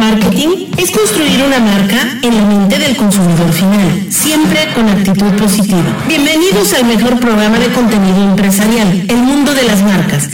Marketing 0.00 0.72
es 0.78 0.90
construir 0.92 1.42
una 1.46 1.58
marca 1.58 1.98
en 2.22 2.34
la 2.34 2.42
mente 2.46 2.78
del 2.78 2.96
consumidor 2.96 3.52
final, 3.52 4.06
siempre 4.08 4.72
con 4.74 4.88
actitud 4.88 5.30
positiva. 5.32 5.84
Bienvenidos 6.08 6.72
al 6.72 6.86
mejor 6.86 7.20
programa 7.20 7.58
de 7.58 7.68
contenido 7.68 8.24
empresarial, 8.24 9.04
El 9.06 9.18
Mundo 9.18 9.52
de 9.52 9.62
las 9.64 9.82
Marcas. 9.82 10.30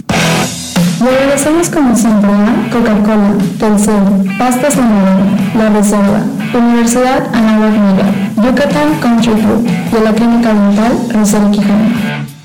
Agradecemos 1.00 1.68
como 1.68 1.96
siempre 1.96 2.30
a 2.30 2.71
Coca-Cola, 2.71 3.34
Telcel, 3.58 4.38
Pastas 4.38 4.76
La 4.76 5.65
La 5.65 5.71
Reserva, 5.71 6.22
Universidad 6.54 7.35
Anáhuac 7.35 7.72
Miguel, 7.72 8.30
Yucatán 8.37 9.01
Country 9.01 9.33
Club 9.33 9.67
y 9.67 10.04
la 10.04 10.14
Clínica 10.14 10.54
Dental 10.54 10.92
Rosario 11.12 11.51
Quijano. 11.51 12.35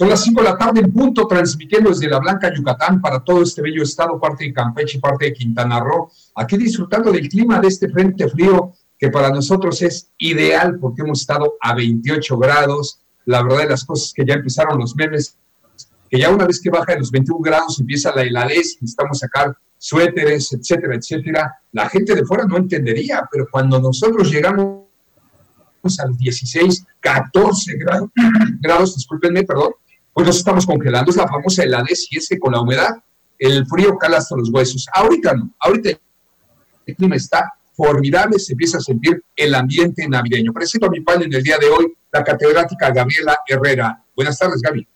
Son 0.00 0.08
las 0.08 0.24
5 0.24 0.40
de 0.40 0.48
la 0.48 0.56
tarde 0.56 0.80
en 0.80 0.90
punto, 0.90 1.26
transmitiendo 1.26 1.90
desde 1.90 2.08
la 2.08 2.20
Blanca 2.20 2.50
Yucatán 2.56 3.02
para 3.02 3.22
todo 3.22 3.42
este 3.42 3.60
bello 3.60 3.82
estado, 3.82 4.18
parte 4.18 4.44
de 4.44 4.52
Campeche 4.54 4.98
parte 4.98 5.26
de 5.26 5.34
Quintana 5.34 5.78
Roo. 5.78 6.10
Aquí 6.36 6.56
disfrutando 6.56 7.12
del 7.12 7.28
clima 7.28 7.60
de 7.60 7.68
este 7.68 7.86
frente 7.90 8.26
frío 8.30 8.72
que 8.98 9.10
para 9.10 9.28
nosotros 9.28 9.82
es 9.82 10.10
ideal 10.16 10.78
porque 10.80 11.02
hemos 11.02 11.20
estado 11.20 11.52
a 11.60 11.74
28 11.74 12.38
grados. 12.38 13.02
La 13.26 13.42
verdad 13.42 13.58
de 13.58 13.68
las 13.68 13.84
cosas 13.84 14.14
que 14.16 14.24
ya 14.24 14.32
empezaron 14.32 14.78
los 14.78 14.96
memes, 14.96 15.36
que 16.08 16.18
ya 16.18 16.30
una 16.30 16.46
vez 16.46 16.62
que 16.62 16.70
baja 16.70 16.94
de 16.94 17.00
los 17.00 17.10
21 17.10 17.38
grados 17.42 17.78
empieza 17.78 18.14
la 18.16 18.22
heladez, 18.22 18.78
necesitamos 18.80 19.18
sacar 19.18 19.54
suéteres, 19.76 20.50
etcétera, 20.54 20.94
etcétera. 20.94 21.58
La 21.72 21.90
gente 21.90 22.14
de 22.14 22.24
fuera 22.24 22.46
no 22.46 22.56
entendería, 22.56 23.28
pero 23.30 23.46
cuando 23.50 23.78
nosotros 23.78 24.30
llegamos 24.30 24.80
a 25.98 26.06
los 26.06 26.16
16, 26.16 26.86
14 27.00 27.76
grados, 27.76 28.08
grados 28.62 28.96
discúlpenme, 28.96 29.42
perdón, 29.42 29.74
pues 30.12 30.26
nos 30.26 30.38
estamos 30.38 30.66
congelando. 30.66 31.10
Es 31.10 31.16
la 31.16 31.28
famosa 31.28 31.62
heladez 31.62 32.06
y 32.10 32.18
es 32.18 32.28
que 32.28 32.38
con 32.38 32.52
la 32.52 32.60
humedad 32.60 32.96
el 33.38 33.66
frío 33.66 33.96
cala 33.96 34.18
hasta 34.18 34.36
los 34.36 34.50
huesos. 34.50 34.86
Ahorita 34.92 35.34
no, 35.34 35.50
ahorita 35.58 35.90
el 36.86 36.96
clima 36.96 37.16
está 37.16 37.52
formidable, 37.72 38.38
se 38.38 38.52
empieza 38.52 38.78
a 38.78 38.80
sentir 38.80 39.22
el 39.34 39.54
ambiente 39.54 40.06
navideño. 40.06 40.52
Presento 40.52 40.86
a 40.86 40.90
mi 40.90 41.00
padre 41.00 41.24
en 41.24 41.32
el 41.32 41.42
día 41.42 41.56
de 41.58 41.68
hoy, 41.68 41.94
la 42.12 42.22
catedrática 42.22 42.90
Gabriela 42.90 43.38
Herrera. 43.46 44.04
Buenas 44.14 44.38
tardes, 44.38 44.60
Gaby. 44.60 44.86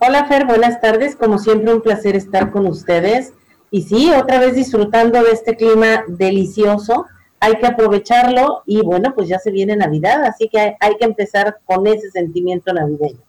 Hola, 0.00 0.26
Fer, 0.26 0.44
buenas 0.46 0.80
tardes. 0.80 1.14
Como 1.14 1.38
siempre, 1.38 1.72
un 1.72 1.82
placer 1.82 2.16
estar 2.16 2.50
con 2.50 2.66
ustedes. 2.66 3.32
Y 3.70 3.82
sí, 3.82 4.10
otra 4.10 4.40
vez 4.40 4.54
disfrutando 4.54 5.22
de 5.22 5.30
este 5.30 5.56
clima 5.56 6.04
delicioso. 6.08 7.06
Hay 7.38 7.58
que 7.58 7.66
aprovecharlo 7.66 8.62
y 8.66 8.80
bueno, 8.80 9.12
pues 9.14 9.28
ya 9.28 9.38
se 9.38 9.50
viene 9.50 9.76
Navidad, 9.76 10.24
así 10.24 10.48
que 10.48 10.76
hay 10.80 10.96
que 10.98 11.04
empezar 11.04 11.58
con 11.64 11.86
ese 11.86 12.10
sentimiento 12.10 12.72
navideño. 12.72 13.20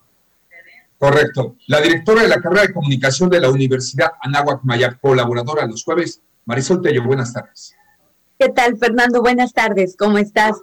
Correcto. 0.98 1.56
La 1.66 1.80
directora 1.80 2.22
de 2.22 2.28
la 2.28 2.40
carrera 2.40 2.62
de 2.62 2.72
comunicación 2.72 3.30
de 3.30 3.40
la 3.40 3.50
Universidad 3.50 4.10
Anáhuac 4.20 4.64
Mayap, 4.64 5.00
colaboradora 5.00 5.66
los 5.66 5.84
jueves, 5.84 6.20
Marisol 6.44 6.82
Tello, 6.82 7.04
buenas 7.04 7.32
tardes. 7.32 7.74
¿Qué 8.38 8.48
tal, 8.48 8.76
Fernando? 8.78 9.20
Buenas 9.20 9.52
tardes, 9.52 9.96
¿cómo 9.96 10.18
estás? 10.18 10.56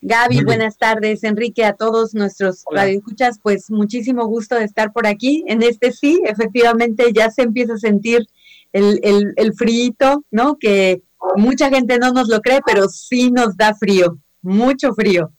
Gaby, 0.00 0.42
buenas 0.44 0.78
tardes, 0.78 1.22
Enrique, 1.22 1.64
a 1.64 1.74
todos 1.74 2.12
nuestros 2.14 2.64
radioescuchas, 2.70 3.38
pues 3.40 3.70
muchísimo 3.70 4.26
gusto 4.26 4.56
de 4.56 4.64
estar 4.64 4.92
por 4.92 5.06
aquí. 5.06 5.44
En 5.46 5.62
este 5.62 5.92
sí, 5.92 6.20
efectivamente 6.24 7.12
ya 7.14 7.30
se 7.30 7.42
empieza 7.42 7.74
a 7.74 7.78
sentir 7.78 8.26
el, 8.72 8.98
el, 9.02 9.32
el 9.36 9.54
frío, 9.54 10.24
¿no? 10.30 10.58
Que 10.58 11.02
mucha 11.36 11.68
gente 11.68 11.98
no 11.98 12.12
nos 12.12 12.28
lo 12.28 12.40
cree, 12.40 12.60
pero 12.66 12.88
sí 12.88 13.30
nos 13.30 13.56
da 13.56 13.74
frío, 13.74 14.18
mucho 14.40 14.92
frío. 14.92 15.30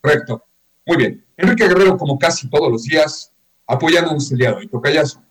Correcto. 0.00 0.44
Muy 0.86 0.96
bien. 0.96 1.24
Enrique 1.36 1.66
Guerrero, 1.66 1.96
como 1.96 2.18
casi 2.18 2.48
todos 2.48 2.70
los 2.70 2.84
días, 2.84 3.29
apoyándonos 3.70 4.30
el 4.32 4.38
día 4.38 4.50
de 4.50 4.56
hoy. 4.56 4.66
Tocayazo. 4.66 5.22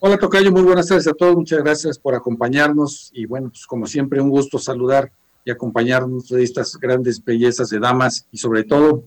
Hola 0.00 0.18
Tocayo, 0.18 0.50
muy 0.50 0.62
buenas 0.62 0.88
tardes 0.88 1.06
a 1.06 1.12
todos, 1.12 1.36
muchas 1.36 1.60
gracias 1.60 1.98
por 1.98 2.14
acompañarnos 2.14 3.10
y 3.12 3.24
bueno, 3.24 3.50
pues 3.50 3.66
como 3.66 3.86
siempre 3.86 4.20
un 4.20 4.30
gusto 4.30 4.58
saludar 4.58 5.12
y 5.44 5.50
acompañarnos 5.50 6.28
de 6.28 6.42
estas 6.42 6.76
grandes 6.76 7.24
bellezas 7.24 7.70
de 7.70 7.78
damas 7.78 8.26
y 8.32 8.38
sobre 8.38 8.64
todo 8.64 9.04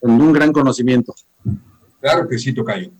con 0.00 0.10
un 0.10 0.32
gran 0.32 0.52
conocimiento. 0.52 1.14
Claro 2.00 2.26
que 2.28 2.38
sí, 2.38 2.52
Tocayo. 2.52 2.90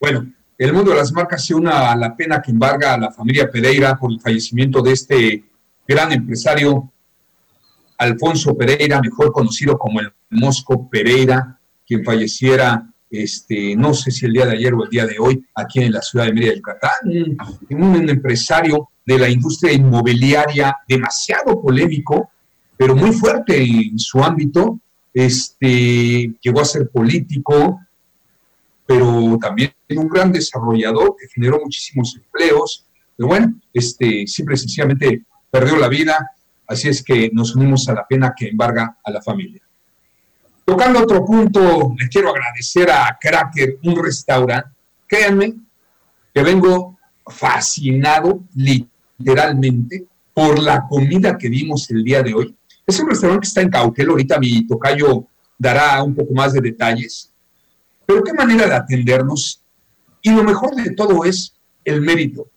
Bueno, 0.00 0.32
el 0.58 0.72
mundo 0.72 0.90
de 0.90 0.98
las 0.98 1.12
marcas 1.12 1.44
se 1.44 1.54
una 1.54 1.90
a 1.90 1.96
la 1.96 2.16
pena 2.16 2.42
que 2.42 2.50
embarga 2.50 2.94
a 2.94 2.98
la 2.98 3.12
familia 3.12 3.50
Pereira 3.50 3.96
por 3.96 4.10
el 4.10 4.20
fallecimiento 4.20 4.82
de 4.82 4.92
este 4.92 5.44
gran 5.86 6.12
empresario 6.12 6.92
Alfonso 7.96 8.56
Pereira, 8.56 9.00
mejor 9.00 9.32
conocido 9.32 9.78
como 9.78 10.00
el 10.00 10.12
Mosco 10.30 10.88
Pereira, 10.88 11.60
quien 11.86 12.04
falleciera 12.04 12.91
este, 13.12 13.76
no 13.76 13.92
sé 13.92 14.10
si 14.10 14.24
el 14.24 14.32
día 14.32 14.46
de 14.46 14.56
ayer 14.56 14.72
o 14.72 14.84
el 14.84 14.90
día 14.90 15.06
de 15.06 15.18
hoy, 15.18 15.44
aquí 15.54 15.80
en 15.80 15.92
la 15.92 16.00
ciudad 16.00 16.26
de 16.26 16.32
Mérida, 16.32 16.54
Yucatán, 16.54 17.36
un 17.70 18.08
empresario 18.08 18.88
de 19.04 19.18
la 19.18 19.28
industria 19.28 19.72
inmobiliaria 19.72 20.76
demasiado 20.88 21.60
polémico, 21.60 22.30
pero 22.76 22.96
muy 22.96 23.12
fuerte 23.12 23.62
en 23.62 23.98
su 23.98 24.22
ámbito, 24.24 24.80
este, 25.12 26.32
llegó 26.40 26.60
a 26.60 26.64
ser 26.64 26.88
político, 26.88 27.80
pero 28.86 29.38
también 29.40 29.72
un 29.90 30.08
gran 30.08 30.32
desarrollador 30.32 31.14
que 31.18 31.28
generó 31.28 31.60
muchísimos 31.62 32.16
empleos, 32.16 32.86
pero 33.16 33.28
bueno, 33.28 33.54
este, 33.72 34.26
simple 34.26 34.54
y 34.54 34.58
sencillamente 34.58 35.22
perdió 35.50 35.76
la 35.76 35.88
vida, 35.88 36.30
así 36.66 36.88
es 36.88 37.02
que 37.02 37.30
nos 37.32 37.54
unimos 37.54 37.88
a 37.88 37.94
la 37.94 38.06
pena 38.06 38.34
que 38.36 38.48
embarga 38.48 38.98
a 39.04 39.10
la 39.10 39.20
familia. 39.20 39.61
Tocando 40.64 41.00
otro 41.00 41.24
punto, 41.24 41.94
le 41.98 42.08
quiero 42.08 42.30
agradecer 42.30 42.90
a 42.90 43.18
Cracker, 43.20 43.78
un 43.82 44.02
restaurante. 44.02 44.70
Créanme 45.06 45.54
que 46.32 46.42
vengo 46.42 46.98
fascinado 47.26 48.40
literalmente 48.54 50.06
por 50.32 50.58
la 50.60 50.86
comida 50.88 51.36
que 51.36 51.48
dimos 51.48 51.90
el 51.90 52.04
día 52.04 52.22
de 52.22 52.34
hoy. 52.34 52.56
Es 52.86 52.98
un 53.00 53.08
restaurante 53.08 53.42
que 53.42 53.48
está 53.48 53.60
en 53.60 53.70
Cauquel, 53.70 54.08
ahorita 54.08 54.38
mi 54.38 54.66
tocayo 54.66 55.26
dará 55.58 56.02
un 56.02 56.14
poco 56.14 56.32
más 56.32 56.52
de 56.52 56.60
detalles. 56.60 57.30
Pero 58.06 58.22
qué 58.22 58.32
manera 58.32 58.66
de 58.66 58.74
atendernos. 58.74 59.62
Y 60.22 60.30
lo 60.30 60.44
mejor 60.44 60.74
de 60.74 60.90
todo 60.94 61.24
es 61.24 61.54
el 61.84 62.00
mérito. 62.00 62.48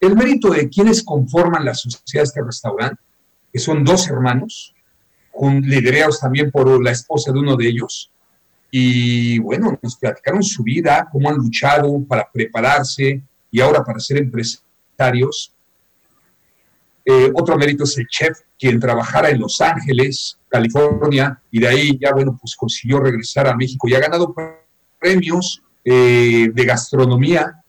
El 0.00 0.14
mérito 0.14 0.50
de 0.50 0.68
quienes 0.68 1.02
conforman 1.02 1.64
la 1.64 1.74
sociedad 1.74 2.22
de 2.22 2.28
este 2.28 2.42
restaurante, 2.42 3.02
que 3.52 3.58
son 3.58 3.84
dos 3.84 4.08
hermanos, 4.08 4.74
liderados 5.40 6.20
también 6.20 6.50
por 6.50 6.82
la 6.82 6.90
esposa 6.90 7.32
de 7.32 7.38
uno 7.38 7.56
de 7.56 7.68
ellos. 7.68 8.10
Y 8.70 9.38
bueno, 9.38 9.78
nos 9.82 9.96
platicaron 9.96 10.42
su 10.42 10.62
vida, 10.62 11.08
cómo 11.10 11.30
han 11.30 11.36
luchado 11.36 12.02
para 12.06 12.28
prepararse 12.30 13.22
y 13.50 13.60
ahora 13.60 13.82
para 13.82 13.98
ser 14.00 14.18
empresarios. 14.18 15.54
Eh, 17.04 17.30
otro 17.34 17.56
mérito 17.56 17.84
es 17.84 17.96
el 17.96 18.06
chef, 18.06 18.40
quien 18.58 18.78
trabajara 18.78 19.30
en 19.30 19.40
Los 19.40 19.60
Ángeles, 19.62 20.38
California, 20.48 21.40
y 21.50 21.60
de 21.60 21.68
ahí 21.68 21.98
ya, 21.98 22.12
bueno, 22.12 22.36
pues 22.38 22.54
consiguió 22.54 23.00
regresar 23.00 23.46
a 23.46 23.56
México 23.56 23.88
y 23.88 23.94
ha 23.94 24.00
ganado 24.00 24.34
premios 24.98 25.62
eh, 25.84 26.50
de 26.52 26.64
gastronomía. 26.66 27.62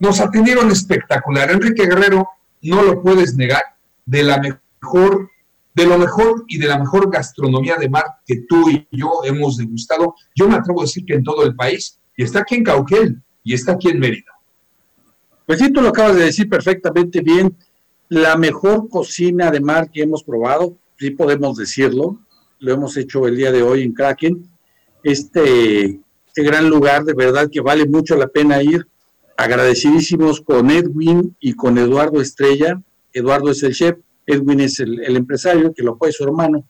Nos 0.00 0.18
atendieron 0.18 0.70
espectacular. 0.72 1.52
Enrique 1.52 1.86
Guerrero, 1.86 2.28
no 2.62 2.82
lo 2.82 3.00
puedes 3.00 3.36
negar, 3.36 3.62
de 4.04 4.24
la 4.24 4.38
mejor 4.38 5.29
de 5.74 5.86
lo 5.86 5.98
mejor 5.98 6.44
y 6.48 6.58
de 6.58 6.66
la 6.66 6.78
mejor 6.78 7.10
gastronomía 7.10 7.76
de 7.76 7.88
mar 7.88 8.04
que 8.26 8.42
tú 8.48 8.68
y 8.70 8.86
yo 8.90 9.20
hemos 9.24 9.56
degustado. 9.56 10.14
Yo 10.34 10.48
me 10.48 10.56
atrevo 10.56 10.80
a 10.80 10.84
decir 10.84 11.04
que 11.04 11.14
en 11.14 11.24
todo 11.24 11.44
el 11.44 11.54
país, 11.54 11.98
y 12.16 12.24
está 12.24 12.40
aquí 12.40 12.56
en 12.56 12.64
Cauquel, 12.64 13.22
y 13.44 13.54
está 13.54 13.72
aquí 13.72 13.88
en 13.88 13.98
Mérida. 13.98 14.32
Pues 15.46 15.58
sí, 15.58 15.72
tú 15.72 15.80
lo 15.80 15.88
acabas 15.88 16.16
de 16.16 16.24
decir 16.24 16.48
perfectamente 16.48 17.20
bien. 17.20 17.56
La 18.08 18.36
mejor 18.36 18.88
cocina 18.88 19.50
de 19.50 19.60
mar 19.60 19.90
que 19.90 20.02
hemos 20.02 20.22
probado, 20.22 20.76
sí 20.98 21.10
podemos 21.10 21.56
decirlo, 21.56 22.18
lo 22.58 22.72
hemos 22.72 22.96
hecho 22.96 23.26
el 23.26 23.36
día 23.36 23.50
de 23.50 23.62
hoy 23.62 23.82
en 23.82 23.92
Kraken. 23.92 24.48
Este, 25.02 26.00
este 26.26 26.42
gran 26.42 26.68
lugar, 26.68 27.04
de 27.04 27.14
verdad 27.14 27.48
que 27.50 27.60
vale 27.60 27.86
mucho 27.86 28.16
la 28.16 28.28
pena 28.28 28.62
ir. 28.62 28.86
Agradecidísimos 29.36 30.40
con 30.40 30.70
Edwin 30.70 31.34
y 31.40 31.54
con 31.54 31.78
Eduardo 31.78 32.20
Estrella. 32.20 32.80
Eduardo 33.12 33.50
es 33.50 33.62
el 33.62 33.74
chef 33.74 33.96
Edwin 34.26 34.60
es 34.60 34.80
el, 34.80 35.16
empresario 35.16 35.72
que 35.72 35.82
lo 35.82 35.92
apoya 35.92 36.12
su 36.12 36.24
hermano 36.24 36.64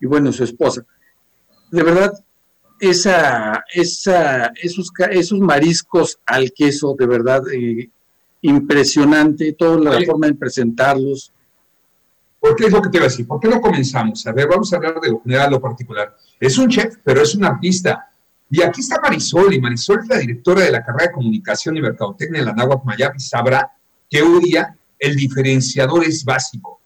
y 0.00 0.06
bueno, 0.06 0.32
su 0.32 0.44
esposa. 0.44 0.84
De 1.70 1.82
verdad, 1.82 2.12
esa, 2.80 3.64
esa, 3.72 4.52
esos, 4.60 4.90
esos 5.10 5.38
mariscos 5.38 6.18
al 6.26 6.52
queso, 6.52 6.94
de 6.98 7.06
verdad, 7.06 7.42
eh, 7.52 7.88
impresionante, 8.42 9.52
toda 9.52 9.78
la 9.78 10.04
forma 10.04 10.26
de 10.26 10.34
presentarlos. 10.34 11.32
¿Por 12.40 12.56
qué 12.56 12.66
es 12.66 12.72
lo 12.72 12.82
que 12.82 12.88
te 12.88 12.96
iba 12.96 13.06
a 13.06 13.08
decir? 13.08 13.26
¿Por 13.26 13.38
qué 13.38 13.48
no 13.48 13.60
comenzamos? 13.60 14.26
A 14.26 14.32
ver, 14.32 14.48
vamos 14.48 14.72
a 14.72 14.76
hablar 14.76 15.00
de 15.00 15.10
lo 15.10 15.22
general, 15.22 15.52
lo 15.52 15.60
particular. 15.60 16.16
Es 16.40 16.58
un 16.58 16.68
chef, 16.68 16.96
pero 17.04 17.22
es 17.22 17.34
un 17.36 17.44
artista. 17.44 18.10
Y 18.50 18.60
aquí 18.60 18.80
está 18.80 19.00
Marisol, 19.00 19.54
y 19.54 19.60
Marisol 19.60 20.00
es 20.00 20.08
la 20.08 20.18
directora 20.18 20.62
de 20.62 20.72
la 20.72 20.84
carrera 20.84 21.06
de 21.06 21.12
Comunicación 21.12 21.76
y 21.76 21.80
Mercadotecnia 21.80 22.40
en 22.40 22.46
la 22.46 22.52
Náhuatl 22.52 22.84
Mayab, 22.84 23.14
y 23.16 23.20
sabrá 23.20 23.70
que 24.10 24.20
hoy 24.20 24.42
día 24.42 24.76
el 24.98 25.16
diferenciador 25.16 26.04
es 26.04 26.24
básico 26.24 26.81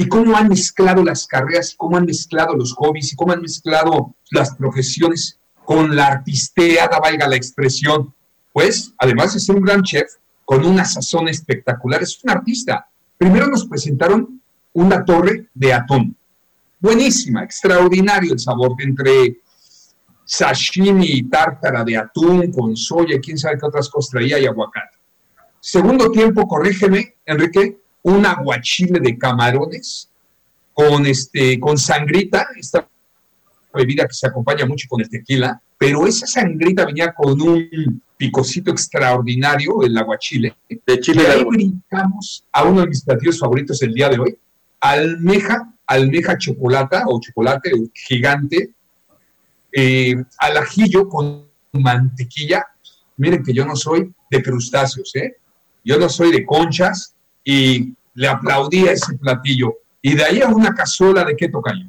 y 0.00 0.08
cómo 0.08 0.34
han 0.34 0.48
mezclado 0.48 1.04
las 1.04 1.26
carreras, 1.26 1.74
cómo 1.76 1.98
han 1.98 2.06
mezclado 2.06 2.56
los 2.56 2.72
hobbies 2.72 3.12
y 3.12 3.16
cómo 3.16 3.34
han 3.34 3.42
mezclado 3.42 4.14
las 4.30 4.54
profesiones 4.54 5.38
con 5.62 5.94
la 5.94 6.06
artisteada, 6.06 6.98
valga 6.98 7.28
la 7.28 7.36
expresión, 7.36 8.14
pues 8.50 8.94
además 8.96 9.34
de 9.34 9.40
ser 9.40 9.56
un 9.56 9.62
gran 9.62 9.82
chef, 9.82 10.10
con 10.46 10.64
una 10.64 10.86
sazón 10.86 11.28
espectacular, 11.28 12.02
es 12.02 12.18
un 12.24 12.30
artista. 12.30 12.88
Primero 13.18 13.48
nos 13.48 13.66
presentaron 13.66 14.40
una 14.72 15.04
torre 15.04 15.50
de 15.52 15.74
atún. 15.74 16.16
Buenísima, 16.78 17.44
extraordinario 17.44 18.32
el 18.32 18.38
sabor 18.38 18.76
entre 18.78 19.42
sashimi 20.24 21.08
y 21.08 21.22
tártara 21.24 21.84
de 21.84 21.98
atún 21.98 22.50
con 22.50 22.74
soya, 22.74 23.20
quién 23.20 23.36
sabe 23.36 23.58
qué 23.58 23.66
otras 23.66 23.90
cosas 23.90 24.12
traía 24.12 24.38
y 24.38 24.46
aguacate. 24.46 24.96
Segundo 25.60 26.10
tiempo, 26.10 26.48
corrígeme, 26.48 27.16
Enrique, 27.26 27.80
un 28.02 28.24
aguachile 28.26 29.00
de 29.00 29.16
camarones 29.18 30.08
con, 30.72 31.06
este, 31.06 31.58
con 31.60 31.76
sangrita, 31.76 32.46
esta 32.56 32.88
bebida 33.72 34.06
que 34.06 34.14
se 34.14 34.26
acompaña 34.26 34.66
mucho 34.66 34.88
con 34.88 35.00
el 35.00 35.08
tequila, 35.08 35.60
pero 35.78 36.06
esa 36.06 36.26
sangrita 36.26 36.84
venía 36.84 37.12
con 37.12 37.40
un 37.40 38.02
picocito 38.16 38.70
extraordinario, 38.70 39.82
el 39.82 39.96
aguachile. 39.96 40.54
De 40.68 41.00
Chile. 41.00 41.22
Y 41.22 41.30
ahí 41.30 41.44
brincamos 41.44 42.44
a 42.52 42.64
uno 42.64 42.82
de 42.82 42.88
mis 42.88 43.02
platillos 43.02 43.38
favoritos 43.38 43.80
el 43.82 43.94
día 43.94 44.08
de 44.08 44.18
hoy, 44.18 44.38
almeja, 44.80 45.72
almeja 45.86 46.36
chocolata 46.36 47.04
o 47.06 47.20
chocolate 47.20 47.72
gigante, 47.94 48.74
eh, 49.72 50.16
al 50.38 50.56
ajillo 50.56 51.08
con 51.08 51.46
mantequilla. 51.72 52.66
Miren 53.16 53.42
que 53.42 53.52
yo 53.52 53.64
no 53.64 53.76
soy 53.76 54.12
de 54.30 54.42
crustáceos, 54.42 55.14
¿eh? 55.16 55.36
Yo 55.84 55.98
no 55.98 56.08
soy 56.08 56.30
de 56.30 56.44
conchas 56.44 57.14
y 57.44 57.94
le 58.14 58.28
aplaudí 58.28 58.88
a 58.88 58.92
ese 58.92 59.16
platillo. 59.18 59.74
Y 60.02 60.14
de 60.14 60.24
ahí 60.24 60.40
a 60.40 60.48
una 60.48 60.74
cazuela 60.74 61.24
de 61.24 61.36
qué 61.36 61.48
toca 61.48 61.72
yo. 61.74 61.86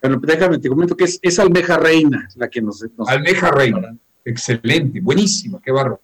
Bueno, 0.00 0.20
déjame, 0.20 0.58
te 0.58 0.68
comento 0.68 0.96
que 0.96 1.04
es, 1.04 1.38
almeja 1.38 1.76
reina 1.76 2.28
la 2.34 2.48
que 2.48 2.60
nos... 2.60 2.84
almeja 3.06 3.50
reina, 3.50 3.96
excelente, 4.24 5.00
buenísima, 5.00 5.60
qué 5.62 5.70
barro. 5.70 6.00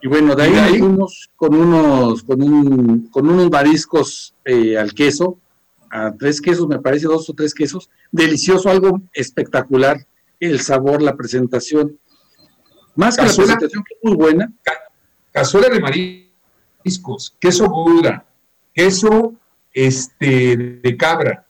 Y 0.00 0.06
bueno, 0.06 0.36
de 0.36 0.44
ahí, 0.44 0.78
con 0.78 1.54
unos, 1.54 2.22
con, 2.24 2.42
un, 2.42 3.08
con 3.08 3.28
unos 3.28 3.50
mariscos 3.50 4.34
eh, 4.44 4.78
al 4.78 4.94
queso, 4.94 5.38
a 5.90 6.12
tres 6.12 6.40
quesos, 6.40 6.68
me 6.68 6.78
parece, 6.78 7.06
dos 7.06 7.28
o 7.28 7.34
tres 7.34 7.52
quesos, 7.52 7.90
delicioso, 8.12 8.68
algo 8.68 9.02
espectacular, 9.12 10.06
el 10.38 10.60
sabor, 10.60 11.02
la 11.02 11.16
presentación. 11.16 11.98
Más 12.94 13.16
que 13.16 13.24
la 13.24 13.34
presentación, 13.34 13.82
que 13.82 13.94
es 13.94 14.00
muy 14.02 14.14
buena. 14.14 14.52
cazuela 15.32 15.68
de 15.68 15.80
mariscos, 16.78 17.34
queso 17.38 17.68
gouda, 17.68 18.24
queso 18.74 19.34
este, 19.72 20.56
de 20.56 20.96
cabra, 20.96 21.46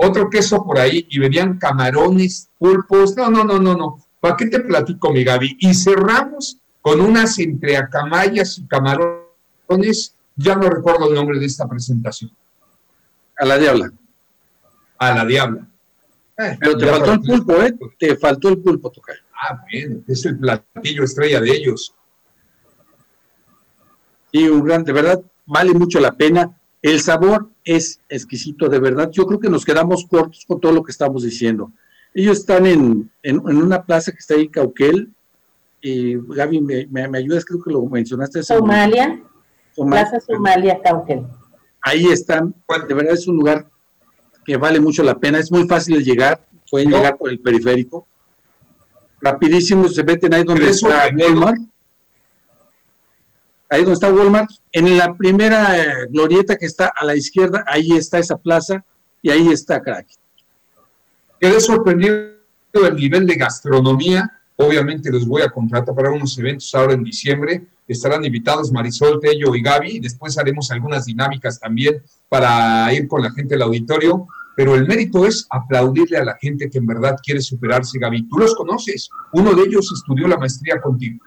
otro 0.00 0.30
queso 0.30 0.64
por 0.64 0.78
ahí 0.78 1.06
y 1.10 1.18
venían 1.18 1.58
camarones, 1.58 2.48
pulpos. 2.56 3.16
No, 3.16 3.30
no, 3.30 3.42
no, 3.42 3.58
no, 3.58 3.76
no. 3.76 3.98
¿Para 4.20 4.36
qué 4.36 4.46
te 4.46 4.60
platico, 4.60 5.12
mi 5.12 5.24
Gaby? 5.24 5.56
Y 5.58 5.74
cerramos 5.74 6.56
con 6.80 7.00
unas 7.00 7.36
entre 7.40 7.76
acamayas 7.76 8.58
y 8.58 8.66
camarones. 8.68 10.14
Ya 10.36 10.54
no 10.54 10.70
recuerdo 10.70 11.08
el 11.08 11.14
nombre 11.16 11.40
de 11.40 11.46
esta 11.46 11.68
presentación. 11.68 12.30
A 13.36 13.44
la 13.44 13.58
diabla. 13.58 13.92
A 14.98 15.14
la 15.14 15.24
diabla. 15.24 15.66
Eh, 16.38 16.56
Pero 16.60 16.78
te 16.78 16.86
faltó 16.86 17.12
el 17.12 17.20
pulpo, 17.20 17.52
¿eh? 17.62 17.74
Te 17.98 18.16
faltó 18.16 18.48
el 18.50 18.58
pulpo, 18.58 18.90
tocar. 18.90 19.16
Ah, 19.34 19.64
bien, 19.68 20.04
es 20.06 20.24
el 20.26 20.38
platillo 20.38 21.02
estrella 21.02 21.40
de 21.40 21.50
ellos. 21.50 21.92
Sí, 24.32 24.48
un 24.48 24.64
gran, 24.64 24.84
de 24.84 24.92
verdad, 24.92 25.22
vale 25.46 25.72
mucho 25.72 26.00
la 26.00 26.12
pena. 26.12 26.58
El 26.82 27.00
sabor 27.00 27.48
es 27.64 28.00
exquisito, 28.08 28.68
de 28.68 28.78
verdad. 28.78 29.10
Yo 29.10 29.26
creo 29.26 29.40
que 29.40 29.50
nos 29.50 29.64
quedamos 29.64 30.06
cortos 30.06 30.44
con 30.46 30.60
todo 30.60 30.72
lo 30.72 30.82
que 30.82 30.92
estamos 30.92 31.22
diciendo. 31.22 31.72
Ellos 32.14 32.38
están 32.38 32.66
en, 32.66 33.10
una 33.44 33.82
plaza 33.84 34.12
que 34.12 34.18
está 34.18 34.34
ahí, 34.34 34.48
Cauquel. 34.48 35.10
Y 35.80 36.16
Gaby, 36.16 36.60
me, 36.60 36.86
me, 36.86 37.18
ayudas, 37.18 37.44
creo 37.44 37.62
que 37.62 37.70
lo 37.70 37.84
mencionaste. 37.86 38.42
Somalia. 38.42 39.22
Plaza 39.74 40.20
Somalia, 40.20 40.80
Cauquel. 40.82 41.26
Ahí 41.82 42.06
están. 42.06 42.54
De 42.88 42.94
verdad 42.94 43.14
es 43.14 43.26
un 43.26 43.36
lugar 43.36 43.68
que 44.44 44.56
vale 44.56 44.80
mucho 44.80 45.02
la 45.02 45.18
pena. 45.18 45.38
Es 45.38 45.50
muy 45.50 45.66
fácil 45.66 45.98
de 45.98 46.04
llegar. 46.04 46.40
Pueden 46.70 46.90
llegar 46.90 47.16
por 47.16 47.30
el 47.30 47.40
periférico. 47.40 48.06
Rapidísimo 49.20 49.88
se 49.88 50.04
meten 50.04 50.34
ahí 50.34 50.44
donde 50.44 50.68
está 50.68 51.08
Walmart 51.16 51.58
ahí 53.68 53.80
donde 53.80 53.94
está 53.94 54.12
Walmart, 54.12 54.50
en 54.72 54.96
la 54.96 55.14
primera 55.14 55.78
eh, 55.78 56.06
glorieta 56.10 56.56
que 56.56 56.66
está 56.66 56.92
a 56.94 57.04
la 57.04 57.14
izquierda, 57.14 57.64
ahí 57.66 57.92
está 57.92 58.18
esa 58.18 58.36
plaza 58.36 58.84
y 59.22 59.30
ahí 59.30 59.48
está 59.48 59.80
Crack. 59.82 60.06
Quedé 61.40 61.60
sorprendido 61.60 62.38
del 62.72 62.96
nivel 62.96 63.26
de 63.26 63.36
gastronomía. 63.36 64.30
Obviamente 64.56 65.10
los 65.10 65.26
voy 65.26 65.42
a 65.42 65.50
contratar 65.50 65.94
para 65.94 66.10
unos 66.10 66.36
eventos 66.38 66.74
ahora 66.74 66.94
en 66.94 67.04
diciembre. 67.04 67.66
Estarán 67.86 68.24
invitados 68.24 68.72
Marisol, 68.72 69.20
Tello 69.20 69.54
y 69.54 69.62
Gaby. 69.62 70.00
Después 70.00 70.36
haremos 70.36 70.70
algunas 70.70 71.04
dinámicas 71.04 71.60
también 71.60 72.02
para 72.28 72.92
ir 72.92 73.06
con 73.06 73.22
la 73.22 73.30
gente 73.30 73.54
del 73.54 73.62
auditorio. 73.62 74.26
Pero 74.56 74.74
el 74.74 74.88
mérito 74.88 75.24
es 75.24 75.46
aplaudirle 75.50 76.18
a 76.18 76.24
la 76.24 76.36
gente 76.36 76.68
que 76.68 76.78
en 76.78 76.86
verdad 76.86 77.16
quiere 77.22 77.40
superarse, 77.40 77.98
Gaby. 78.00 78.28
Tú 78.28 78.38
los 78.38 78.56
conoces. 78.56 79.08
Uno 79.32 79.54
de 79.54 79.62
ellos 79.62 79.92
estudió 79.94 80.26
la 80.26 80.36
maestría 80.36 80.80
contigo. 80.80 81.24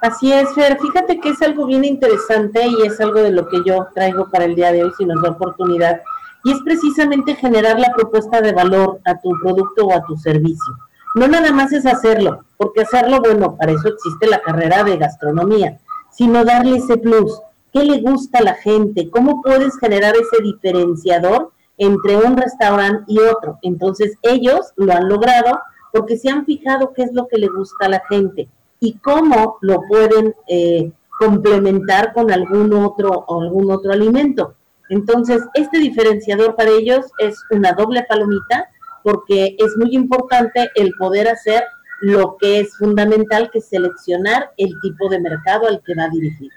Así 0.00 0.32
es, 0.32 0.54
Fer. 0.54 0.78
Fíjate 0.80 1.20
que 1.20 1.28
es 1.28 1.42
algo 1.42 1.66
bien 1.66 1.84
interesante 1.84 2.66
y 2.66 2.86
es 2.86 2.98
algo 3.00 3.20
de 3.20 3.32
lo 3.32 3.46
que 3.48 3.62
yo 3.66 3.86
traigo 3.94 4.30
para 4.30 4.46
el 4.46 4.54
día 4.54 4.72
de 4.72 4.82
hoy, 4.82 4.92
si 4.96 5.04
nos 5.04 5.20
da 5.20 5.28
oportunidad. 5.28 6.00
Y 6.42 6.52
es 6.52 6.58
precisamente 6.64 7.34
generar 7.34 7.78
la 7.78 7.92
propuesta 7.92 8.40
de 8.40 8.54
valor 8.54 8.98
a 9.04 9.20
tu 9.20 9.30
producto 9.42 9.84
o 9.84 9.92
a 9.92 10.02
tu 10.04 10.16
servicio. 10.16 10.74
No 11.14 11.28
nada 11.28 11.52
más 11.52 11.72
es 11.72 11.84
hacerlo, 11.84 12.44
porque 12.56 12.80
hacerlo, 12.80 13.20
bueno, 13.20 13.56
para 13.56 13.72
eso 13.72 13.88
existe 13.88 14.26
la 14.26 14.40
carrera 14.40 14.84
de 14.84 14.96
gastronomía, 14.96 15.78
sino 16.10 16.46
darle 16.46 16.78
ese 16.78 16.96
plus. 16.96 17.38
¿Qué 17.70 17.84
le 17.84 18.00
gusta 18.00 18.38
a 18.38 18.42
la 18.42 18.54
gente? 18.54 19.10
¿Cómo 19.10 19.42
puedes 19.42 19.78
generar 19.78 20.14
ese 20.16 20.42
diferenciador 20.42 21.52
entre 21.76 22.16
un 22.16 22.38
restaurante 22.38 23.04
y 23.06 23.18
otro? 23.18 23.58
Entonces, 23.60 24.16
ellos 24.22 24.72
lo 24.76 24.94
han 24.94 25.10
logrado 25.10 25.60
porque 25.92 26.16
se 26.16 26.30
han 26.30 26.46
fijado 26.46 26.94
qué 26.94 27.02
es 27.02 27.12
lo 27.12 27.28
que 27.28 27.36
le 27.36 27.48
gusta 27.48 27.84
a 27.84 27.90
la 27.90 28.02
gente 28.08 28.48
y 28.80 28.98
cómo 28.98 29.58
lo 29.60 29.82
pueden 29.86 30.34
eh, 30.48 30.90
complementar 31.18 32.12
con 32.14 32.32
algún 32.32 32.72
otro, 32.72 33.26
algún 33.28 33.70
otro 33.70 33.92
alimento. 33.92 34.54
Entonces, 34.88 35.42
este 35.54 35.78
diferenciador 35.78 36.56
para 36.56 36.70
ellos 36.70 37.06
es 37.18 37.36
una 37.50 37.72
doble 37.72 38.04
palomita 38.08 38.68
porque 39.04 39.54
es 39.58 39.76
muy 39.76 39.94
importante 39.94 40.70
el 40.74 40.92
poder 40.98 41.28
hacer 41.28 41.62
lo 42.00 42.36
que 42.38 42.60
es 42.60 42.76
fundamental, 42.76 43.50
que 43.52 43.58
es 43.58 43.68
seleccionar 43.68 44.50
el 44.56 44.74
tipo 44.80 45.08
de 45.08 45.20
mercado 45.20 45.68
al 45.68 45.82
que 45.82 45.94
va 45.94 46.08
dirigido. 46.08 46.50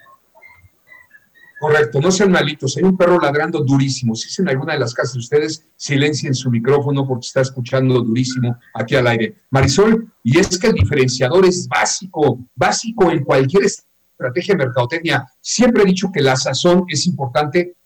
Correcto, 1.64 2.02
no 2.02 2.12
sean 2.12 2.30
malitos. 2.30 2.76
Hay 2.76 2.84
un 2.84 2.98
perro 2.98 3.18
ladrando 3.22 3.64
durísimo. 3.64 4.16
Si 4.16 4.28
es 4.28 4.38
en 4.38 4.50
alguna 4.50 4.74
de 4.74 4.80
las 4.80 4.94
casas 4.94 5.14
de 5.14 5.20
ustedes, 5.20 5.66
silencien 5.78 6.36
su 6.36 6.52
micrófono 6.52 7.08
porque 7.08 7.26
está 7.26 7.40
escuchando 7.40 8.02
durísimo 8.02 8.58
aquí 8.74 8.96
al 8.96 9.08
aire. 9.08 9.38
Marisol, 9.50 10.12
y 10.26 10.40
es 10.40 10.60
que 10.60 10.68
el 10.68 10.74
diferenciador 10.74 11.46
es 11.46 11.66
básico, 11.70 12.38
básico 12.54 13.10
en 13.10 13.24
cualquier 13.24 13.64
estrategia 13.64 14.56
de 14.56 14.66
mercadotecnia. 14.66 15.26
Siempre 15.40 15.84
he 15.84 15.86
dicho 15.86 16.12
que 16.14 16.22
la 16.22 16.36
sazón 16.36 16.84
es 16.90 17.08
importante. 17.08 17.78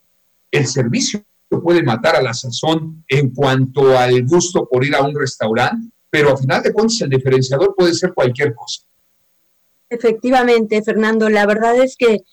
El 0.50 0.66
servicio 0.66 1.24
puede 1.48 1.84
matar 1.84 2.16
a 2.16 2.22
la 2.24 2.34
sazón 2.34 3.06
en 3.08 3.30
cuanto 3.30 3.96
al 3.96 4.26
gusto 4.26 4.68
por 4.68 4.84
ir 4.84 4.96
a 4.96 5.04
un 5.04 5.14
restaurante, 5.14 5.88
pero 6.10 6.34
a 6.34 6.38
final 6.38 6.64
de 6.64 6.74
cuentas 6.74 7.00
el 7.02 7.12
diferenciador 7.12 7.76
puede 7.78 7.94
ser 7.94 8.12
cualquier 8.16 8.56
cosa. 8.56 8.82
Efectivamente, 9.88 10.82
Fernando, 10.82 11.30
la 11.30 11.46
verdad 11.46 11.80
es 11.80 11.96
que 11.96 12.24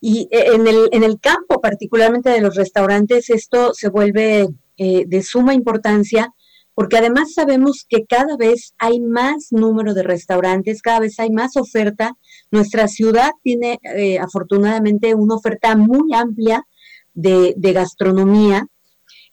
y 0.00 0.28
eh, 0.30 0.52
en 0.54 0.66
el, 0.66 0.88
en 0.92 1.02
el 1.02 1.18
campo, 1.20 1.60
particularmente 1.60 2.30
de 2.30 2.40
los 2.40 2.54
restaurantes, 2.54 3.30
esto 3.30 3.72
se 3.74 3.88
vuelve 3.88 4.48
eh, 4.76 5.04
de 5.06 5.22
suma 5.22 5.54
importancia 5.54 6.32
porque 6.74 6.98
además 6.98 7.32
sabemos 7.32 7.86
que 7.88 8.04
cada 8.04 8.36
vez 8.36 8.74
hay 8.76 9.00
más 9.00 9.48
número 9.50 9.94
de 9.94 10.02
restaurantes, 10.02 10.82
cada 10.82 11.00
vez 11.00 11.18
hay 11.18 11.30
más 11.30 11.56
oferta. 11.56 12.12
Nuestra 12.50 12.86
ciudad 12.86 13.30
tiene 13.42 13.78
eh, 13.82 14.18
afortunadamente 14.18 15.14
una 15.14 15.36
oferta 15.36 15.74
muy 15.74 16.12
amplia 16.12 16.66
de, 17.14 17.54
de 17.56 17.72
gastronomía 17.72 18.66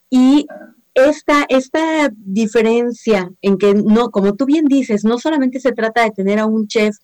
y 0.10 0.46
esta, 0.94 1.46
esta 1.50 2.12
diferencia 2.16 3.30
en 3.42 3.58
que 3.58 3.74
no, 3.74 4.10
como 4.10 4.36
tú 4.36 4.46
bien 4.46 4.66
dices, 4.66 5.04
no 5.04 5.18
solamente 5.18 5.60
se 5.60 5.72
trata 5.72 6.04
de 6.04 6.12
tener 6.12 6.40
a 6.40 6.46
un 6.46 6.68
chef 6.68 6.96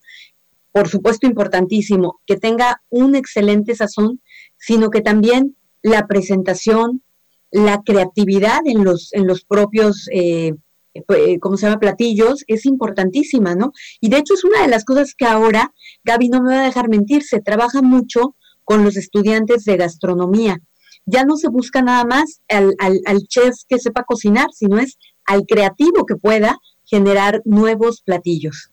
por 0.79 0.87
supuesto 0.87 1.27
importantísimo, 1.27 2.21
que 2.25 2.37
tenga 2.37 2.81
un 2.89 3.13
excelente 3.13 3.75
sazón, 3.75 4.21
sino 4.57 4.89
que 4.89 5.01
también 5.01 5.57
la 5.81 6.07
presentación, 6.07 7.03
la 7.51 7.81
creatividad 7.83 8.61
en 8.63 8.85
los, 8.85 9.11
en 9.11 9.27
los 9.27 9.43
propios, 9.43 10.07
eh, 10.13 10.53
eh, 10.93 11.39
¿cómo 11.41 11.57
se 11.57 11.65
llama?, 11.65 11.81
platillos, 11.81 12.45
es 12.47 12.65
importantísima, 12.65 13.55
¿no? 13.55 13.73
Y 13.99 14.07
de 14.07 14.19
hecho 14.19 14.35
es 14.35 14.45
una 14.45 14.61
de 14.61 14.69
las 14.69 14.85
cosas 14.85 15.15
que 15.17 15.25
ahora, 15.25 15.73
Gaby 16.05 16.29
no 16.29 16.41
me 16.41 16.55
va 16.55 16.61
a 16.61 16.67
dejar 16.67 16.87
mentir, 16.87 17.23
se 17.23 17.41
trabaja 17.41 17.81
mucho 17.81 18.37
con 18.63 18.85
los 18.85 18.95
estudiantes 18.95 19.65
de 19.65 19.75
gastronomía. 19.75 20.59
Ya 21.05 21.25
no 21.25 21.35
se 21.35 21.49
busca 21.49 21.81
nada 21.81 22.05
más 22.05 22.39
al, 22.47 22.73
al, 22.79 23.01
al 23.05 23.19
chef 23.27 23.53
que 23.67 23.79
sepa 23.79 24.05
cocinar, 24.05 24.47
sino 24.53 24.79
es 24.79 24.97
al 25.25 25.45
creativo 25.45 26.05
que 26.05 26.15
pueda 26.15 26.57
generar 26.85 27.41
nuevos 27.43 28.01
platillos. 28.01 28.68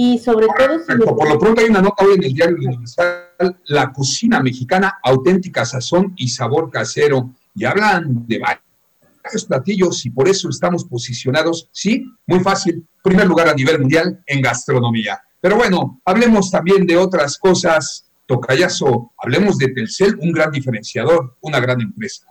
Y 0.00 0.16
sobre 0.16 0.46
todo... 0.46 1.16
por 1.16 1.28
lo 1.28 1.40
pronto 1.40 1.60
hay 1.60 1.70
una 1.70 1.82
nota 1.82 2.04
hoy 2.04 2.14
en 2.14 2.22
el 2.22 2.32
diario 2.32 2.56
Universal, 2.56 3.58
la 3.64 3.92
cocina 3.92 4.40
mexicana, 4.40 5.00
auténtica 5.02 5.64
sazón 5.64 6.12
y 6.16 6.28
sabor 6.28 6.70
casero. 6.70 7.32
Y 7.56 7.64
hablan 7.64 8.24
de 8.28 8.38
varios 8.38 9.44
platillos 9.44 10.06
y 10.06 10.10
por 10.10 10.28
eso 10.28 10.50
estamos 10.50 10.84
posicionados, 10.84 11.68
sí, 11.72 12.06
muy 12.28 12.38
fácil, 12.38 12.86
primer 13.02 13.26
lugar 13.26 13.48
a 13.48 13.54
nivel 13.54 13.80
mundial 13.80 14.22
en 14.24 14.40
gastronomía. 14.40 15.20
Pero 15.40 15.56
bueno, 15.56 16.00
hablemos 16.04 16.48
también 16.48 16.86
de 16.86 16.96
otras 16.96 17.36
cosas. 17.36 18.08
Tocayazo, 18.24 19.10
hablemos 19.18 19.58
de 19.58 19.66
Telcel, 19.66 20.16
un 20.20 20.30
gran 20.30 20.52
diferenciador, 20.52 21.36
una 21.40 21.58
gran 21.58 21.80
empresa. 21.80 22.24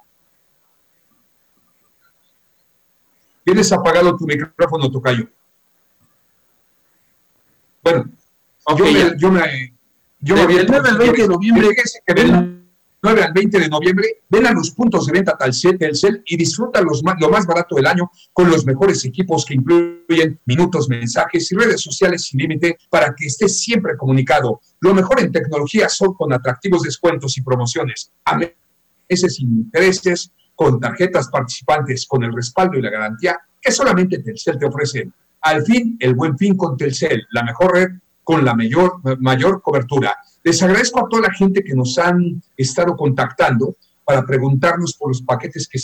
Tienes 3.43 3.69
apagado 3.74 4.15
tu 4.15 4.25
micrófono, 4.25 4.89
Tocayo. 4.89 5.27
Yo, 8.77 8.86
me, 8.86 9.17
yo 9.17 9.31
me, 9.31 9.74
yo 10.19 10.36
me 10.36 10.48
del 10.48 10.67
9 10.67 10.89
al 10.89 10.98
20 10.98 11.22
de 11.22 11.27
noviembre, 11.27 11.67
que 12.05 12.13
del 12.13 12.57
9 13.01 13.24
al 13.24 13.34
20 13.34 13.60
de 13.60 13.69
noviembre, 13.69 14.24
ven 14.29 14.48
a 14.48 14.51
los 14.51 14.72
puntos 14.72 15.05
de 15.05 15.13
venta 15.13 15.38
Telcel, 15.38 15.77
Telcel 15.77 16.24
y 16.25 16.36
disfruta 16.36 16.81
los, 16.81 17.03
lo 17.19 17.29
más 17.29 17.46
barato 17.46 17.75
del 17.75 17.86
año 17.86 18.10
con 18.34 18.50
los 18.50 18.65
mejores 18.65 19.05
equipos 19.05 19.46
que 19.46 19.53
incluyen 19.53 20.39
minutos, 20.46 20.89
mensajes 20.89 21.51
y 21.51 21.55
redes 21.55 21.81
sociales 21.81 22.25
sin 22.25 22.39
límite 22.39 22.77
para 22.89 23.13
que 23.15 23.27
estés 23.27 23.62
siempre 23.62 23.96
comunicado. 23.96 24.62
Lo 24.79 24.93
mejor 24.93 25.19
en 25.19 25.31
tecnología 25.31 25.89
son 25.89 26.13
con 26.15 26.34
atractivos 26.34 26.81
descuentos 26.81 27.38
y 27.38 27.41
promociones. 27.41 28.12
A 28.25 28.38
meses 28.38 29.36
sin 29.36 29.50
intereses, 29.50 30.31
con 30.55 30.79
tarjetas 30.79 31.29
participantes, 31.29 32.07
con 32.07 32.24
el 32.24 32.34
respaldo 32.34 32.77
y 32.77 32.81
la 32.81 32.89
garantía 32.89 33.39
que 33.62 33.72
solamente 33.72 34.19
Telcel 34.19 34.57
te 34.57 34.65
ofrece. 34.65 35.12
Al 35.41 35.63
fin, 35.63 35.98
el 36.00 36.15
buen 36.15 36.36
fin 36.38 36.57
con 36.57 36.75
Telcel, 36.75 37.27
la 37.31 37.43
mejor 37.43 37.74
red 37.74 37.89
con 38.27 38.43
la 38.43 38.53
mayor, 38.53 39.00
mayor 39.22 39.62
cobertura. 39.62 40.13
Les 40.43 40.62
agradezco 40.62 41.00
a 41.00 41.07
toda 41.07 41.29
la 41.29 41.34
gente 41.34 41.63
que 41.63 41.74
nos 41.74 41.98
han 41.98 42.43
estado 42.57 42.93
contactando 42.98 43.77
para 44.03 44.25
preguntarnos 44.25 44.96
por 44.96 45.12
los 45.12 45.22
paquetes 45.22 45.65
que, 45.69 45.79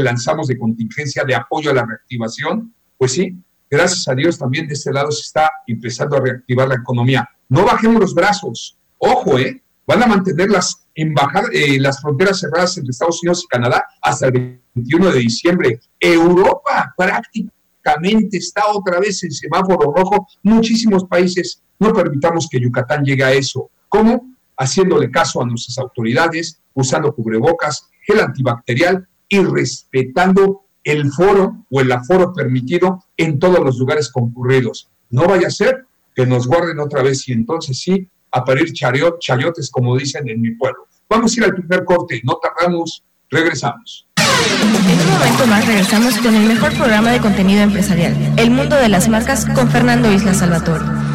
lanzamos 0.00 0.46
de 0.46 0.56
contingencia 0.56 1.24
de 1.24 1.34
apoyo 1.34 1.72
a 1.72 1.74
la 1.74 1.84
reactivación. 1.84 2.72
Pues 2.96 3.14
sí, 3.14 3.36
gracias 3.68 4.06
a 4.06 4.14
Dios 4.14 4.38
también 4.38 4.68
de 4.68 4.74
este 4.74 4.92
lado 4.92 5.10
se 5.10 5.22
está 5.22 5.50
empezando 5.66 6.16
a 6.16 6.20
reactivar 6.20 6.68
la 6.68 6.76
economía. 6.76 7.28
No 7.48 7.64
bajemos 7.64 8.00
los 8.00 8.14
brazos. 8.14 8.78
Ojo, 8.98 9.36
¿eh? 9.36 9.60
Van 9.84 10.00
a 10.00 10.06
mantener 10.06 10.50
las, 10.50 10.86
embajadas, 10.94 11.50
eh, 11.52 11.80
las 11.80 12.00
fronteras 12.00 12.38
cerradas 12.38 12.78
entre 12.78 12.92
Estados 12.92 13.20
Unidos 13.24 13.42
y 13.42 13.48
Canadá 13.48 13.84
hasta 14.00 14.28
el 14.28 14.60
21 14.72 15.10
de 15.10 15.18
diciembre. 15.18 15.80
Europa 15.98 16.94
prácticamente 16.96 17.57
está 18.32 18.68
otra 18.72 19.00
vez 19.00 19.22
en 19.24 19.32
semáforo 19.32 19.92
rojo. 19.92 20.26
Muchísimos 20.42 21.04
países 21.04 21.62
no 21.78 21.92
permitamos 21.92 22.48
que 22.50 22.60
Yucatán 22.60 23.04
llegue 23.04 23.24
a 23.24 23.32
eso. 23.32 23.70
¿Cómo? 23.88 24.34
Haciéndole 24.56 25.10
caso 25.10 25.42
a 25.42 25.46
nuestras 25.46 25.78
autoridades, 25.78 26.60
usando 26.74 27.14
cubrebocas, 27.14 27.88
gel 28.06 28.20
antibacterial 28.20 29.06
y 29.28 29.40
respetando 29.40 30.62
el 30.84 31.10
foro 31.12 31.64
o 31.70 31.80
el 31.80 31.92
aforo 31.92 32.32
permitido 32.32 33.04
en 33.16 33.38
todos 33.38 33.60
los 33.60 33.78
lugares 33.78 34.10
concurridos. 34.10 34.88
No 35.10 35.26
vaya 35.26 35.48
a 35.48 35.50
ser 35.50 35.84
que 36.14 36.26
nos 36.26 36.46
guarden 36.46 36.80
otra 36.80 37.02
vez 37.02 37.28
y 37.28 37.32
entonces 37.32 37.80
sí, 37.80 38.08
a 38.32 38.44
parir 38.44 38.72
chayotes, 38.72 39.70
como 39.70 39.96
dicen 39.96 40.28
en 40.28 40.40
mi 40.40 40.52
pueblo. 40.52 40.86
Vamos 41.08 41.32
a 41.32 41.40
ir 41.40 41.44
al 41.44 41.54
primer 41.54 41.84
corte, 41.84 42.20
no 42.24 42.38
tardamos, 42.42 43.04
regresamos. 43.30 44.07
En 44.90 45.00
un 45.00 45.10
momento 45.10 45.46
más 45.46 45.66
regresamos 45.66 46.16
con 46.18 46.34
el 46.34 46.44
mejor 46.44 46.72
programa 46.74 47.10
de 47.10 47.18
contenido 47.18 47.62
empresarial, 47.62 48.14
El 48.36 48.50
Mundo 48.50 48.76
de 48.76 48.88
las 48.88 49.08
Marcas, 49.08 49.46
con 49.54 49.70
Fernando 49.70 50.12
Isla 50.12 50.34
Salvatore. 50.34 51.07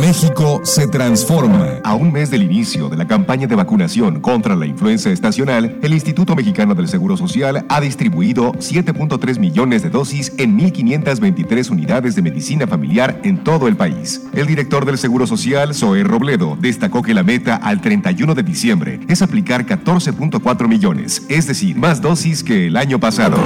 México 0.00 0.60
se 0.64 0.86
transforma. 0.86 1.80
A 1.84 1.94
un 1.94 2.12
mes 2.12 2.30
del 2.30 2.42
inicio 2.42 2.88
de 2.88 2.96
la 2.96 3.06
campaña 3.06 3.46
de 3.46 3.54
vacunación 3.54 4.20
contra 4.20 4.56
la 4.56 4.66
influenza 4.66 5.10
estacional, 5.10 5.78
el 5.82 5.92
Instituto 5.92 6.34
Mexicano 6.34 6.74
del 6.74 6.88
Seguro 6.88 7.16
Social 7.16 7.66
ha 7.68 7.80
distribuido 7.80 8.52
7.3 8.52 9.38
millones 9.38 9.82
de 9.82 9.90
dosis 9.90 10.32
en 10.38 10.58
1.523 10.58 11.70
unidades 11.70 12.14
de 12.14 12.22
medicina 12.22 12.66
familiar 12.66 13.20
en 13.24 13.44
todo 13.44 13.68
el 13.68 13.76
país. 13.76 14.22
El 14.32 14.46
director 14.46 14.86
del 14.86 14.98
Seguro 14.98 15.26
Social, 15.26 15.74
Zoe 15.74 16.04
Robledo, 16.04 16.56
destacó 16.60 17.02
que 17.02 17.14
la 17.14 17.22
meta 17.22 17.56
al 17.56 17.80
31 17.80 18.34
de 18.34 18.42
diciembre 18.42 19.00
es 19.08 19.22
aplicar 19.22 19.66
14.4 19.66 20.68
millones, 20.68 21.22
es 21.28 21.46
decir, 21.46 21.76
más 21.76 22.00
dosis 22.00 22.42
que 22.42 22.68
el 22.68 22.76
año 22.76 22.98
pasado. 22.98 23.36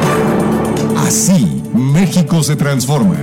Así, 0.96 1.62
México 1.74 2.42
se 2.42 2.56
transforma. 2.56 3.16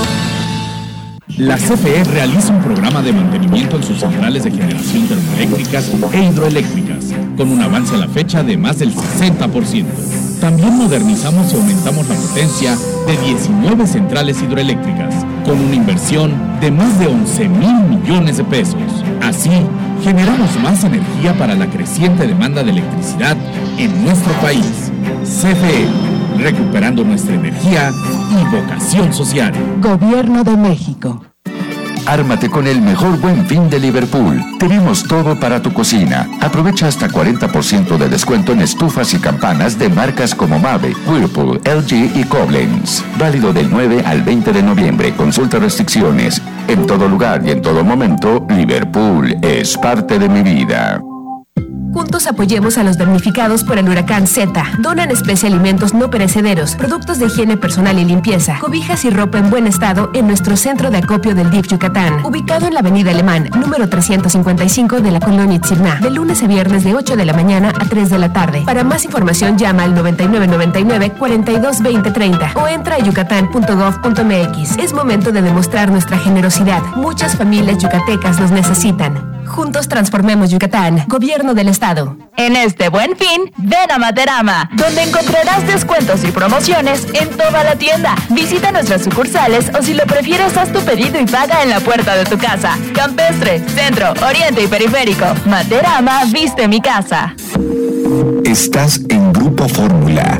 La 1.38 1.58
CFE 1.58 2.04
realiza 2.06 2.52
un 2.52 2.62
programa 2.62 3.02
de 3.02 3.14
mantenimiento 3.14 3.78
en 3.78 3.84
sus 3.84 4.00
centrales 4.00 4.44
de 4.44 4.52
generación 4.52 5.08
termoeléctricas 5.08 5.92
e 6.12 6.24
hidroeléctricas, 6.24 7.06
con 7.38 7.52
un 7.52 7.62
avance 7.62 7.96
a 7.96 8.00
la 8.00 8.08
fecha 8.08 8.44
de 8.44 8.58
más 8.58 8.80
del 8.80 8.94
60%. 8.94 9.86
También 10.42 10.76
modernizamos 10.76 11.54
y 11.54 11.56
aumentamos 11.56 12.10
la 12.10 12.16
potencia 12.16 12.76
de 13.06 13.18
19 13.26 13.88
centrales 13.88 14.42
hidroeléctricas, 14.42 15.14
con 15.46 15.60
una 15.60 15.76
inversión 15.76 16.34
de 16.60 16.72
más 16.72 17.00
de 17.00 17.08
11 17.08 17.48
mil 17.48 17.76
millones 17.84 18.38
de 18.38 18.44
pesos. 18.46 18.82
Así, 19.22 19.52
generamos 20.04 20.50
más 20.62 20.84
energía 20.84 21.38
para 21.38 21.56
la 21.56 21.68
creciente 21.68 22.26
demanda 22.26 22.64
de 22.64 22.72
electricidad 22.72 23.38
en 23.78 24.04
nuestro 24.04 24.34
país. 24.42 24.92
CFE, 25.24 25.86
recuperando 26.40 27.04
nuestra 27.04 27.36
energía 27.36 27.92
y 28.32 28.56
vocación 28.56 29.14
social. 29.14 29.54
Gobierno 29.82 30.44
de 30.44 30.58
México. 30.58 31.22
Ármate 32.10 32.50
con 32.50 32.66
el 32.66 32.82
mejor 32.82 33.20
buen 33.20 33.46
fin 33.46 33.70
de 33.70 33.80
Liverpool. 33.80 34.44
Tenemos 34.58 35.04
todo 35.04 35.40
para 35.40 35.62
tu 35.62 35.72
cocina. 35.72 36.28
Aprovecha 36.42 36.88
hasta 36.88 37.08
40% 37.08 37.98
de 37.98 38.10
descuento 38.10 38.52
en 38.52 38.62
estufas 38.62 39.14
y 39.14 39.20
campanas 39.20 39.78
de 39.78 39.90
marcas 39.90 40.34
como 40.34 40.58
Mave, 40.58 40.96
Whirlpool, 41.06 41.62
LG 41.64 42.18
y 42.18 42.24
Koblenz. 42.24 43.04
Válido 43.20 43.54
del 43.54 43.70
9 43.70 44.04
al 44.06 44.24
20 44.24 44.54
de 44.54 44.64
noviembre. 44.64 45.14
Consulta 45.16 45.60
restricciones. 45.60 46.42
En 46.68 46.88
todo 46.88 47.08
lugar 47.08 47.44
y 47.46 47.52
en 47.52 47.62
todo 47.62 47.84
momento, 47.84 48.44
Liverpool 48.50 49.38
es 49.44 49.78
parte 49.78 50.18
de 50.18 50.30
mi 50.30 50.42
vida. 50.42 51.00
Apoyemos 52.28 52.78
a 52.78 52.84
los 52.84 52.98
damnificados 52.98 53.64
por 53.64 53.78
el 53.78 53.90
huracán 53.90 54.28
Z. 54.28 54.64
Donan 54.80 55.12
especie 55.12 55.50
alimentos 55.50 55.94
no 55.94 56.10
perecederos, 56.10 56.76
productos 56.76 57.20
de 57.20 57.26
higiene 57.26 57.58
personal 57.58 57.98
y 58.00 58.06
limpieza, 58.06 58.60
cobijas 58.60 59.06
y 59.06 59.10
ropa 59.10 59.38
en 59.38 59.50
buen 59.50 59.68
estado 59.68 60.10
en 60.14 60.28
nuestro 60.28 60.56
centro 60.58 60.92
de 60.92 60.98
acopio 60.98 61.36
del 61.36 61.50
DIF 61.50 61.68
Yucatán, 61.68 62.26
ubicado 62.26 62.68
en 62.68 62.74
la 62.74 62.82
Avenida 62.82 63.12
Alemán, 63.12 63.50
número 63.56 63.90
355 63.90 65.02
de 65.02 65.12
la 65.12 65.20
colonia 65.20 65.56
Itzirná, 65.56 66.00
de 66.00 66.12
lunes 66.12 66.44
a 66.44 66.48
viernes 66.48 66.84
de 66.84 66.96
8 66.96 67.16
de 67.16 67.26
la 67.26 67.34
mañana 67.34 67.70
a 67.70 67.86
3 67.86 68.10
de 68.10 68.20
la 68.20 68.34
tarde. 68.34 68.64
Para 68.66 68.84
más 68.84 69.06
información 69.06 69.58
llama 69.58 69.84
al 69.84 69.96
9999 69.96 71.14
42 71.18 71.78
o 72.56 72.68
entra 72.68 72.96
a 72.96 73.00
yucatán.gov.mx. 73.00 74.78
Es 74.78 74.94
momento 74.94 75.32
de 75.32 75.42
demostrar 75.42 75.92
nuestra 75.92 76.18
generosidad. 76.18 76.82
Muchas 76.96 77.36
familias 77.36 77.78
yucatecas 77.80 78.40
nos 78.40 78.52
necesitan. 78.52 79.39
Juntos 79.50 79.88
transformemos 79.88 80.52
Yucatán. 80.52 81.06
Gobierno 81.08 81.54
del 81.54 81.68
Estado. 81.68 82.16
En 82.38 82.56
este 82.56 82.90
buen 82.90 83.18
fin, 83.18 83.52
ven 83.58 83.92
a 83.92 83.98
Materama, 83.98 84.70
donde 84.74 85.04
encontrarás 85.04 85.66
descuentos 85.68 86.24
y 86.24 86.32
promociones 86.32 87.08
en 87.14 87.30
toda 87.32 87.64
la 87.64 87.76
tienda. 87.76 88.16
Visita 88.30 88.72
nuestras 88.72 89.04
sucursales 89.04 89.72
o 89.78 89.82
si 89.82 89.94
lo 89.94 90.06
prefieres, 90.06 90.56
haz 90.56 90.72
tu 90.72 90.80
pedido 90.82 91.20
y 91.20 91.26
paga 91.26 91.64
en 91.64 91.70
la 91.72 91.80
puerta 91.80 92.16
de 92.16 92.26
tu 92.26 92.38
casa. 92.38 92.78
Campestre, 92.94 93.62
Centro, 93.70 94.14
Oriente 94.26 94.64
y 94.64 94.68
Periférico. 94.68 95.26
Materama 95.46 96.26
viste 96.26 96.68
mi 96.68 96.80
casa. 96.80 97.36
Estás 98.46 99.02
en 99.10 99.34
Grupo 99.34 99.68
Fórmula. 99.68 100.40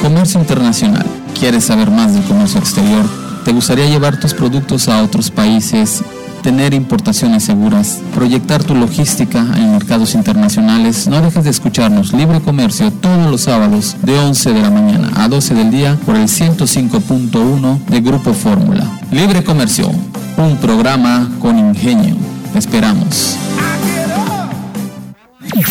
Comercio 0.00 0.38
internacional. 0.40 1.04
¿Quieres 1.36 1.64
saber 1.64 1.90
más 1.90 2.14
del 2.14 2.22
comercio 2.22 2.60
exterior? 2.60 3.04
¿Te 3.44 3.50
gustaría 3.52 3.86
llevar 3.86 4.20
tus 4.20 4.32
productos 4.32 4.88
a 4.88 5.02
otros 5.02 5.32
países? 5.32 6.04
Tener 6.46 6.74
importaciones 6.74 7.42
seguras, 7.42 7.98
proyectar 8.14 8.62
tu 8.62 8.76
logística 8.76 9.40
en 9.56 9.72
mercados 9.72 10.14
internacionales. 10.14 11.08
No 11.08 11.20
dejes 11.20 11.42
de 11.42 11.50
escucharnos 11.50 12.12
Libre 12.12 12.40
Comercio 12.40 12.92
todos 12.92 13.28
los 13.28 13.40
sábados 13.40 13.96
de 14.02 14.16
11 14.16 14.52
de 14.52 14.62
la 14.62 14.70
mañana 14.70 15.10
a 15.16 15.26
12 15.26 15.54
del 15.54 15.72
día 15.72 15.98
por 16.06 16.14
el 16.14 16.28
105.1 16.28 17.86
de 17.86 18.00
Grupo 18.00 18.32
Fórmula. 18.32 18.88
Libre 19.10 19.42
Comercio, 19.42 19.90
un 20.36 20.56
programa 20.58 21.28
con 21.40 21.58
ingenio. 21.58 22.14
Te 22.52 22.60
esperamos. 22.60 23.36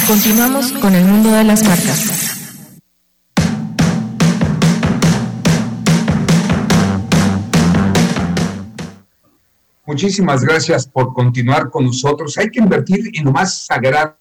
Continuamos 0.06 0.74
con 0.74 0.94
el 0.94 1.06
mundo 1.06 1.32
de 1.32 1.46
las 1.46 1.64
marcas. 1.64 2.15
Muchísimas 9.88 10.44
gracias 10.44 10.88
por 10.88 11.14
continuar 11.14 11.70
con 11.70 11.86
nosotros. 11.86 12.38
Hay 12.38 12.50
que 12.50 12.60
invertir 12.60 13.12
en 13.14 13.26
lo 13.26 13.32
más 13.32 13.66
sagrado, 13.66 14.18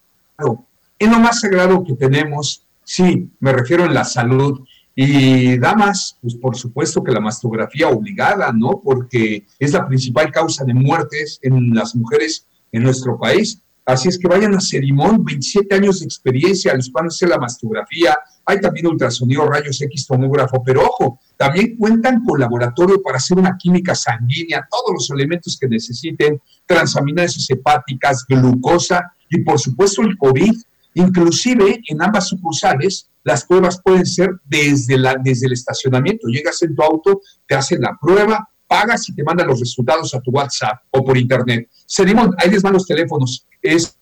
en 0.99 1.11
lo 1.11 1.19
más 1.19 1.41
sagrado 1.41 1.83
que 1.83 1.95
tenemos. 1.95 2.67
Sí, 2.85 3.31
me 3.41 3.53
refiero 3.53 3.85
en 3.85 3.95
la 3.95 4.05
salud. 4.05 4.61
Y 4.95 5.59
damas, 5.59 6.19
pues 6.21 6.37
por 6.37 6.55
supuesto 6.55 7.03
que 7.03 7.11
la 7.11 7.19
mastografía 7.19 7.89
obligada, 7.89 8.53
¿no? 8.53 8.81
Porque 8.85 9.45
es 9.59 9.73
la 9.73 9.89
principal 9.89 10.31
causa 10.31 10.65
de 10.65 10.75
muertes 10.75 11.41
en 11.43 11.75
las 11.75 11.97
mujeres 11.97 12.47
en 12.71 12.83
nuestro 12.83 13.19
país. 13.19 13.61
Así 13.87 14.09
es 14.09 14.19
que 14.19 14.29
vayan 14.29 14.55
a 14.55 14.61
Cerimón, 14.61 15.25
27 15.25 15.75
años 15.75 16.01
de 16.01 16.07
experiencia, 16.07 16.75
les 16.75 16.91
van 16.91 17.05
a 17.05 17.09
hacer 17.09 17.29
la 17.29 17.39
mastografía, 17.39 18.17
hay 18.47 18.61
también 18.61 18.87
ultrasonido, 18.87 19.47
rayos 19.47 19.81
X, 19.83 20.07
tomógrafo, 20.07 20.63
pero 20.65 20.83
ojo, 20.85 21.21
también 21.37 21.77
cuentan 21.77 22.25
con 22.25 22.41
laboratorio 22.41 23.03
para 23.03 23.19
hacer 23.19 23.39
una 23.39 23.57
química 23.59 23.95
sanguínea, 23.95 24.67
todos 24.71 24.95
los 24.95 25.11
elementos 25.11 25.59
que 25.59 25.69
necesiten, 25.69 26.41
transaminases 26.67 27.49
hepáticas, 27.51 28.25
glucosa 28.27 29.13
y 29.29 29.43
por 29.43 29.59
supuesto 29.59 30.03
el 30.03 30.17
COVID. 30.17 30.55
Inclusive 30.95 31.81
en 31.89 32.03
ambas 32.03 32.29
sucursales 32.29 33.11
las 33.25 33.45
pruebas 33.47 33.81
pueden 33.83 34.07
ser 34.07 34.31
desde, 34.45 34.97
la, 34.99 35.17
desde 35.23 35.47
el 35.47 35.55
estacionamiento. 35.55 36.29
Llegas 36.29 36.63
en 36.63 36.75
tu 36.75 36.83
auto, 36.83 37.21
te 37.49 37.55
hacen 37.55 37.81
la 37.81 37.97
prueba, 38.01 38.49
pagas 38.75 39.09
y 39.09 39.15
te 39.15 39.23
mandan 39.23 39.47
los 39.47 39.61
resultados 39.61 40.13
a 40.15 40.21
tu 40.21 40.33
WhatsApp 40.33 40.83
o 40.91 41.05
por 41.05 41.17
internet. 41.17 41.69
Sedimón, 41.87 42.35
ahí 42.39 42.51
les 42.51 42.61
van 42.61 42.73
los 42.73 42.87
teléfonos. 42.87 43.47
Es 43.63 43.97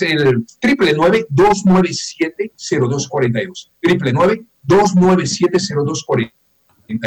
el 0.00 0.44
triple 0.60 0.92
nueve 0.94 1.26
dos 1.30 1.62
nueve 1.64 1.90
siete 1.92 2.52
cero 2.56 2.86
dos 2.88 3.08
cuarenta 3.08 3.40
y 3.42 3.46
dos 3.46 3.72
triple 3.80 4.12
nueve 4.12 4.44
dos 4.62 4.94
nueve 4.94 5.26
siete 5.26 5.58
cero 5.58 5.84
dos 5.86 6.04
cuarenta 6.04 6.34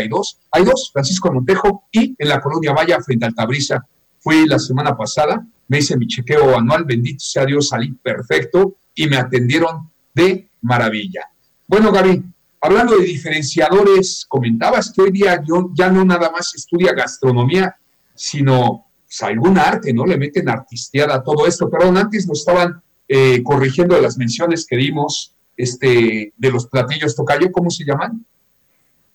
y 0.04 0.08
dos 0.08 0.40
hay 0.50 0.64
dos 0.64 0.90
Francisco 0.92 1.32
Montejo 1.32 1.84
y 1.92 2.16
en 2.18 2.28
la 2.28 2.42
colonia 2.42 2.74
Valla 2.74 3.00
frente 3.00 3.28
al 3.28 3.36
Tabrisa 3.36 3.86
fui 4.18 4.48
la 4.48 4.58
semana 4.58 4.98
pasada 4.98 5.46
me 5.68 5.78
hice 5.78 5.98
mi 5.98 6.08
chequeo 6.08 6.58
anual 6.58 6.84
bendito 6.84 7.20
sea 7.20 7.46
Dios 7.46 7.68
salí 7.68 7.92
perfecto 7.92 8.78
y 8.96 9.08
me 9.08 9.18
atendieron 9.18 9.92
de 10.16 10.50
maravilla 10.62 11.30
bueno 11.68 11.92
Gaby 11.92 12.24
hablando 12.62 12.98
de 12.98 13.06
diferenciadores 13.06 14.26
comentabas 14.28 14.92
que 14.92 15.02
hoy 15.02 15.12
día 15.12 15.42
yo 15.48 15.72
ya 15.74 15.90
no 15.90 16.04
nada 16.04 16.30
más 16.32 16.54
estudia 16.56 16.94
gastronomía 16.94 17.76
sino 18.20 18.86
pues, 19.06 19.24
algún 19.24 19.58
arte, 19.58 19.94
¿no? 19.94 20.06
Le 20.06 20.18
meten 20.18 20.50
artisteada 20.50 21.16
a 21.16 21.24
todo 21.24 21.48
esto. 21.48 21.70
Perdón, 21.70 21.98
antes 21.98 22.28
nos 22.28 22.40
estaban 22.40 22.82
eh, 23.08 23.42
corrigiendo 23.44 24.00
las 24.02 24.18
menciones 24.18 24.66
que 24.68 24.76
dimos 24.76 25.34
este, 25.56 26.34
de 26.36 26.52
los 26.52 26.68
platillos 26.68 27.16
tocayo, 27.16 27.50
¿cómo 27.52 27.70
se 27.70 27.86
llaman? 27.86 28.26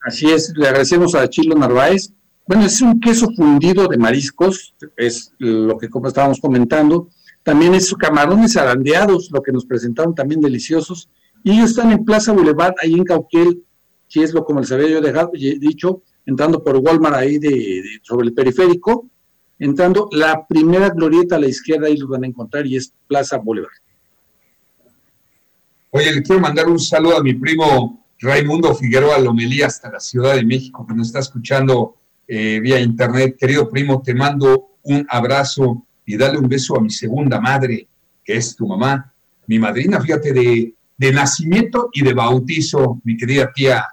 Así 0.01 0.31
es, 0.31 0.53
le 0.55 0.67
agradecemos 0.67 1.13
a 1.13 1.29
Chilo 1.29 1.55
Narváez. 1.55 2.11
Bueno, 2.47 2.65
es 2.65 2.81
un 2.81 2.99
queso 2.99 3.27
fundido 3.35 3.87
de 3.87 3.97
mariscos, 3.97 4.75
es 4.97 5.33
lo 5.37 5.77
que 5.77 5.89
como 5.89 6.07
estábamos 6.07 6.39
comentando. 6.39 7.09
También 7.43 7.75
es 7.75 7.93
camarones 7.93 8.57
arandeados, 8.57 9.29
lo 9.31 9.43
que 9.43 9.51
nos 9.51 9.65
presentaron 9.65 10.15
también 10.15 10.41
deliciosos. 10.41 11.09
Y 11.45 11.51
ellos 11.51 11.69
están 11.69 11.91
en 11.91 12.03
Plaza 12.03 12.33
Boulevard, 12.33 12.73
ahí 12.81 12.95
en 12.95 13.03
Cauquel, 13.03 13.63
si 14.07 14.23
es 14.23 14.33
lo 14.33 14.43
como 14.43 14.61
les 14.61 14.71
había 14.71 14.89
yo 14.89 14.99
dejado, 14.99 15.29
dicho, 15.31 16.01
entrando 16.25 16.63
por 16.63 16.77
Walmart 16.77 17.17
ahí 17.17 17.37
de, 17.37 17.83
sobre 18.01 18.29
el 18.29 18.33
periférico, 18.33 19.07
entrando 19.59 20.09
la 20.11 20.43
primera 20.47 20.89
glorieta 20.89 21.35
a 21.35 21.39
la 21.39 21.47
izquierda, 21.47 21.85
ahí 21.85 21.97
los 21.97 22.09
van 22.09 22.23
a 22.23 22.27
encontrar, 22.27 22.65
y 22.65 22.77
es 22.77 22.91
Plaza 23.07 23.37
Bolívar. 23.37 23.69
Oye, 25.91 26.15
le 26.15 26.23
quiero 26.23 26.41
mandar 26.41 26.67
un 26.67 26.79
saludo 26.79 27.17
a 27.17 27.21
mi 27.21 27.35
primo 27.35 28.07
Raimundo 28.21 28.73
Figueroa 28.73 29.19
Lomelí 29.19 29.61
hasta 29.61 29.91
la 29.91 29.99
Ciudad 29.99 30.33
de 30.33 30.43
México, 30.43 30.83
que 30.87 30.95
nos 30.95 31.07
está 31.07 31.19
escuchando 31.19 31.95
eh, 32.27 32.59
vía 32.59 32.79
internet. 32.79 33.37
Querido 33.39 33.69
primo, 33.69 34.01
te 34.01 34.15
mando 34.15 34.77
un 34.81 35.05
abrazo 35.07 35.85
y 36.07 36.17
dale 36.17 36.39
un 36.39 36.49
beso 36.49 36.75
a 36.75 36.81
mi 36.81 36.89
segunda 36.89 37.39
madre, 37.39 37.87
que 38.23 38.35
es 38.35 38.55
tu 38.55 38.65
mamá, 38.65 39.13
mi 39.45 39.59
madrina, 39.59 40.01
fíjate, 40.01 40.33
de, 40.33 40.74
de 40.97 41.11
nacimiento 41.11 41.89
y 41.93 42.03
de 42.03 42.13
bautizo, 42.13 43.01
mi 43.03 43.17
querida 43.17 43.51
tía, 43.53 43.85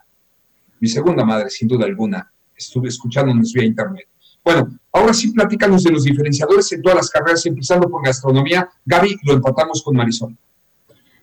mi 0.80 0.88
segunda 0.88 1.24
madre, 1.24 1.50
sin 1.50 1.68
duda 1.68 1.84
alguna. 1.84 2.30
Estuve 2.56 2.88
escuchándonos 2.88 3.52
vía 3.52 3.64
internet. 3.64 4.06
Bueno, 4.44 4.78
ahora 4.92 5.14
sí 5.14 5.30
platícanos 5.30 5.84
de 5.84 5.92
los 5.92 6.04
diferenciadores 6.04 6.70
en 6.72 6.82
todas 6.82 6.96
las 6.96 7.10
carreras, 7.10 7.46
empezando 7.46 7.88
por 7.88 8.04
gastronomía. 8.04 8.68
Gaby, 8.84 9.18
lo 9.24 9.34
empatamos 9.34 9.82
con 9.82 9.96
Marisol. 9.96 10.36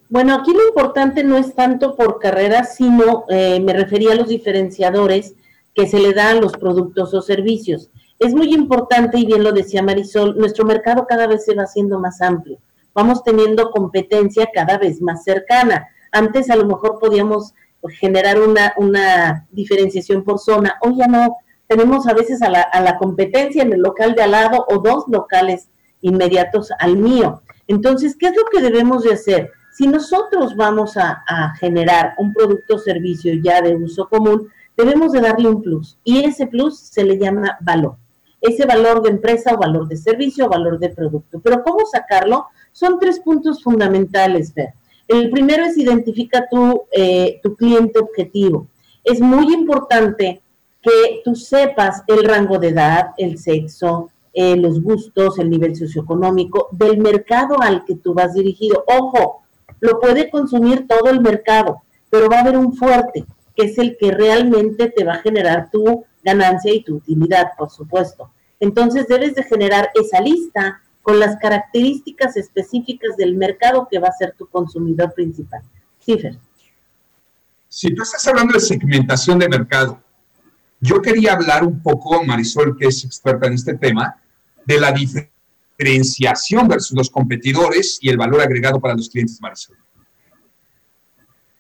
Bueno, 0.10 0.34
aquí 0.34 0.54
lo 0.54 0.68
importante 0.68 1.24
no 1.24 1.38
es 1.38 1.54
tanto 1.54 1.96
por 1.96 2.20
carreras, 2.20 2.76
sino 2.76 3.26
eh, 3.30 3.60
me 3.60 3.74
refería 3.74 4.14
a 4.14 4.16
los 4.16 4.30
diferenciadores 4.30 5.36
que 5.76 5.88
se 5.88 6.00
le 6.00 6.14
dan 6.14 6.38
a 6.38 6.42
los 6.42 6.54
productos 6.54 7.14
o 7.14 7.22
servicios. 7.22 7.90
Es 8.18 8.34
muy 8.34 8.54
importante, 8.54 9.20
y 9.20 9.26
bien 9.26 9.44
lo 9.44 9.52
decía 9.52 9.84
Marisol, 9.84 10.38
nuestro 10.38 10.66
mercado 10.66 11.06
cada 11.08 11.28
vez 11.28 11.46
se 11.46 11.54
va 11.54 11.64
haciendo 11.64 12.00
más 12.00 12.22
amplio. 12.22 12.58
Vamos 12.94 13.24
teniendo 13.24 13.72
competencia 13.72 14.50
cada 14.54 14.78
vez 14.78 15.02
más 15.02 15.24
cercana. 15.24 15.88
Antes 16.12 16.50
a 16.50 16.56
lo 16.56 16.66
mejor 16.66 17.00
podíamos 17.00 17.54
generar 18.00 18.42
una, 18.42 18.74
una 18.78 19.48
diferenciación 19.52 20.24
por 20.24 20.40
zona, 20.40 20.78
hoy 20.82 20.98
ya 20.98 21.08
no, 21.08 21.38
tenemos 21.68 22.08
a 22.08 22.14
veces 22.14 22.42
a 22.42 22.50
la, 22.50 22.62
a 22.62 22.82
la 22.82 22.98
competencia 22.98 23.62
en 23.62 23.72
el 23.72 23.82
local 23.82 24.16
de 24.16 24.24
al 24.24 24.32
lado 24.32 24.66
o 24.68 24.80
dos 24.80 25.06
locales 25.08 25.70
inmediatos 26.02 26.72
al 26.80 26.98
mío. 26.98 27.42
Entonces, 27.68 28.16
¿qué 28.18 28.28
es 28.28 28.36
lo 28.36 28.46
que 28.52 28.62
debemos 28.62 29.04
de 29.04 29.14
hacer? 29.14 29.52
Si 29.72 29.88
nosotros 29.88 30.56
vamos 30.56 30.98
a, 30.98 31.24
a, 31.28 31.56
generar 31.56 32.16
un 32.18 32.34
producto 32.34 32.76
o 32.76 32.80
servicio 32.80 33.34
ya 33.44 33.62
de 33.62 33.76
uso 33.76 34.10
común, 34.10 34.50
debemos 34.76 35.12
de 35.12 35.22
darle 35.22 35.48
un 35.48 35.62
plus 35.62 36.00
y 36.04 36.24
ese 36.24 36.48
plus 36.48 36.80
se 36.80 37.04
le 37.04 37.18
llama 37.18 37.58
valor. 37.62 37.98
Ese 38.42 38.66
valor 38.66 39.02
de 39.02 39.10
empresa 39.10 39.54
o 39.54 39.58
valor 39.58 39.88
de 39.88 39.98
servicio 39.98 40.46
o 40.46 40.50
valor 40.50 40.80
de 40.80 40.90
producto. 40.90 41.40
Pero 41.40 41.64
¿cómo 41.64 41.86
sacarlo? 41.86 42.46
Son 42.72 43.00
tres 43.00 43.20
puntos 43.20 43.64
fundamentales, 43.64 44.54
Fer. 44.54 44.74
El 45.08 45.30
primero 45.32 45.64
es 45.66 45.78
identifica 45.78 46.48
tu, 46.50 46.84
eh, 46.92 47.40
tu 47.42 47.56
cliente 47.56 48.00
objetivo. 48.00 48.68
Es 49.04 49.20
muy 49.20 49.54
importante 49.54 50.42
que 50.82 51.22
tú 51.26 51.36
sepas 51.36 52.04
el 52.08 52.24
rango 52.24 52.60
de 52.60 52.70
edad, 52.70 53.08
el 53.18 53.38
sexo, 53.38 54.10
eh, 54.34 54.56
los 54.56 54.82
gustos, 54.82 55.40
el 55.40 55.50
nivel 55.50 55.76
socioeconómico 55.76 56.70
del 56.72 57.00
mercado 57.00 57.60
al 57.60 57.84
que 57.86 57.96
tú 57.96 58.14
vas 58.14 58.34
dirigido. 58.34 58.84
Ojo, 58.88 59.42
lo 59.80 60.00
puede 60.00 60.30
consumir 60.30 60.88
todo 60.88 61.10
el 61.10 61.22
mercado, 61.22 61.82
pero 62.10 62.30
va 62.30 62.38
a 62.38 62.42
haber 62.42 62.58
un 62.58 62.74
fuerte, 62.74 63.26
que 63.60 63.66
es 63.66 63.78
el 63.78 63.98
que 63.98 64.12
realmente 64.12 64.90
te 64.90 65.04
va 65.04 65.16
a 65.16 65.22
generar 65.22 65.70
tu 65.70 66.06
ganancia 66.24 66.74
y 66.74 66.82
tu 66.82 66.96
utilidad, 66.96 67.52
por 67.58 67.70
supuesto. 67.70 68.32
Entonces 68.62 69.06
debes 69.08 69.36
de 69.36 69.44
generar 69.44 69.90
esa 69.96 70.22
lista 70.22 70.82
con 71.02 71.20
las 71.20 71.36
características 71.42 72.38
específicas 72.38 73.18
del 73.18 73.36
mercado 73.36 73.88
que 73.92 74.00
va 74.00 74.08
a 74.08 74.18
ser 74.18 74.34
tu 74.38 74.48
consumidor 74.48 75.14
principal. 75.14 75.62
Cifer. 76.00 76.38
Si 77.68 77.94
tú 77.94 78.04
estás 78.04 78.26
hablando 78.28 78.54
de 78.54 78.62
segmentación 78.62 79.38
de 79.40 79.50
mercado, 79.50 80.02
yo 80.80 81.02
quería 81.02 81.34
hablar 81.34 81.66
un 81.66 81.82
poco, 81.82 82.24
Marisol, 82.24 82.78
que 82.78 82.88
es 82.88 83.04
experta 83.04 83.48
en 83.48 83.54
este 83.54 83.74
tema, 83.74 84.22
de 84.66 84.80
la 84.80 84.94
diferenciación 84.94 86.70
versus 86.70 86.98
los 86.98 87.10
competidores 87.10 88.00
y 88.02 88.10
el 88.10 88.16
valor 88.16 88.40
agregado 88.40 88.80
para 88.80 88.96
los 88.96 89.10
clientes, 89.10 89.38
Marisol. 89.42 89.76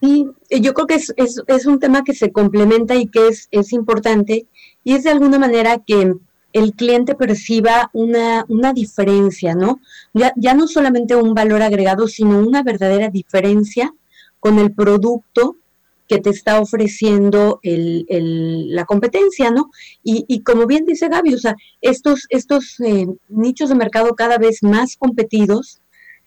Sí, 0.02 0.28
yo 0.50 0.74
creo 0.74 0.88
que 0.88 0.96
es, 0.96 1.14
es, 1.18 1.42
es 1.48 1.66
un 1.66 1.80
tema 1.80 2.04
que 2.04 2.14
se 2.14 2.32
complementa 2.32 2.96
y 2.96 3.08
que 3.08 3.28
es, 3.28 3.50
es 3.52 3.74
importante 3.74 4.48
y 4.84 4.94
es 4.94 5.04
de 5.04 5.10
alguna 5.10 5.38
manera 5.38 5.80
que 5.86 6.14
el 6.54 6.74
cliente 6.74 7.16
perciba 7.16 7.90
una, 7.94 8.46
una 8.48 8.74
diferencia, 8.74 9.56
¿no? 9.56 9.80
Ya, 10.14 10.34
ya 10.36 10.54
no 10.54 10.68
solamente 10.68 11.16
un 11.16 11.34
valor 11.34 11.62
agregado, 11.62 12.08
sino 12.08 12.40
una 12.40 12.64
verdadera 12.64 13.10
diferencia 13.10 13.94
con 14.40 14.58
el 14.58 14.74
producto 14.74 15.58
que 16.08 16.20
te 16.20 16.32
está 16.32 16.60
ofreciendo 16.60 17.60
el, 17.62 18.06
el, 18.10 18.74
la 18.74 18.86
competencia, 18.86 19.52
¿no? 19.52 19.70
Y, 20.04 20.26
y, 20.28 20.42
como 20.42 20.66
bien 20.66 20.86
dice 20.86 21.08
Gaby, 21.08 21.36
o 21.36 21.38
sea, 21.38 21.56
estos, 21.82 22.26
estos 22.30 22.80
eh, 22.80 23.06
nichos 23.28 23.70
de 23.70 23.76
mercado 23.76 24.16
cada 24.16 24.40
vez 24.40 24.64
más 24.64 24.98
competidos, 24.98 25.82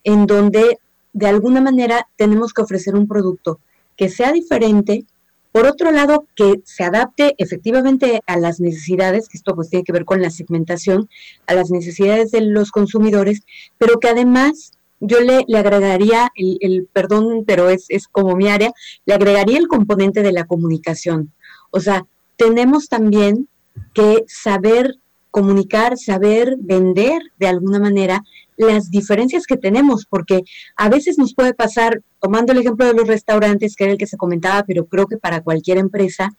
en 0.05 0.27
donde 0.27 0.79
de 1.13 1.27
alguna 1.27 1.61
manera 1.61 2.09
tenemos 2.17 2.53
que 2.53 2.63
ofrecer 2.63 2.95
un 2.95 3.07
producto 3.07 3.61
que 3.97 4.09
sea 4.09 4.33
diferente, 4.33 5.05
por 5.53 5.67
otro 5.67 5.91
lado, 5.93 6.27
que 6.35 6.63
se 6.65 6.83
adapte 6.83 7.35
efectivamente 7.37 8.23
a 8.27 8.39
las 8.39 8.59
necesidades, 8.59 9.29
que 9.29 9.37
esto 9.37 9.55
pues 9.55 9.69
tiene 9.69 9.85
que 9.85 9.93
ver 9.93 10.07
con 10.07 10.23
la 10.23 10.31
segmentación, 10.31 11.11
a 11.47 11.55
las 11.55 11.71
necesidades 11.71 12.31
de 12.31 12.41
los 12.41 12.71
consumidores, 12.71 13.43
pero 13.77 14.01
que 14.01 14.09
además 14.09 14.73
yo 15.01 15.21
le, 15.21 15.45
agregaría 15.55 16.31
el, 16.37 16.57
el, 16.61 16.89
perdón, 16.91 17.45
pero 17.47 17.69
es, 17.69 17.87
es 17.89 18.09
como 18.09 18.35
mi 18.35 18.49
área, 18.49 18.73
le 19.05 19.15
agregaría 19.15 19.59
el 19.59 19.69
componente 19.69 20.23
de 20.23 20.33
la 20.33 20.47
comunicación. 20.47 21.33
O 21.71 21.81
sea, 21.81 22.07
tenemos 22.37 22.89
también 22.89 23.49
que 23.93 24.25
saber 24.29 24.97
comunicar, 25.31 25.97
saber 25.97 26.57
vender 26.61 27.23
de 27.39 27.49
alguna 27.49 27.81
manera 27.81 28.23
las 28.57 28.91
diferencias 28.91 29.47
que 29.47 29.57
tenemos, 29.57 30.07
porque 30.07 30.43
a 30.77 30.89
veces 30.89 31.19
nos 31.19 31.35
puede 31.35 31.55
pasar, 31.55 32.03
tomando 32.21 32.53
el 32.53 32.59
ejemplo 32.59 32.87
de 32.87 32.95
los 32.95 33.09
restaurantes, 33.09 33.77
que 33.77 33.85
era 33.85 33.93
el 33.93 33.99
que 33.99 34.07
se 34.07 34.17
comentaba, 34.17 34.65
pero 34.65 34.87
creo 34.87 35.07
que 35.07 35.17
para 35.17 35.43
cualquier 35.43 35.79
empresa, 35.79 36.31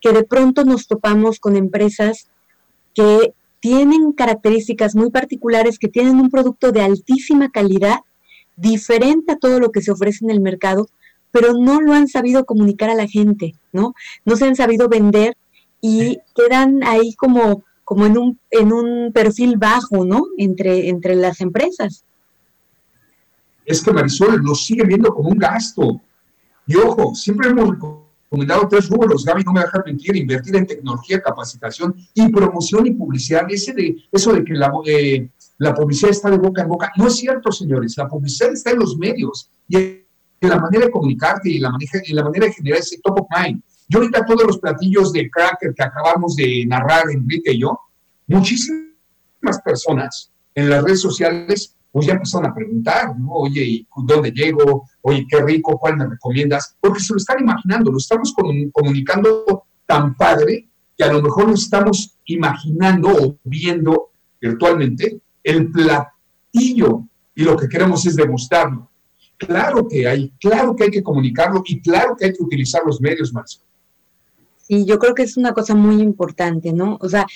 que 0.00 0.12
de 0.12 0.24
pronto 0.24 0.64
nos 0.64 0.86
topamos 0.86 1.40
con 1.40 1.56
empresas 1.56 2.28
que 2.94 3.34
tienen 3.60 4.12
características 4.12 4.94
muy 4.94 5.10
particulares, 5.10 5.78
que 5.78 5.88
tienen 5.88 6.20
un 6.20 6.30
producto 6.30 6.70
de 6.70 6.82
altísima 6.82 7.50
calidad, 7.50 8.00
diferente 8.56 9.32
a 9.32 9.36
todo 9.36 9.58
lo 9.58 9.72
que 9.72 9.82
se 9.82 9.90
ofrece 9.90 10.24
en 10.24 10.30
el 10.30 10.40
mercado, 10.40 10.86
pero 11.32 11.54
no 11.54 11.80
lo 11.80 11.92
han 11.92 12.06
sabido 12.06 12.44
comunicar 12.44 12.90
a 12.90 12.94
la 12.94 13.08
gente, 13.08 13.54
¿no? 13.72 13.94
No 14.24 14.36
se 14.36 14.44
han 14.44 14.54
sabido 14.54 14.88
vender 14.88 15.36
y 15.80 16.18
quedan 16.34 16.84
ahí 16.84 17.14
como 17.14 17.64
como 17.84 18.06
en 18.06 18.18
un, 18.18 18.40
en 18.50 18.72
un 18.72 19.12
perfil 19.12 19.56
bajo, 19.56 20.04
¿no? 20.04 20.24
Entre, 20.38 20.88
entre 20.88 21.14
las 21.14 21.40
empresas. 21.40 22.04
Es 23.64 23.82
que 23.82 23.92
Marisol 23.92 24.40
lo 24.42 24.54
sigue 24.54 24.84
viendo 24.84 25.14
como 25.14 25.30
un 25.30 25.38
gasto. 25.38 26.00
Y 26.66 26.76
ojo, 26.76 27.14
siempre 27.14 27.50
hemos 27.50 27.70
recomendado 27.70 28.68
tres 28.68 28.88
rubros, 28.88 29.24
Gaby 29.24 29.44
no 29.44 29.52
me 29.52 29.60
va 29.60 29.64
a 29.64 29.66
dejar 29.66 29.84
mentir, 29.86 30.16
invertir 30.16 30.56
en 30.56 30.66
tecnología, 30.66 31.20
capacitación 31.20 31.94
y 32.14 32.28
promoción 32.30 32.86
y 32.86 32.92
publicidad. 32.92 33.46
Ese 33.48 33.74
de, 33.74 33.96
eso 34.10 34.32
de 34.32 34.44
que 34.44 34.54
la, 34.54 34.72
eh, 34.86 35.28
la 35.58 35.74
publicidad 35.74 36.10
está 36.10 36.30
de 36.30 36.38
boca 36.38 36.62
en 36.62 36.68
boca, 36.68 36.90
no 36.96 37.06
es 37.06 37.16
cierto, 37.16 37.52
señores. 37.52 37.94
La 37.96 38.08
publicidad 38.08 38.52
está 38.52 38.70
en 38.70 38.78
los 38.78 38.96
medios 38.96 39.50
y 39.68 39.76
en 39.76 40.04
la 40.40 40.58
manera 40.58 40.86
de 40.86 40.90
comunicarte 40.90 41.50
y 41.50 41.58
la, 41.58 41.70
manera, 41.70 42.00
y 42.04 42.12
la 42.12 42.24
manera 42.24 42.46
de 42.46 42.52
generar 42.52 42.80
ese 42.80 42.98
top 43.02 43.20
of 43.20 43.26
mind. 43.30 43.62
Yo 43.88 43.98
ahorita 43.98 44.24
todos 44.24 44.46
los 44.46 44.58
platillos 44.58 45.12
de 45.12 45.30
cracker 45.30 45.74
que 45.74 45.82
acabamos 45.82 46.36
de 46.36 46.64
narrar 46.66 47.10
Enrique 47.10 47.52
y 47.52 47.60
yo, 47.60 47.78
muchísimas 48.26 49.60
personas 49.64 50.32
en 50.54 50.70
las 50.70 50.82
redes 50.82 51.00
sociales 51.00 51.76
pues 51.94 52.06
ya 52.06 52.14
empezaron 52.14 52.50
a 52.50 52.54
preguntar, 52.54 53.16
¿no? 53.16 53.30
Oye, 53.34 53.62
¿y 53.62 53.88
¿dónde 54.04 54.32
llego? 54.32 54.88
Oye, 55.02 55.24
qué 55.30 55.40
rico, 55.40 55.78
¿cuál 55.78 55.96
me 55.96 56.08
recomiendas? 56.08 56.74
Porque 56.80 56.98
se 56.98 57.12
lo 57.12 57.18
están 57.18 57.38
imaginando, 57.38 57.92
lo 57.92 57.98
estamos 57.98 58.34
comunicando 58.72 59.64
tan 59.86 60.16
padre 60.16 60.68
que 60.96 61.04
a 61.04 61.12
lo 61.12 61.22
mejor 61.22 61.48
nos 61.48 61.62
estamos 61.62 62.16
imaginando 62.24 63.10
o 63.10 63.36
viendo 63.44 64.10
virtualmente 64.40 65.20
el 65.44 65.70
platillo 65.70 67.04
y 67.32 67.44
lo 67.44 67.56
que 67.56 67.68
queremos 67.68 68.04
es 68.06 68.16
demostrarlo. 68.16 68.90
Claro 69.36 69.86
que 69.88 70.08
hay, 70.08 70.32
claro 70.40 70.74
que 70.74 70.84
hay 70.84 70.90
que 70.90 71.02
comunicarlo 71.02 71.62
y 71.64 71.80
claro 71.80 72.16
que 72.16 72.26
hay 72.26 72.32
que 72.32 72.42
utilizar 72.42 72.82
los 72.84 73.00
medios, 73.00 73.32
más. 73.32 73.62
Y 74.66 74.86
yo 74.86 74.98
creo 74.98 75.14
que 75.14 75.22
es 75.22 75.36
una 75.36 75.52
cosa 75.52 75.74
muy 75.74 76.00
importante, 76.00 76.72
¿no? 76.72 76.96
O 77.00 77.08
sea, 77.08 77.26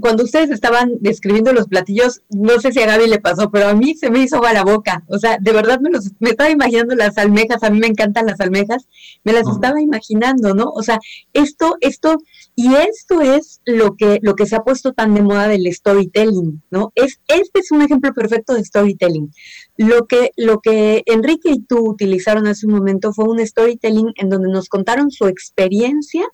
cuando 0.00 0.24
ustedes 0.24 0.50
estaban 0.50 0.92
describiendo 1.00 1.52
los 1.52 1.68
platillos, 1.68 2.22
no 2.28 2.58
sé 2.60 2.72
si 2.72 2.80
a 2.80 2.86
Gaby 2.86 3.08
le 3.08 3.20
pasó, 3.20 3.50
pero 3.50 3.68
a 3.68 3.74
mí 3.74 3.94
se 3.94 4.10
me 4.10 4.20
hizo 4.20 4.36
agua 4.36 4.52
la 4.52 4.64
boca. 4.64 5.04
O 5.08 5.18
sea, 5.18 5.38
de 5.40 5.52
verdad 5.52 5.80
me, 5.80 5.90
los, 5.90 6.10
me 6.18 6.30
estaba 6.30 6.50
imaginando 6.50 6.94
las 6.94 7.18
almejas, 7.18 7.62
a 7.62 7.70
mí 7.70 7.78
me 7.78 7.86
encantan 7.86 8.26
las 8.26 8.40
almejas, 8.40 8.88
me 9.22 9.32
las 9.32 9.48
estaba 9.48 9.80
imaginando, 9.80 10.54
¿no? 10.54 10.70
O 10.74 10.82
sea, 10.82 10.98
esto, 11.32 11.76
esto, 11.80 12.18
y 12.56 12.74
esto 12.74 13.20
es 13.20 13.60
lo 13.64 13.96
que, 13.96 14.18
lo 14.22 14.34
que 14.34 14.46
se 14.46 14.56
ha 14.56 14.64
puesto 14.64 14.92
tan 14.92 15.14
de 15.14 15.22
moda 15.22 15.46
del 15.48 15.72
storytelling, 15.72 16.62
¿no? 16.70 16.92
Es, 16.96 17.20
este 17.28 17.60
es 17.60 17.70
un 17.70 17.82
ejemplo 17.82 18.12
perfecto 18.12 18.54
de 18.54 18.64
storytelling. 18.64 19.32
Lo 19.76 20.06
que, 20.06 20.32
lo 20.36 20.60
que 20.60 21.02
Enrique 21.06 21.50
y 21.50 21.60
tú 21.60 21.88
utilizaron 21.88 22.46
hace 22.46 22.66
un 22.66 22.74
momento 22.74 23.12
fue 23.12 23.26
un 23.26 23.44
storytelling 23.44 24.12
en 24.16 24.28
donde 24.28 24.50
nos 24.50 24.68
contaron 24.68 25.10
su 25.10 25.26
experiencia 25.26 26.26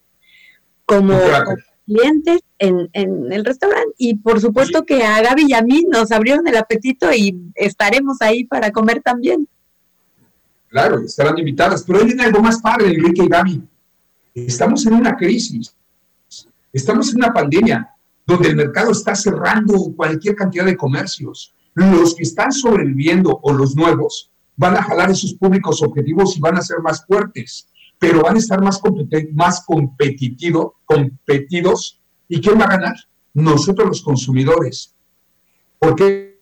como, 0.89 1.21
clientes 1.87 2.41
en, 2.59 2.89
en, 2.95 3.31
el 3.31 3.45
restaurante. 3.45 3.95
Y 3.99 4.17
por 4.17 4.41
supuesto 4.41 4.85
que 4.85 5.05
a 5.05 5.21
Gaby 5.21 5.47
y 5.49 5.53
a 5.53 5.63
mí 5.63 5.85
nos 5.91 6.11
abrieron 6.11 6.49
el 6.49 6.57
apetito 6.57 7.13
y 7.13 7.53
estaremos 7.55 8.23
ahí 8.23 8.45
para 8.45 8.73
comer 8.73 9.03
también. 9.03 9.47
Claro, 10.69 11.01
estarán 11.01 11.39
invitadas. 11.39 11.85
Pero 11.87 12.01
hay 12.01 12.13
algo 12.21 12.41
más 12.41 12.61
padre, 12.61 12.89
Enrique 12.89 13.23
y 13.23 13.29
Gaby. 13.29 13.63
Estamos 14.35 14.87
en 14.87 14.95
una 14.95 15.15
crisis. 15.15 15.75
Estamos 16.73 17.11
en 17.11 17.17
una 17.17 17.33
pandemia 17.33 17.91
donde 18.27 18.49
el 18.49 18.57
mercado 18.57 18.93
está 18.93 19.15
cerrando 19.15 19.75
cualquier 19.95 20.37
cantidad 20.37 20.65
de 20.65 20.77
comercios. 20.77 21.53
Los 21.75 22.15
que 22.15 22.23
están 22.23 22.51
sobreviviendo 22.51 23.39
o 23.43 23.53
los 23.53 23.77
nuevos 23.77 24.31
van 24.57 24.77
a 24.77 24.83
jalar 24.83 25.11
esos 25.11 25.35
públicos 25.35 25.83
objetivos 25.83 26.37
y 26.37 26.41
van 26.41 26.57
a 26.57 26.63
ser 26.63 26.81
más 26.81 27.05
fuertes 27.07 27.69
pero 27.99 28.23
van 28.23 28.37
a 28.37 28.39
estar 28.39 28.63
más, 28.63 28.81
más 29.33 29.65
competitivo, 29.65 30.77
competidos. 30.85 32.01
¿Y 32.29 32.41
quién 32.41 32.61
va 32.61 32.65
a 32.65 32.77
ganar? 32.77 32.97
Nosotros 33.35 33.89
los 33.89 34.03
consumidores. 34.03 34.95
¿Por 35.79 35.95
qué? 35.97 36.39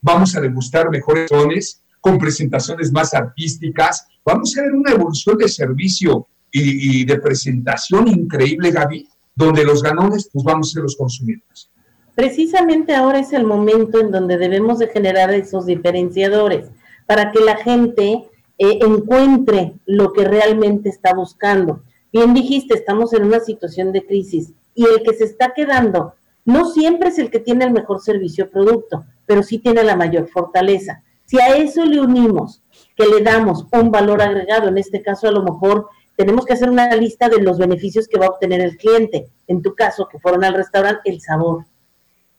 Vamos 0.00 0.34
a 0.34 0.40
degustar 0.40 0.90
mejores 0.90 1.28
zonas 1.28 1.82
con 2.00 2.18
presentaciones 2.18 2.90
más 2.90 3.14
artísticas. 3.14 4.06
Vamos 4.24 4.56
a 4.56 4.62
ver 4.62 4.72
una 4.72 4.92
evolución 4.92 5.38
de 5.38 5.48
servicio 5.48 6.26
y, 6.50 7.02
y 7.02 7.04
de 7.04 7.20
presentación 7.20 8.08
increíble, 8.08 8.72
Gaby, 8.72 9.08
donde 9.34 9.64
los 9.64 9.82
ganones 9.82 10.28
pues 10.32 10.44
vamos 10.44 10.70
a 10.70 10.72
ser 10.72 10.82
los 10.82 10.96
consumidores. 10.96 11.70
Precisamente 12.14 12.94
ahora 12.94 13.20
es 13.20 13.32
el 13.32 13.44
momento 13.44 14.00
en 14.00 14.10
donde 14.10 14.36
debemos 14.36 14.78
de 14.78 14.88
generar 14.88 15.32
esos 15.32 15.66
diferenciadores 15.66 16.68
para 17.06 17.30
que 17.32 17.40
la 17.40 17.56
gente 17.56 18.28
eh, 18.58 18.78
encuentre 18.82 19.74
lo 19.86 20.12
que 20.12 20.24
realmente 20.24 20.88
está 20.88 21.14
buscando. 21.14 21.82
Bien 22.12 22.34
dijiste, 22.34 22.74
estamos 22.74 23.12
en 23.12 23.24
una 23.24 23.40
situación 23.40 23.92
de 23.92 24.04
crisis 24.04 24.52
y 24.74 24.84
el 24.84 25.02
que 25.02 25.14
se 25.14 25.24
está 25.24 25.52
quedando 25.54 26.14
no 26.44 26.68
siempre 26.68 27.08
es 27.08 27.18
el 27.18 27.30
que 27.30 27.38
tiene 27.38 27.64
el 27.64 27.72
mejor 27.72 28.00
servicio 28.00 28.44
o 28.44 28.50
producto, 28.50 29.04
pero 29.26 29.42
sí 29.42 29.58
tiene 29.58 29.84
la 29.84 29.96
mayor 29.96 30.28
fortaleza. 30.28 31.02
Si 31.24 31.40
a 31.40 31.56
eso 31.56 31.84
le 31.84 32.00
unimos 32.00 32.62
que 32.96 33.06
le 33.06 33.22
damos 33.22 33.66
un 33.72 33.90
valor 33.90 34.20
agregado, 34.20 34.68
en 34.68 34.78
este 34.78 35.02
caso 35.02 35.28
a 35.28 35.32
lo 35.32 35.42
mejor 35.42 35.88
tenemos 36.16 36.44
que 36.44 36.52
hacer 36.52 36.68
una 36.68 36.94
lista 36.94 37.28
de 37.28 37.40
los 37.40 37.58
beneficios 37.58 38.06
que 38.06 38.18
va 38.18 38.26
a 38.26 38.30
obtener 38.30 38.60
el 38.60 38.76
cliente. 38.76 39.28
En 39.46 39.62
tu 39.62 39.74
caso, 39.74 40.08
que 40.10 40.18
fueron 40.18 40.44
al 40.44 40.54
restaurante, 40.54 41.10
el 41.10 41.20
sabor. 41.20 41.64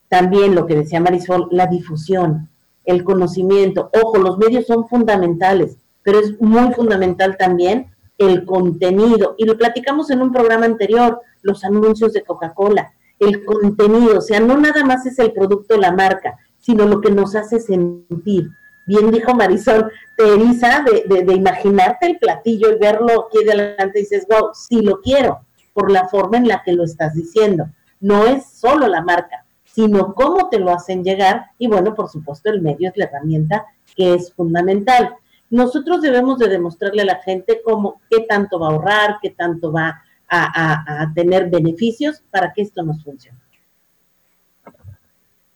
También 0.08 0.54
lo 0.54 0.66
que 0.66 0.76
decía 0.76 1.00
Marisol, 1.00 1.48
la 1.50 1.66
difusión, 1.66 2.48
el 2.84 3.02
conocimiento. 3.02 3.90
Ojo, 4.00 4.18
los 4.18 4.38
medios 4.38 4.66
son 4.66 4.86
fundamentales 4.86 5.76
pero 6.04 6.20
es 6.20 6.40
muy 6.40 6.72
fundamental 6.74 7.36
también 7.36 7.90
el 8.18 8.44
contenido. 8.44 9.34
Y 9.38 9.44
lo 9.44 9.58
platicamos 9.58 10.10
en 10.10 10.22
un 10.22 10.32
programa 10.32 10.66
anterior, 10.66 11.20
los 11.42 11.64
anuncios 11.64 12.12
de 12.12 12.22
Coca-Cola, 12.22 12.92
el 13.18 13.44
contenido, 13.44 14.18
o 14.18 14.20
sea, 14.20 14.38
no 14.38 14.56
nada 14.56 14.84
más 14.84 15.06
es 15.06 15.18
el 15.18 15.32
producto, 15.32 15.76
la 15.76 15.92
marca, 15.92 16.38
sino 16.58 16.86
lo 16.86 17.00
que 17.00 17.10
nos 17.10 17.34
hace 17.34 17.58
sentir. 17.58 18.50
Bien 18.86 19.10
dijo 19.10 19.34
Marisol, 19.34 19.90
te 20.16 20.34
eriza 20.34 20.84
de, 20.84 21.34
imaginarte 21.34 22.06
el 22.06 22.18
platillo 22.18 22.72
y 22.72 22.78
verlo 22.78 23.26
aquí 23.26 23.44
delante 23.44 23.98
y 23.98 24.02
dices, 24.02 24.26
wow, 24.28 24.50
sí 24.52 24.82
lo 24.82 25.00
quiero, 25.00 25.40
por 25.72 25.90
la 25.90 26.06
forma 26.08 26.36
en 26.36 26.48
la 26.48 26.62
que 26.62 26.72
lo 26.72 26.84
estás 26.84 27.14
diciendo. 27.14 27.66
No 28.00 28.26
es 28.26 28.46
solo 28.46 28.86
la 28.88 29.00
marca, 29.00 29.46
sino 29.64 30.14
cómo 30.14 30.50
te 30.50 30.58
lo 30.58 30.70
hacen 30.70 31.02
llegar 31.02 31.46
y 31.58 31.66
bueno, 31.66 31.94
por 31.94 32.10
supuesto, 32.10 32.50
el 32.50 32.60
medio 32.60 32.90
es 32.90 32.96
la 32.96 33.06
herramienta 33.06 33.64
que 33.96 34.14
es 34.14 34.32
fundamental 34.34 35.16
nosotros 35.54 36.02
debemos 36.02 36.36
de 36.40 36.48
demostrarle 36.48 37.02
a 37.02 37.04
la 37.04 37.22
gente 37.22 37.60
cómo, 37.64 38.00
qué 38.10 38.26
tanto 38.28 38.58
va 38.58 38.66
a 38.66 38.70
ahorrar, 38.72 39.18
qué 39.22 39.30
tanto 39.30 39.70
va 39.70 40.02
a, 40.28 41.12
tener 41.14 41.48
beneficios 41.48 42.24
para 42.28 42.52
que 42.52 42.62
esto 42.62 42.82
nos 42.82 43.04
funcione. 43.04 43.38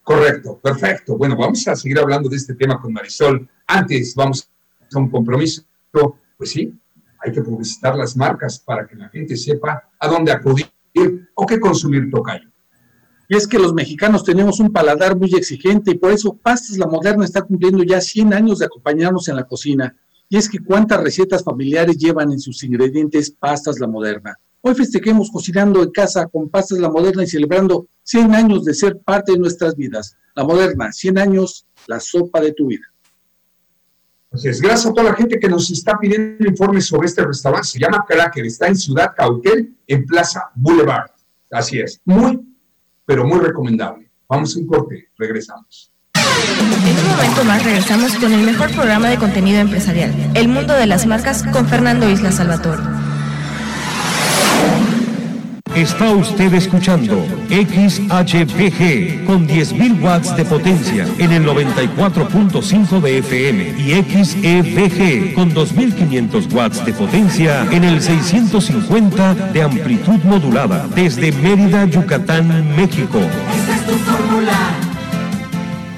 Correcto, 0.04 0.60
perfecto. 0.62 1.16
Bueno, 1.16 1.36
vamos 1.36 1.66
a 1.66 1.74
seguir 1.74 1.98
hablando 1.98 2.28
de 2.28 2.36
este 2.36 2.54
tema 2.54 2.80
con 2.80 2.92
Marisol. 2.92 3.48
Antes 3.66 4.14
vamos 4.14 4.48
a 4.94 4.98
un 5.00 5.10
compromiso. 5.10 5.62
Pues 5.90 6.50
sí, 6.50 6.78
hay 7.18 7.32
que 7.32 7.42
publicitar 7.42 7.96
las 7.96 8.16
marcas 8.16 8.60
para 8.60 8.86
que 8.86 8.94
la 8.94 9.08
gente 9.08 9.36
sepa 9.36 9.90
a 9.98 10.06
dónde 10.06 10.30
acudir 10.30 10.70
o 11.34 11.44
qué 11.44 11.58
consumir 11.58 12.08
tocayo. 12.08 12.48
Y 13.28 13.36
es 13.36 13.46
que 13.46 13.58
los 13.58 13.74
mexicanos 13.74 14.24
tenemos 14.24 14.58
un 14.58 14.72
paladar 14.72 15.16
muy 15.16 15.34
exigente 15.34 15.90
y 15.90 15.98
por 15.98 16.12
eso 16.12 16.34
Pastas 16.34 16.78
La 16.78 16.86
Moderna 16.86 17.26
está 17.26 17.42
cumpliendo 17.42 17.82
ya 17.82 18.00
100 18.00 18.32
años 18.32 18.58
de 18.58 18.64
acompañarnos 18.64 19.28
en 19.28 19.36
la 19.36 19.44
cocina. 19.44 19.94
Y 20.30 20.38
es 20.38 20.48
que 20.48 20.58
cuántas 20.60 21.02
recetas 21.02 21.44
familiares 21.44 21.98
llevan 21.98 22.32
en 22.32 22.40
sus 22.40 22.64
ingredientes 22.64 23.30
Pastas 23.30 23.80
La 23.80 23.86
Moderna. 23.86 24.38
Hoy 24.62 24.74
festejemos 24.74 25.30
cocinando 25.30 25.82
en 25.82 25.90
casa 25.90 26.26
con 26.26 26.48
Pastas 26.48 26.78
La 26.78 26.88
Moderna 26.88 27.22
y 27.22 27.26
celebrando 27.26 27.86
100 28.02 28.34
años 28.34 28.64
de 28.64 28.72
ser 28.72 28.98
parte 28.98 29.32
de 29.32 29.38
nuestras 29.38 29.76
vidas. 29.76 30.16
La 30.34 30.44
Moderna, 30.44 30.90
100 30.90 31.18
años, 31.18 31.66
la 31.86 32.00
sopa 32.00 32.40
de 32.40 32.52
tu 32.52 32.68
vida. 32.68 32.86
Gracias 34.30 34.86
a 34.86 34.92
toda 34.92 35.10
la 35.10 35.14
gente 35.14 35.38
que 35.38 35.48
nos 35.48 35.70
está 35.70 35.98
pidiendo 35.98 36.46
informes 36.46 36.86
sobre 36.86 37.06
este 37.06 37.24
restaurante. 37.24 37.68
Se 37.68 37.78
llama 37.78 38.04
Cracker, 38.08 38.46
está 38.46 38.68
en 38.68 38.76
Ciudad 38.76 39.12
Cauquel, 39.14 39.76
en 39.86 40.06
Plaza 40.06 40.50
Boulevard. 40.54 41.10
Así 41.50 41.78
es, 41.78 42.00
muy 42.04 42.47
pero 43.08 43.24
muy 43.24 43.40
recomendable. 43.40 44.10
Vamos 44.28 44.54
a 44.54 44.58
un 44.58 44.66
corte, 44.66 45.08
regresamos. 45.16 45.90
En 46.14 46.98
un 46.98 47.08
momento 47.08 47.42
más 47.44 47.64
regresamos 47.64 48.14
con 48.16 48.30
el 48.34 48.42
mejor 48.42 48.70
programa 48.72 49.08
de 49.08 49.16
contenido 49.16 49.60
empresarial, 49.60 50.12
El 50.34 50.48
Mundo 50.48 50.74
de 50.74 50.84
las 50.84 51.06
Marcas, 51.06 51.42
con 51.50 51.66
Fernando 51.66 52.06
Isla 52.06 52.32
Salvatore. 52.32 52.97
Está 55.78 56.10
usted 56.10 56.52
escuchando 56.54 57.24
XHPG 57.50 59.24
con 59.24 59.46
10.000 59.46 60.02
watts 60.02 60.36
de 60.36 60.44
potencia 60.44 61.06
en 61.18 61.30
el 61.30 61.46
94.5 61.46 63.00
de 63.00 63.18
FM 63.18 63.74
y 63.78 63.92
XEVG 63.92 65.34
con 65.34 65.54
2.500 65.54 66.52
watts 66.52 66.84
de 66.84 66.92
potencia 66.92 67.64
en 67.70 67.84
el 67.84 68.02
650 68.02 69.34
de 69.52 69.62
amplitud 69.62 70.18
modulada 70.24 70.88
desde 70.96 71.30
Mérida, 71.30 71.84
Yucatán, 71.84 72.74
México. 72.74 73.20
Esta 73.20 73.76
es 73.76 73.86
tu 73.86 73.92
fórmula. 73.98 74.97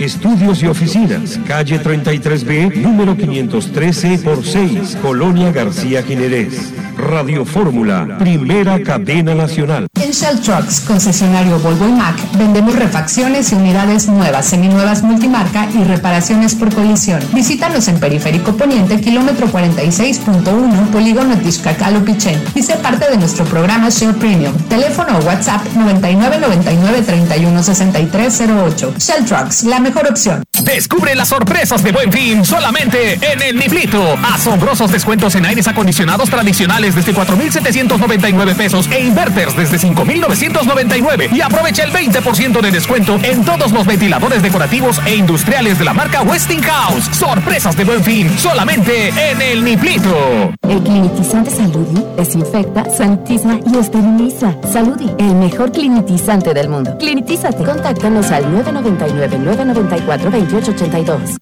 Estudios 0.00 0.62
y 0.62 0.66
oficinas, 0.66 1.38
calle 1.46 1.78
33B, 1.78 2.74
número 2.76 3.14
513 3.18 4.16
por 4.20 4.42
6, 4.42 4.96
Colonia 5.02 5.52
García 5.52 6.02
Jiménez. 6.02 6.72
Radio 6.96 7.44
Fórmula, 7.46 8.16
primera 8.18 8.82
cadena 8.82 9.34
nacional. 9.34 9.86
En 9.94 10.10
Shell 10.10 10.40
Trucks, 10.40 10.80
concesionario 10.80 11.58
Volvo 11.58 11.88
y 11.88 11.92
Mac, 11.92 12.16
vendemos 12.36 12.74
refacciones 12.74 13.52
y 13.52 13.54
unidades 13.54 14.08
nuevas, 14.08 14.46
seminuevas 14.46 15.02
multimarca 15.02 15.68
y 15.72 15.82
reparaciones 15.84 16.54
por 16.54 16.74
colisión. 16.74 17.20
Visítanos 17.32 17.88
en 17.88 17.98
Periférico 17.98 18.54
Poniente, 18.56 19.00
kilómetro 19.00 19.48
46.1, 19.48 20.88
Polígono 20.88 21.36
Tixcacalo 21.38 22.04
Pichén 22.04 22.42
y 22.54 22.62
sé 22.62 22.76
parte 22.76 23.08
de 23.10 23.16
nuestro 23.16 23.44
programa 23.46 23.88
Shell 23.88 24.14
Premium. 24.14 24.52
Teléfono 24.68 25.18
o 25.18 25.24
WhatsApp 25.24 25.62
9999 25.74 27.02
316308. 27.02 28.94
Shell 28.98 29.24
Trucks, 29.24 29.64
la 29.64 29.80
mejor 29.90 30.08
opción. 30.08 30.49
Descubre 30.64 31.14
las 31.14 31.28
sorpresas 31.28 31.82
de 31.82 31.92
Buen 31.92 32.12
Fin 32.12 32.44
solamente 32.44 33.14
en 33.14 33.42
el 33.42 33.56
Niblito. 33.56 34.18
Asombrosos 34.22 34.90
descuentos 34.92 35.34
en 35.34 35.46
aires 35.46 35.66
acondicionados 35.68 36.28
tradicionales 36.28 36.94
desde 36.94 37.14
4.799 37.14 38.54
pesos 38.54 38.88
e 38.90 39.00
inverters 39.00 39.56
desde 39.56 39.78
5.999 39.78 41.32
y 41.32 41.40
aprovecha 41.40 41.84
el 41.84 41.92
20% 41.92 42.60
de 42.60 42.70
descuento 42.70 43.18
en 43.22 43.44
todos 43.44 43.72
los 43.72 43.86
ventiladores 43.86 44.42
decorativos 44.42 45.00
e 45.06 45.16
industriales 45.16 45.78
de 45.78 45.84
la 45.84 45.94
marca 45.94 46.22
Westinghouse. 46.22 47.16
Sorpresas 47.16 47.76
de 47.76 47.84
Buen 47.84 48.04
Fin 48.04 48.38
solamente 48.38 49.08
en 49.08 49.40
el 49.40 49.64
Niblito. 49.64 50.52
El 50.68 50.82
clinitizante 50.82 51.50
Saludi 51.50 52.04
desinfecta, 52.16 52.84
sanitiza 52.90 53.58
y 53.66 53.78
esteriliza. 53.78 54.54
Saludi, 54.70 55.10
el 55.18 55.34
mejor 55.34 55.72
clinitizante 55.72 56.54
del 56.54 56.68
mundo. 56.68 56.96
Clinitízate. 56.98 57.64
Contáctanos 57.64 58.30
al 58.30 58.50
999 58.52 59.38
994 59.38 60.30
2882. 60.50 61.36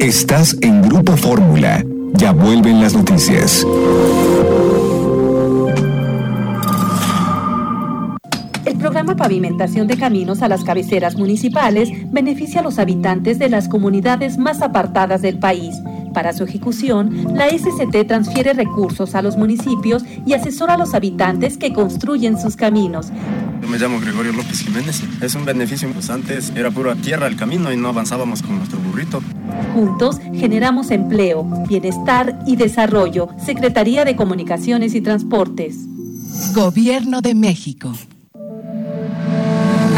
Estás 0.00 0.56
en 0.60 0.82
Grupo 0.82 1.16
Fórmula. 1.16 1.84
Ya 2.14 2.32
vuelven 2.32 2.80
las 2.80 2.94
noticias. 2.94 3.66
Programa 9.02 9.24
Pavimentación 9.24 9.88
de 9.88 9.96
Caminos 9.96 10.42
a 10.42 10.48
las 10.48 10.62
cabeceras 10.62 11.16
municipales 11.16 11.88
beneficia 12.12 12.60
a 12.60 12.62
los 12.62 12.78
habitantes 12.78 13.36
de 13.40 13.48
las 13.48 13.68
comunidades 13.68 14.38
más 14.38 14.62
apartadas 14.62 15.22
del 15.22 15.40
país. 15.40 15.74
Para 16.14 16.32
su 16.32 16.44
ejecución, 16.44 17.34
la 17.34 17.48
SCT 17.48 18.06
transfiere 18.06 18.52
recursos 18.52 19.16
a 19.16 19.22
los 19.22 19.36
municipios 19.36 20.04
y 20.24 20.34
asesora 20.34 20.74
a 20.74 20.78
los 20.78 20.94
habitantes 20.94 21.58
que 21.58 21.72
construyen 21.72 22.40
sus 22.40 22.54
caminos. 22.54 23.08
Yo 23.60 23.68
me 23.68 23.76
llamo 23.76 23.98
Gregorio 23.98 24.32
López 24.32 24.60
Jiménez. 24.60 25.02
Es 25.20 25.34
un 25.34 25.44
beneficio, 25.44 25.90
pues 25.92 26.08
antes 26.08 26.52
era 26.54 26.70
pura 26.70 26.94
tierra 26.94 27.26
el 27.26 27.34
camino 27.34 27.72
y 27.72 27.76
no 27.76 27.88
avanzábamos 27.88 28.40
con 28.40 28.58
nuestro 28.58 28.78
burrito. 28.78 29.20
Juntos 29.74 30.20
generamos 30.32 30.92
empleo, 30.92 31.42
bienestar 31.68 32.38
y 32.46 32.54
desarrollo. 32.54 33.30
Secretaría 33.44 34.04
de 34.04 34.14
Comunicaciones 34.14 34.94
y 34.94 35.00
Transportes. 35.00 35.76
Gobierno 36.54 37.20
de 37.20 37.34
México. 37.34 37.92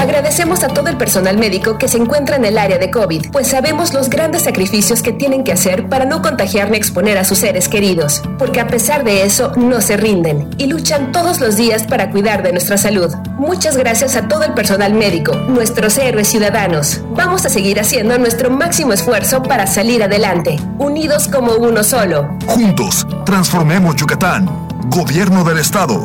Agradecemos 0.04 0.62
a 0.62 0.68
todo 0.68 0.88
el 0.88 0.98
personal 0.98 1.38
médico 1.38 1.78
que 1.78 1.88
se 1.88 1.96
encuentra 1.96 2.36
en 2.36 2.44
el 2.44 2.58
área 2.58 2.76
de 2.76 2.90
COVID, 2.90 3.30
pues 3.32 3.48
sabemos 3.48 3.94
los 3.94 4.10
grandes 4.10 4.42
sacrificios 4.42 5.02
que 5.02 5.12
tienen 5.12 5.44
que 5.44 5.52
hacer 5.52 5.88
para 5.88 6.04
no 6.04 6.20
contagiar 6.20 6.70
ni 6.70 6.76
exponer 6.76 7.16
a 7.16 7.24
sus 7.24 7.38
seres 7.38 7.70
queridos, 7.70 8.20
porque 8.38 8.60
a 8.60 8.66
pesar 8.66 9.02
de 9.02 9.22
eso 9.22 9.52
no 9.56 9.80
se 9.80 9.96
rinden 9.96 10.50
y 10.58 10.66
luchan 10.66 11.10
todos 11.10 11.40
los 11.40 11.56
días 11.56 11.84
para 11.84 12.10
cuidar 12.10 12.42
de 12.42 12.52
nuestra 12.52 12.76
salud. 12.76 13.14
Muchas 13.38 13.78
gracias 13.78 14.14
a 14.14 14.28
todo 14.28 14.42
el 14.42 14.52
personal 14.52 14.92
médico, 14.92 15.36
nuestros 15.36 15.96
héroes 15.96 16.28
ciudadanos. 16.28 17.00
Vamos 17.12 17.46
a 17.46 17.48
seguir 17.48 17.80
haciendo 17.80 18.18
nuestro 18.18 18.50
máximo 18.50 18.92
esfuerzo 18.92 19.42
para 19.42 19.66
salir 19.66 20.02
adelante, 20.02 20.60
unidos 20.78 21.28
como 21.28 21.54
uno 21.54 21.82
solo. 21.82 22.28
Juntos, 22.46 23.06
transformemos 23.24 23.96
Yucatán. 23.96 24.50
Gobierno 24.90 25.44
del 25.44 25.60
Estado. 25.60 26.04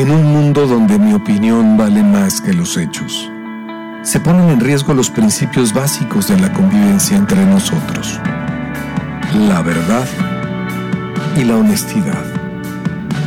En 0.00 0.10
un 0.10 0.32
mundo 0.32 0.66
donde 0.66 0.98
mi 0.98 1.12
opinión 1.12 1.76
vale 1.76 2.02
más 2.02 2.40
que 2.40 2.54
los 2.54 2.78
hechos, 2.78 3.30
se 4.00 4.18
ponen 4.18 4.48
en 4.48 4.58
riesgo 4.58 4.94
los 4.94 5.10
principios 5.10 5.74
básicos 5.74 6.26
de 6.26 6.40
la 6.40 6.50
convivencia 6.54 7.18
entre 7.18 7.44
nosotros. 7.44 8.18
La 9.34 9.60
verdad 9.60 10.06
y 11.36 11.44
la 11.44 11.58
honestidad. 11.58 12.24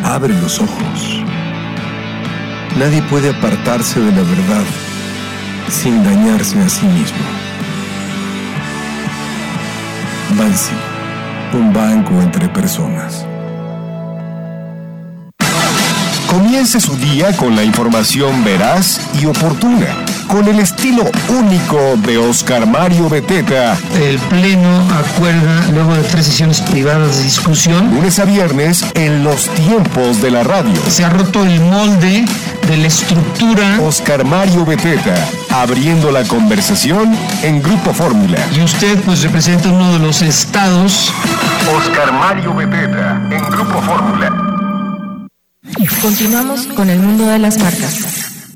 Abre 0.04 0.34
los 0.42 0.60
ojos. 0.60 1.22
Nadie 2.80 3.04
puede 3.04 3.30
apartarse 3.30 4.00
de 4.00 4.12
la 4.12 4.24
verdad 4.24 4.66
sin 5.70 6.04
dañarse 6.04 6.60
a 6.60 6.70
sí 6.70 6.88
mismo. 6.88 7.24
Bansi, 10.40 10.74
un 11.54 11.72
banco 11.72 12.20
entre 12.20 12.48
personas. 12.50 13.28
Comience 16.34 16.82
su 16.82 16.98
día 16.98 17.32
con 17.38 17.56
la 17.56 17.64
información 17.64 18.44
veraz 18.44 19.00
y 19.22 19.28
oportuna, 19.28 19.86
con 20.28 20.48
el 20.48 20.60
estilo 20.60 21.04
único 21.30 21.78
de 21.98 22.18
Oscar 22.18 22.66
Mario 22.66 23.08
Beteta. 23.08 23.78
El 24.02 24.18
Pleno 24.18 24.82
acuerda, 24.92 25.68
luego 25.72 25.94
de 25.94 26.02
tres 26.02 26.26
sesiones 26.26 26.60
privadas 26.62 27.18
de 27.18 27.24
discusión, 27.26 27.94
Lunes 27.94 28.18
a 28.18 28.26
viernes 28.26 28.84
en 28.96 29.24
los 29.24 29.48
tiempos 29.50 30.24
de 30.24 30.32
la 30.32 30.44
radio. 30.44 30.74
se 30.90 31.06
ha 31.06 31.12
roto 31.12 31.44
el 31.46 31.60
molde 31.62 32.26
de 32.68 32.78
la 32.78 32.88
estructura 32.88 33.80
Oscar 33.82 34.26
Mario 34.26 34.66
Beteta, 34.66 35.14
abriendo 35.52 36.10
la 36.10 36.24
conversación 36.24 37.16
en 37.44 37.62
Grupo 37.62 37.94
Fórmula. 37.94 38.40
y 38.56 38.62
usted 38.62 39.00
pues 39.04 39.22
representa 39.22 39.70
uno 39.70 39.94
de 39.94 40.00
los 40.00 40.24
estados. 40.24 41.14
Oscar 41.78 42.12
Mario 42.12 42.56
Beteta, 42.56 43.22
en 43.30 43.44
Grupo 43.52 43.80
Fórmula. 43.84 44.53
Continuamos 46.02 46.68
con 46.68 46.88
el 46.90 47.00
mundo 47.00 47.26
de 47.26 47.40
las 47.40 47.58
marcas. 47.58 48.54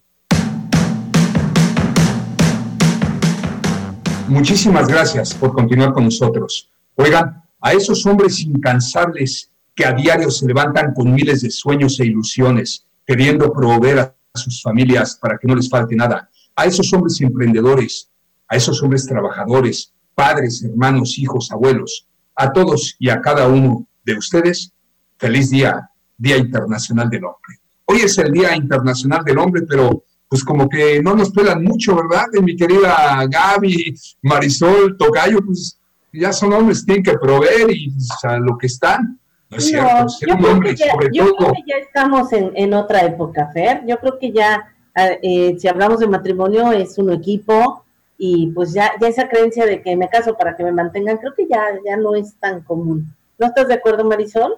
Muchísimas 4.27 4.87
gracias 4.87 5.33
por 5.33 5.53
continuar 5.53 5.93
con 5.93 6.05
nosotros. 6.05 6.69
Oigan, 6.95 7.43
a 7.59 7.73
esos 7.73 8.05
hombres 8.05 8.39
incansables 8.41 9.49
que 9.73 9.85
a 9.85 9.93
diario 9.93 10.29
se 10.29 10.45
levantan 10.45 10.93
con 10.93 11.11
miles 11.11 11.41
de 11.41 11.49
sueños 11.49 11.99
e 11.99 12.05
ilusiones, 12.05 12.85
queriendo 13.05 13.51
proveer 13.51 13.99
a 13.99 14.13
sus 14.35 14.61
familias 14.61 15.17
para 15.19 15.39
que 15.39 15.47
no 15.47 15.55
les 15.55 15.69
falte 15.69 15.95
nada, 15.95 16.29
a 16.55 16.65
esos 16.65 16.93
hombres 16.93 17.19
emprendedores, 17.21 18.09
a 18.47 18.57
esos 18.57 18.81
hombres 18.83 19.07
trabajadores, 19.07 19.91
padres, 20.13 20.63
hermanos, 20.63 21.17
hijos, 21.17 21.51
abuelos, 21.51 22.05
a 22.35 22.51
todos 22.53 22.95
y 22.99 23.09
a 23.09 23.21
cada 23.21 23.47
uno 23.47 23.87
de 24.05 24.17
ustedes, 24.17 24.71
feliz 25.17 25.49
día, 25.49 25.89
Día 26.17 26.37
Internacional 26.37 27.09
del 27.09 27.25
Hombre. 27.25 27.59
Hoy 27.85 27.97
es 28.03 28.17
el 28.17 28.31
Día 28.31 28.55
Internacional 28.55 29.23
del 29.23 29.37
Hombre, 29.37 29.63
pero 29.67 30.03
pues 30.27 30.43
como 30.43 30.67
que 30.67 31.01
no 31.01 31.15
nos 31.15 31.31
pelan 31.31 31.63
mucho, 31.63 31.95
¿verdad? 31.95 32.25
De 32.31 32.41
mi 32.41 32.55
querida 32.55 33.25
Gaby, 33.29 33.95
Marisol, 34.23 34.97
Tocayo, 34.97 35.39
pues 35.45 35.79
ya 36.11 36.33
son 36.33 36.53
hombres, 36.53 36.85
tienen 36.85 37.03
que 37.03 37.17
proveer 37.17 37.69
y 37.69 37.91
pues, 37.91 38.09
a 38.23 38.37
lo 38.37 38.57
que 38.57 38.67
están. 38.67 39.19
No 39.49 39.57
es 39.57 39.67
cierto, 39.67 40.09
ser 40.09 40.33
un 40.33 40.45
hombre, 40.45 40.75
ya, 40.75 40.91
sobre 40.91 41.07
yo 41.13 41.23
creo 41.23 41.35
todo. 41.35 41.53
que 41.53 41.63
ya 41.65 41.77
estamos 41.77 42.33
en, 42.33 42.51
en 42.55 42.73
otra 42.73 43.05
época, 43.05 43.49
Fer. 43.53 43.83
Yo 43.87 43.97
creo 43.99 44.19
que 44.19 44.33
ya, 44.33 44.75
eh, 44.95 45.55
si 45.57 45.67
hablamos 45.69 45.99
de 45.99 46.07
matrimonio, 46.07 46.73
es 46.73 46.97
un 46.97 47.13
equipo 47.13 47.85
y 48.17 48.47
pues 48.47 48.73
ya, 48.73 48.91
ya 48.99 49.07
esa 49.07 49.29
creencia 49.29 49.65
de 49.65 49.81
que 49.81 49.95
me 49.95 50.09
caso 50.09 50.35
para 50.35 50.57
que 50.57 50.63
me 50.63 50.73
mantengan, 50.73 51.17
creo 51.17 51.33
que 51.33 51.47
ya, 51.47 51.63
ya 51.85 51.95
no 51.95 52.15
es 52.15 52.35
tan 52.39 52.61
común. 52.61 53.15
¿No 53.39 53.47
estás 53.47 53.69
de 53.69 53.75
acuerdo, 53.75 54.03
Marisol? 54.03 54.55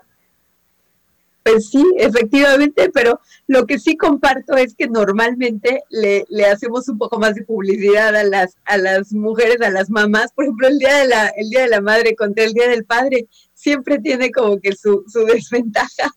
Pues 1.43 1.69
sí, 1.69 1.83
efectivamente, 1.97 2.91
pero 2.93 3.19
lo 3.47 3.65
que 3.65 3.79
sí 3.79 3.97
comparto 3.97 4.55
es 4.55 4.75
que 4.75 4.87
normalmente 4.87 5.83
le, 5.89 6.25
le, 6.29 6.45
hacemos 6.45 6.87
un 6.89 6.97
poco 6.97 7.17
más 7.17 7.35
de 7.35 7.43
publicidad 7.43 8.15
a 8.15 8.23
las, 8.23 8.55
a 8.65 8.77
las 8.77 9.13
mujeres, 9.13 9.61
a 9.61 9.69
las 9.69 9.89
mamás. 9.89 10.31
Por 10.33 10.45
ejemplo, 10.45 10.67
el 10.67 10.77
día 10.77 10.97
de 10.97 11.07
la, 11.07 11.27
el 11.29 11.49
día 11.49 11.61
de 11.61 11.69
la 11.69 11.81
madre 11.81 12.15
contra 12.15 12.43
el 12.43 12.53
día 12.53 12.67
del 12.67 12.85
padre 12.85 13.27
siempre 13.53 13.99
tiene 13.99 14.31
como 14.31 14.59
que 14.59 14.75
su, 14.75 15.03
su 15.07 15.25
desventaja. 15.25 16.13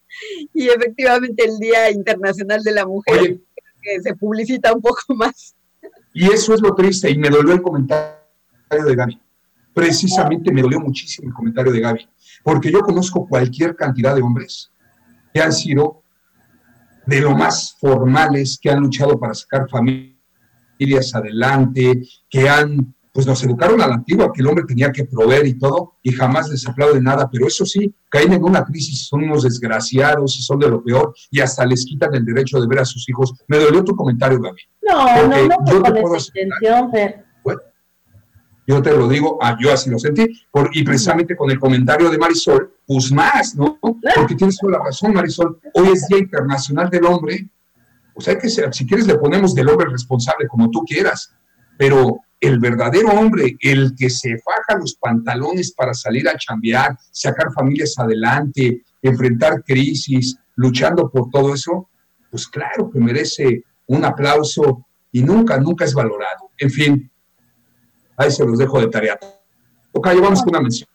Y 0.52 0.68
efectivamente 0.68 1.44
el 1.44 1.58
Día 1.58 1.90
Internacional 1.90 2.62
de 2.62 2.72
la 2.72 2.86
Mujer 2.86 3.20
Oye, 3.20 3.40
que 3.80 4.00
se 4.00 4.14
publicita 4.14 4.72
un 4.72 4.82
poco 4.82 5.02
más. 5.14 5.54
Y 6.12 6.30
eso 6.30 6.54
es 6.54 6.60
lo 6.60 6.74
triste, 6.74 7.10
y 7.10 7.16
me 7.16 7.30
dolió 7.30 7.54
el 7.54 7.62
comentario 7.62 8.12
de 8.70 8.94
Gaby. 8.94 9.20
Precisamente 9.72 10.52
me 10.52 10.60
dolió 10.60 10.78
muchísimo 10.78 11.28
el 11.28 11.34
comentario 11.34 11.72
de 11.72 11.80
Gaby, 11.80 12.08
porque 12.44 12.70
yo 12.70 12.80
conozco 12.80 13.26
cualquier 13.26 13.74
cantidad 13.74 14.14
de 14.14 14.20
hombres 14.20 14.71
que 15.32 15.40
han 15.40 15.52
sido 15.52 16.02
de 17.06 17.20
lo 17.20 17.36
más 17.36 17.76
formales, 17.80 18.58
que 18.60 18.70
han 18.70 18.80
luchado 18.80 19.18
para 19.18 19.34
sacar 19.34 19.68
familias 19.68 21.14
adelante, 21.14 22.02
que 22.28 22.48
han, 22.48 22.94
pues 23.12 23.26
nos 23.26 23.42
educaron 23.42 23.80
a 23.80 23.86
la 23.86 23.94
antigua, 23.94 24.30
que 24.32 24.40
el 24.40 24.48
hombre 24.48 24.64
tenía 24.66 24.92
que 24.92 25.04
proveer 25.04 25.46
y 25.46 25.58
todo, 25.58 25.98
y 26.02 26.12
jamás 26.12 26.48
les 26.48 26.66
aplaude 26.66 27.00
nada, 27.00 27.28
pero 27.30 27.46
eso 27.46 27.66
sí, 27.66 27.94
caen 28.08 28.32
en 28.32 28.44
una 28.44 28.64
crisis, 28.64 29.06
son 29.06 29.24
unos 29.24 29.42
desgraciados 29.42 30.38
y 30.38 30.42
son 30.42 30.58
de 30.60 30.68
lo 30.68 30.82
peor, 30.82 31.14
y 31.30 31.40
hasta 31.40 31.66
les 31.66 31.84
quitan 31.84 32.14
el 32.14 32.24
derecho 32.24 32.60
de 32.60 32.68
ver 32.68 32.80
a 32.80 32.84
sus 32.84 33.08
hijos. 33.08 33.34
Me 33.48 33.58
dolió 33.58 33.82
tu 33.84 33.96
comentario, 33.96 34.40
Gaby. 34.40 34.62
No, 34.88 35.28
no, 35.28 35.28
no 35.28 35.48
yo 35.66 35.80
fue 35.80 35.82
te 35.82 35.92
con 35.92 36.00
puedo 36.02 36.16
esa 36.16 36.32
intención, 36.40 36.90
Fer. 36.90 37.31
Yo 38.66 38.80
te 38.80 38.96
lo 38.96 39.08
digo, 39.08 39.38
ah, 39.42 39.56
yo 39.60 39.72
así 39.72 39.90
lo 39.90 39.98
sentí, 39.98 40.26
por, 40.50 40.70
y 40.72 40.84
precisamente 40.84 41.36
con 41.36 41.50
el 41.50 41.58
comentario 41.58 42.10
de 42.10 42.18
Marisol, 42.18 42.76
pues 42.86 43.10
más, 43.10 43.56
¿no? 43.56 43.78
Porque 43.80 44.34
tienes 44.36 44.56
toda 44.58 44.78
la 44.78 44.84
razón, 44.84 45.12
Marisol. 45.12 45.58
Hoy 45.74 45.88
es 45.92 46.06
Día 46.06 46.18
Internacional 46.18 46.88
del 46.88 47.04
Hombre. 47.04 47.48
Pues 48.14 48.28
hay 48.28 48.38
que 48.38 48.48
ser, 48.48 48.72
si 48.72 48.86
quieres 48.86 49.06
le 49.06 49.16
ponemos 49.16 49.54
del 49.54 49.68
hombre 49.68 49.88
responsable, 49.90 50.46
como 50.46 50.70
tú 50.70 50.80
quieras, 50.84 51.32
pero 51.78 52.20
el 52.40 52.58
verdadero 52.58 53.08
hombre, 53.08 53.56
el 53.60 53.94
que 53.96 54.10
se 54.10 54.36
faja 54.38 54.78
los 54.78 54.96
pantalones 54.96 55.72
para 55.72 55.94
salir 55.94 56.28
a 56.28 56.36
chambear, 56.36 56.98
sacar 57.10 57.52
familias 57.52 57.94
adelante, 57.96 58.82
enfrentar 59.00 59.62
crisis, 59.64 60.36
luchando 60.56 61.08
por 61.08 61.30
todo 61.30 61.54
eso, 61.54 61.88
pues 62.30 62.48
claro 62.48 62.90
que 62.90 62.98
merece 62.98 63.62
un 63.86 64.04
aplauso 64.04 64.86
y 65.12 65.22
nunca, 65.22 65.58
nunca 65.58 65.84
es 65.84 65.94
valorado. 65.94 66.50
En 66.58 66.70
fin, 66.70 67.11
Ahí 68.22 68.30
se 68.30 68.44
los 68.44 68.56
dejo 68.56 68.80
de 68.80 68.86
tarea. 68.86 69.18
Ok, 69.90 70.06
vamos 70.20 70.42
con 70.42 70.50
una 70.50 70.60
mención. 70.60 70.88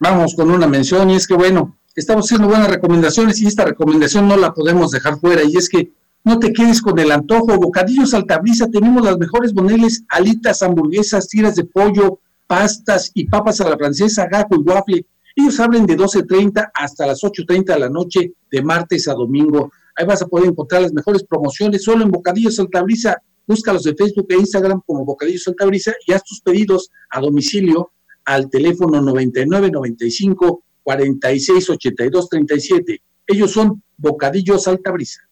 Vamos 0.00 0.34
con 0.34 0.50
una 0.50 0.66
mención 0.66 1.08
y 1.10 1.14
es 1.14 1.26
que 1.26 1.34
bueno, 1.34 1.78
estamos 1.94 2.26
haciendo 2.26 2.48
buenas 2.48 2.68
recomendaciones 2.68 3.40
y 3.40 3.46
esta 3.46 3.64
recomendación 3.64 4.26
no 4.26 4.36
la 4.36 4.52
podemos 4.52 4.90
dejar 4.90 5.18
fuera 5.20 5.44
y 5.44 5.56
es 5.56 5.68
que 5.68 5.92
no 6.24 6.38
te 6.38 6.52
quedes 6.52 6.82
con 6.82 6.98
el 6.98 7.12
antojo, 7.12 7.56
bocadillos 7.58 8.12
altabrisa, 8.12 8.66
tenemos 8.68 9.04
las 9.04 9.18
mejores 9.18 9.54
boneles, 9.54 10.02
alitas, 10.08 10.62
hamburguesas, 10.62 11.28
tiras 11.28 11.54
de 11.54 11.64
pollo, 11.64 12.18
pastas 12.46 13.12
y 13.14 13.26
papas 13.26 13.60
a 13.60 13.70
la 13.70 13.78
francesa, 13.78 14.26
gajo 14.26 14.56
y 14.56 14.58
waffle. 14.58 15.06
Ellos 15.36 15.60
abren 15.60 15.86
de 15.86 15.96
12.30 15.96 16.72
hasta 16.74 17.06
las 17.06 17.22
8.30 17.22 17.72
de 17.72 17.78
la 17.78 17.88
noche, 17.88 18.32
de 18.50 18.62
martes 18.62 19.06
a 19.06 19.14
domingo. 19.14 19.70
Ahí 19.94 20.04
vas 20.04 20.22
a 20.22 20.26
poder 20.26 20.48
encontrar 20.48 20.82
las 20.82 20.92
mejores 20.92 21.22
promociones 21.22 21.84
solo 21.84 22.02
en 22.02 22.10
Bocadillos 22.10 22.58
Altabrisa. 22.58 23.22
Búscalos 23.46 23.82
de 23.84 23.94
Facebook 23.94 24.26
e 24.30 24.36
Instagram 24.36 24.80
como 24.86 25.04
Bocadillos 25.04 25.46
Altabrisa 25.48 25.92
y 26.06 26.12
haz 26.12 26.22
tus 26.24 26.40
pedidos 26.40 26.90
a 27.10 27.20
domicilio 27.20 27.92
al 28.24 28.48
teléfono 28.48 29.00
99 29.00 29.70
95 29.70 30.62
46 30.82 31.70
82 31.70 32.28
37. 32.28 33.02
Ellos 33.26 33.50
son 33.50 33.82
Bocadillos 33.96 34.68
Altabrisa. 34.68 35.22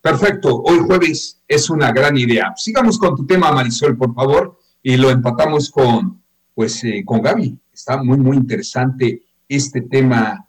Perfecto, 0.00 0.62
hoy 0.62 0.78
jueves 0.78 1.42
es 1.48 1.70
una 1.70 1.90
gran 1.90 2.16
idea. 2.16 2.52
Sigamos 2.56 2.98
con 2.98 3.16
tu 3.16 3.26
tema, 3.26 3.52
Marisol, 3.52 3.96
por 3.96 4.14
favor, 4.14 4.58
y 4.82 4.96
lo 4.96 5.10
empatamos 5.10 5.70
con, 5.70 6.22
pues, 6.54 6.84
eh, 6.84 7.02
con 7.06 7.22
Gaby. 7.22 7.58
Está 7.72 8.02
muy, 8.02 8.18
muy 8.18 8.36
interesante 8.36 9.22
este 9.48 9.80
tema 9.82 10.46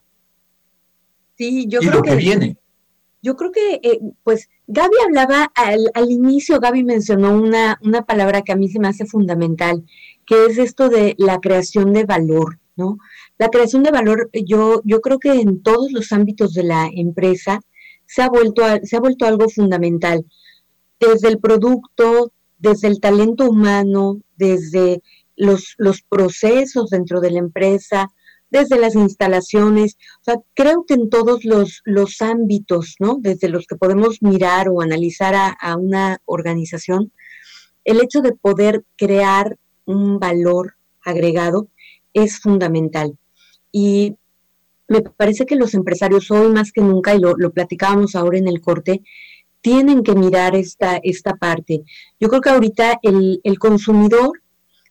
Sí, 1.38 1.68
yo 1.68 1.80
y 1.82 1.88
creo 1.88 1.98
lo 1.98 2.04
que, 2.04 2.16
viene. 2.16 2.58
Yo 3.26 3.36
creo 3.36 3.52
que, 3.52 3.80
eh, 3.82 4.00
pues, 4.24 4.50
Gaby 4.68 4.98
hablaba 5.04 5.52
al, 5.56 5.90
al, 5.96 6.12
inicio, 6.12 6.60
Gaby 6.60 6.84
mencionó 6.84 7.34
una, 7.34 7.80
una 7.82 8.06
palabra 8.06 8.44
que 8.44 8.52
a 8.52 8.56
mí 8.56 8.70
se 8.70 8.80
me 8.80 8.88
hace 8.88 9.08
fundamental, 9.08 9.84
que 10.28 10.46
es 10.46 10.60
esto 10.60 10.90
de 10.90 11.16
la 11.18 11.40
creación 11.40 11.92
de 11.92 12.04
valor, 12.04 12.60
¿no? 12.76 13.00
La 13.40 13.50
creación 13.50 13.82
de 13.82 13.90
valor, 13.90 14.30
yo, 14.32 14.80
yo 14.84 15.02
creo 15.02 15.18
que 15.18 15.42
en 15.42 15.64
todos 15.64 15.92
los 15.92 16.12
ámbitos 16.12 16.54
de 16.54 16.66
la 16.66 16.88
empresa 16.94 17.62
se 18.06 18.22
ha 18.22 18.30
vuelto, 18.30 18.62
se 18.84 18.96
ha 18.96 19.00
vuelto 19.00 19.26
algo 19.26 19.50
fundamental, 19.50 20.24
desde 21.00 21.28
el 21.30 21.40
producto, 21.40 22.32
desde 22.60 22.90
el 22.90 23.00
talento 23.00 23.50
humano, 23.50 24.20
desde 24.38 25.02
los, 25.36 25.74
los 25.80 26.04
procesos 26.04 26.92
dentro 26.92 27.22
de 27.22 27.32
la 27.32 27.40
empresa, 27.40 28.08
desde 28.50 28.80
las 28.80 28.96
instalaciones, 28.96 29.98
o 30.22 30.24
sea, 30.24 30.36
creo 30.54 30.86
que 30.88 30.94
en 30.94 31.10
todos 31.10 31.46
los, 31.46 31.82
los 31.84 32.22
ámbitos, 32.22 32.96
¿no? 33.00 33.18
Desde 33.20 33.50
los 33.50 33.66
que 33.68 33.76
podemos 33.76 34.22
mirar 34.22 34.70
o 34.70 34.82
analizar 34.82 35.36
a, 35.36 35.50
a, 35.50 35.76
una 35.76 36.22
organización, 36.26 37.12
el 37.84 38.02
hecho 38.02 38.22
de 38.22 38.34
poder 38.34 38.84
crear 38.98 39.58
un 39.86 40.20
valor 40.20 40.76
agregado 41.04 41.68
es 42.14 42.40
fundamental. 42.40 43.18
Y 43.72 44.16
me 44.88 45.02
parece 45.02 45.46
que 45.46 45.56
los 45.56 45.74
empresarios 45.74 46.32
hoy 46.32 46.50
más 46.52 46.72
que 46.72 46.82
nunca, 46.82 47.16
y 47.16 47.20
lo, 47.20 47.36
lo 47.38 47.52
platicábamos 47.52 48.16
ahora 48.16 48.38
en 48.38 48.48
el 48.48 48.62
corte, 48.62 49.02
tienen 49.62 50.04
que 50.04 50.14
mirar 50.14 50.56
esta, 50.56 50.98
esta 51.02 51.36
parte. 51.36 51.84
Yo 52.20 52.30
creo 52.30 52.42
que 52.42 52.50
ahorita 52.52 53.00
el, 53.02 53.42
el 53.44 53.58
consumidor, 53.58 54.44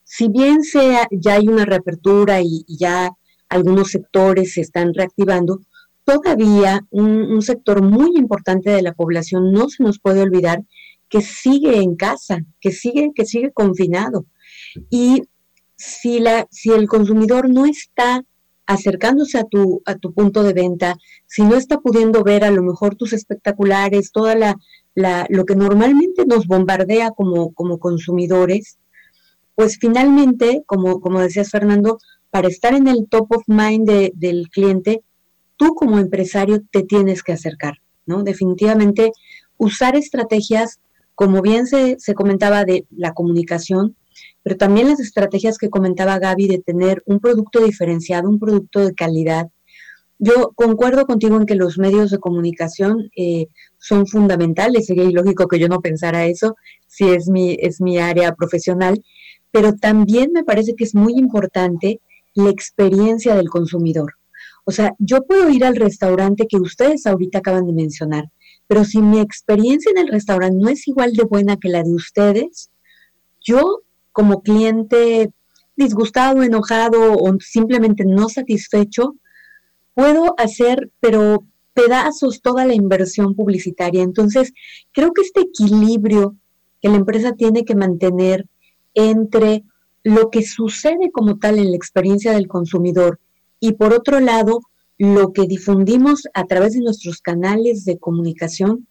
si 0.03 0.27
bien 0.27 0.63
sea, 0.63 1.07
ya 1.11 1.35
hay 1.35 1.47
una 1.47 1.65
reapertura 1.65 2.41
y, 2.41 2.65
y 2.67 2.77
ya 2.77 3.11
algunos 3.49 3.91
sectores 3.91 4.53
se 4.53 4.61
están 4.61 4.93
reactivando, 4.93 5.61
todavía 6.05 6.85
un, 6.91 7.41
sector 7.41 7.81
muy 7.81 8.15
importante 8.15 8.69
de 8.69 8.81
la 8.81 8.93
población 8.93 9.51
no 9.51 9.69
se 9.69 9.83
nos 9.83 9.99
puede 9.99 10.21
olvidar 10.21 10.63
que 11.09 11.21
sigue 11.21 11.81
en 11.81 11.95
casa, 11.95 12.39
que 12.61 12.71
sigue, 12.71 13.11
que 13.13 13.25
sigue 13.25 13.51
confinado. 13.51 14.25
Y 14.89 15.23
si, 15.75 16.19
la, 16.19 16.47
si 16.51 16.71
el 16.71 16.87
consumidor 16.87 17.49
no 17.49 17.65
está 17.65 18.23
acercándose 18.65 19.37
a 19.37 19.43
tu, 19.43 19.81
a 19.85 19.95
tu 19.95 20.13
punto 20.13 20.43
de 20.43 20.53
venta, 20.53 20.95
si 21.27 21.43
no 21.43 21.55
está 21.55 21.79
pudiendo 21.79 22.23
ver 22.23 22.43
a 22.43 22.51
lo 22.51 22.63
mejor 22.63 22.95
tus 22.95 23.13
espectaculares, 23.13 24.11
toda 24.11 24.35
la, 24.35 24.55
la 24.95 25.27
lo 25.29 25.45
que 25.45 25.55
normalmente 25.55 26.25
nos 26.25 26.47
bombardea 26.47 27.11
como, 27.11 27.53
como 27.53 27.79
consumidores, 27.79 28.77
pues 29.53 29.77
finalmente, 29.79 30.63
como, 30.65 30.99
como 30.99 31.21
decías 31.21 31.49
Fernando, 31.49 31.99
para 32.35 32.49
estar 32.49 32.73
en 32.73 32.89
el 32.89 33.07
top 33.07 33.31
of 33.31 33.43
mind 33.47 33.87
de, 33.87 34.11
del 34.13 34.49
cliente, 34.49 35.01
tú 35.55 35.73
como 35.73 35.99
empresario 35.99 36.61
te 36.69 36.83
tienes 36.83 37.23
que 37.23 37.31
acercar, 37.31 37.75
¿no? 38.05 38.23
Definitivamente 38.23 39.13
usar 39.55 39.95
estrategias, 39.95 40.81
como 41.13 41.41
bien 41.41 41.65
se, 41.65 41.95
se 41.97 42.13
comentaba 42.13 42.65
de 42.65 42.87
la 42.91 43.13
comunicación, 43.13 43.95
pero 44.43 44.57
también 44.57 44.89
las 44.89 44.99
estrategias 44.99 45.57
que 45.57 45.69
comentaba 45.69 46.19
Gaby 46.19 46.49
de 46.49 46.59
tener 46.59 47.03
un 47.05 47.21
producto 47.21 47.63
diferenciado, 47.63 48.27
un 48.27 48.37
producto 48.37 48.81
de 48.81 48.93
calidad. 48.93 49.47
Yo 50.19 50.51
concuerdo 50.55 51.05
contigo 51.05 51.37
en 51.37 51.45
que 51.45 51.55
los 51.55 51.77
medios 51.77 52.11
de 52.11 52.19
comunicación 52.19 53.11
eh, 53.15 53.47
son 53.77 54.07
fundamentales, 54.07 54.87
sería 54.87 55.05
ilógico 55.05 55.47
que 55.47 55.59
yo 55.59 55.69
no 55.69 55.79
pensara 55.79 56.25
eso, 56.25 56.57
si 56.85 57.07
es 57.07 57.29
mi, 57.29 57.55
es 57.61 57.79
mi 57.79 57.97
área 57.97 58.35
profesional, 58.35 59.01
pero 59.51 59.71
también 59.71 60.31
me 60.33 60.43
parece 60.43 60.75
que 60.75 60.83
es 60.83 60.93
muy 60.93 61.13
importante 61.13 62.01
la 62.35 62.49
experiencia 62.49 63.35
del 63.35 63.49
consumidor. 63.49 64.13
O 64.65 64.71
sea, 64.71 64.93
yo 64.99 65.23
puedo 65.25 65.49
ir 65.49 65.63
al 65.65 65.75
restaurante 65.75 66.47
que 66.47 66.57
ustedes 66.57 67.05
ahorita 67.05 67.39
acaban 67.39 67.65
de 67.65 67.73
mencionar, 67.73 68.25
pero 68.67 68.83
si 68.83 69.01
mi 69.01 69.19
experiencia 69.19 69.91
en 69.91 69.99
el 69.99 70.07
restaurante 70.07 70.57
no 70.59 70.69
es 70.69 70.87
igual 70.87 71.13
de 71.13 71.23
buena 71.23 71.57
que 71.57 71.69
la 71.69 71.83
de 71.83 71.93
ustedes, 71.93 72.71
yo 73.41 73.81
como 74.11 74.41
cliente 74.41 75.31
disgustado, 75.75 76.41
enojado 76.41 77.13
o 77.13 77.37
simplemente 77.39 78.05
no 78.05 78.29
satisfecho, 78.29 79.15
puedo 79.93 80.33
hacer, 80.37 80.91
pero 80.99 81.45
pedazos 81.73 82.41
toda 82.41 82.65
la 82.65 82.73
inversión 82.73 83.35
publicitaria. 83.35 84.01
Entonces, 84.01 84.53
creo 84.91 85.11
que 85.13 85.21
este 85.21 85.41
equilibrio 85.41 86.35
que 86.81 86.89
la 86.89 86.95
empresa 86.95 87.33
tiene 87.33 87.65
que 87.65 87.75
mantener 87.75 88.45
entre 88.93 89.63
lo 90.05 90.29
que 90.29 90.43
sucede 90.43 91.09
como 91.11 91.39
tal 91.39 91.57
en 91.57 91.71
la 91.71 91.75
experiencia 91.75 92.31
del 92.31 92.47
consumidor 92.47 93.19
y 93.59 93.73
por 93.73 93.91
otro 93.91 94.19
lado, 94.19 94.59
lo 94.99 95.33
que 95.33 95.47
difundimos 95.47 96.27
a 96.35 96.45
través 96.45 96.73
de 96.73 96.81
nuestros 96.81 97.21
canales 97.21 97.85
de 97.85 97.97
comunicación 97.97 98.87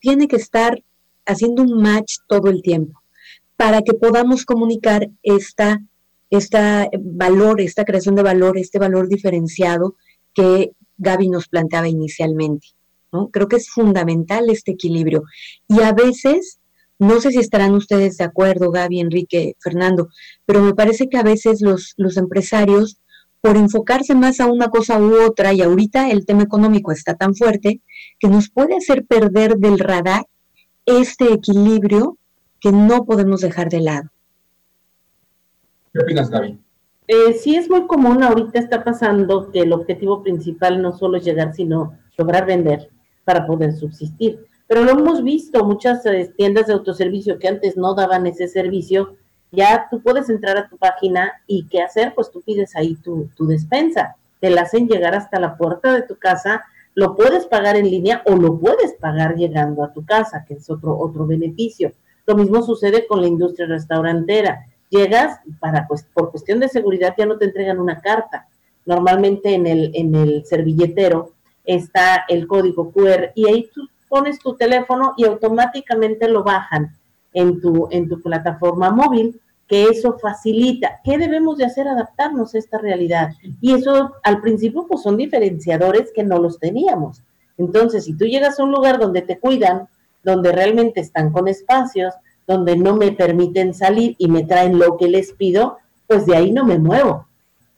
tiene 0.00 0.26
que 0.26 0.34
estar 0.34 0.82
haciendo 1.24 1.62
un 1.62 1.80
match 1.80 2.16
todo 2.26 2.50
el 2.50 2.62
tiempo 2.62 3.00
para 3.56 3.82
que 3.82 3.94
podamos 3.94 4.44
comunicar 4.44 5.08
esta, 5.22 5.80
esta 6.28 6.88
valor, 7.00 7.60
esta 7.60 7.84
creación 7.84 8.16
de 8.16 8.24
valor, 8.24 8.58
este 8.58 8.80
valor 8.80 9.08
diferenciado 9.08 9.94
que 10.34 10.72
Gaby 10.96 11.28
nos 11.28 11.46
planteaba 11.46 11.86
inicialmente. 11.86 12.66
¿no? 13.12 13.30
Creo 13.30 13.46
que 13.46 13.56
es 13.56 13.70
fundamental 13.70 14.50
este 14.50 14.72
equilibrio. 14.72 15.22
Y 15.68 15.82
a 15.82 15.92
veces, 15.92 16.57
no 16.98 17.20
sé 17.20 17.30
si 17.30 17.38
estarán 17.38 17.74
ustedes 17.74 18.16
de 18.16 18.24
acuerdo, 18.24 18.70
Gaby, 18.70 19.00
Enrique, 19.00 19.56
Fernando, 19.60 20.08
pero 20.44 20.62
me 20.62 20.74
parece 20.74 21.08
que 21.08 21.16
a 21.16 21.22
veces 21.22 21.60
los, 21.60 21.94
los 21.96 22.16
empresarios, 22.16 22.98
por 23.40 23.56
enfocarse 23.56 24.14
más 24.14 24.40
a 24.40 24.46
una 24.46 24.68
cosa 24.68 25.00
u 25.00 25.22
otra, 25.24 25.52
y 25.52 25.62
ahorita 25.62 26.10
el 26.10 26.26
tema 26.26 26.42
económico 26.42 26.90
está 26.90 27.14
tan 27.14 27.34
fuerte, 27.34 27.80
que 28.18 28.28
nos 28.28 28.50
puede 28.50 28.76
hacer 28.76 29.04
perder 29.06 29.58
del 29.58 29.78
radar 29.78 30.26
este 30.86 31.32
equilibrio 31.32 32.18
que 32.60 32.72
no 32.72 33.04
podemos 33.04 33.40
dejar 33.42 33.68
de 33.68 33.80
lado. 33.80 34.10
¿Qué 35.92 36.00
opinas, 36.00 36.30
Gaby? 36.30 36.58
Eh, 37.06 37.32
sí 37.32 37.56
es 37.56 37.70
muy 37.70 37.86
común, 37.86 38.22
ahorita 38.22 38.58
está 38.58 38.84
pasando 38.84 39.50
que 39.50 39.60
el 39.60 39.72
objetivo 39.72 40.22
principal 40.22 40.82
no 40.82 40.92
solo 40.96 41.16
es 41.16 41.24
llegar, 41.24 41.54
sino 41.54 41.96
lograr 42.18 42.44
vender 42.44 42.90
para 43.24 43.46
poder 43.46 43.72
subsistir. 43.72 44.44
Pero 44.68 44.84
lo 44.84 44.92
hemos 44.92 45.24
visto, 45.24 45.64
muchas 45.64 46.06
eh, 46.06 46.32
tiendas 46.36 46.68
de 46.68 46.74
autoservicio 46.74 47.38
que 47.38 47.48
antes 47.48 47.76
no 47.76 47.94
daban 47.94 48.26
ese 48.26 48.46
servicio, 48.46 49.16
ya 49.50 49.88
tú 49.90 50.00
puedes 50.02 50.28
entrar 50.28 50.56
a 50.56 50.68
tu 50.68 50.76
página 50.76 51.32
y 51.46 51.66
qué 51.68 51.80
hacer, 51.82 52.14
pues 52.14 52.30
tú 52.30 52.42
pides 52.42 52.76
ahí 52.76 52.94
tu, 52.96 53.28
tu 53.34 53.46
despensa, 53.46 54.16
te 54.40 54.50
la 54.50 54.62
hacen 54.62 54.86
llegar 54.86 55.14
hasta 55.14 55.40
la 55.40 55.56
puerta 55.56 55.92
de 55.92 56.02
tu 56.02 56.16
casa, 56.16 56.64
lo 56.94 57.16
puedes 57.16 57.46
pagar 57.46 57.76
en 57.76 57.90
línea 57.90 58.22
o 58.26 58.36
lo 58.36 58.58
puedes 58.58 58.92
pagar 58.94 59.36
llegando 59.36 59.82
a 59.82 59.92
tu 59.92 60.04
casa, 60.04 60.44
que 60.46 60.54
es 60.54 60.68
otro, 60.68 60.96
otro 60.98 61.26
beneficio. 61.26 61.92
Lo 62.26 62.36
mismo 62.36 62.62
sucede 62.62 63.06
con 63.06 63.22
la 63.22 63.26
industria 63.26 63.66
restaurantera 63.66 64.66
llegas 64.90 65.40
para 65.60 65.86
pues 65.86 66.06
por 66.12 66.30
cuestión 66.30 66.60
de 66.60 66.68
seguridad 66.68 67.14
ya 67.16 67.26
no 67.26 67.38
te 67.38 67.46
entregan 67.46 67.78
una 67.78 68.00
carta. 68.00 68.48
Normalmente 68.86 69.54
en 69.54 69.66
el 69.66 69.90
en 69.94 70.14
el 70.14 70.44
servilletero 70.46 71.32
está 71.64 72.24
el 72.28 72.46
código 72.46 72.90
QR 72.90 73.32
y 73.34 73.46
ahí 73.48 73.70
tú 73.74 73.88
pones 74.08 74.38
tu 74.38 74.54
teléfono 74.54 75.14
y 75.16 75.24
automáticamente 75.24 76.28
lo 76.28 76.42
bajan 76.42 76.96
en 77.32 77.60
tu 77.60 77.88
en 77.90 78.08
tu 78.08 78.20
plataforma 78.20 78.90
móvil, 78.90 79.40
que 79.66 79.84
eso 79.84 80.18
facilita. 80.18 81.00
¿Qué 81.04 81.18
debemos 81.18 81.58
de 81.58 81.66
hacer? 81.66 81.86
Adaptarnos 81.86 82.54
a 82.54 82.58
esta 82.58 82.78
realidad. 82.78 83.30
Y 83.60 83.74
eso 83.74 84.14
al 84.22 84.40
principio 84.40 84.86
pues 84.88 85.02
son 85.02 85.16
diferenciadores 85.16 86.10
que 86.14 86.24
no 86.24 86.38
los 86.38 86.58
teníamos. 86.58 87.22
Entonces, 87.58 88.04
si 88.04 88.14
tú 88.14 88.24
llegas 88.24 88.58
a 88.58 88.64
un 88.64 88.72
lugar 88.72 88.98
donde 88.98 89.22
te 89.22 89.38
cuidan, 89.38 89.88
donde 90.22 90.52
realmente 90.52 91.00
están 91.00 91.32
con 91.32 91.48
espacios, 91.48 92.14
donde 92.46 92.76
no 92.76 92.96
me 92.96 93.12
permiten 93.12 93.74
salir 93.74 94.16
y 94.18 94.28
me 94.28 94.44
traen 94.44 94.78
lo 94.78 94.96
que 94.96 95.08
les 95.08 95.32
pido, 95.32 95.78
pues 96.06 96.24
de 96.24 96.36
ahí 96.36 96.50
no 96.50 96.64
me 96.64 96.78
muevo. 96.78 97.26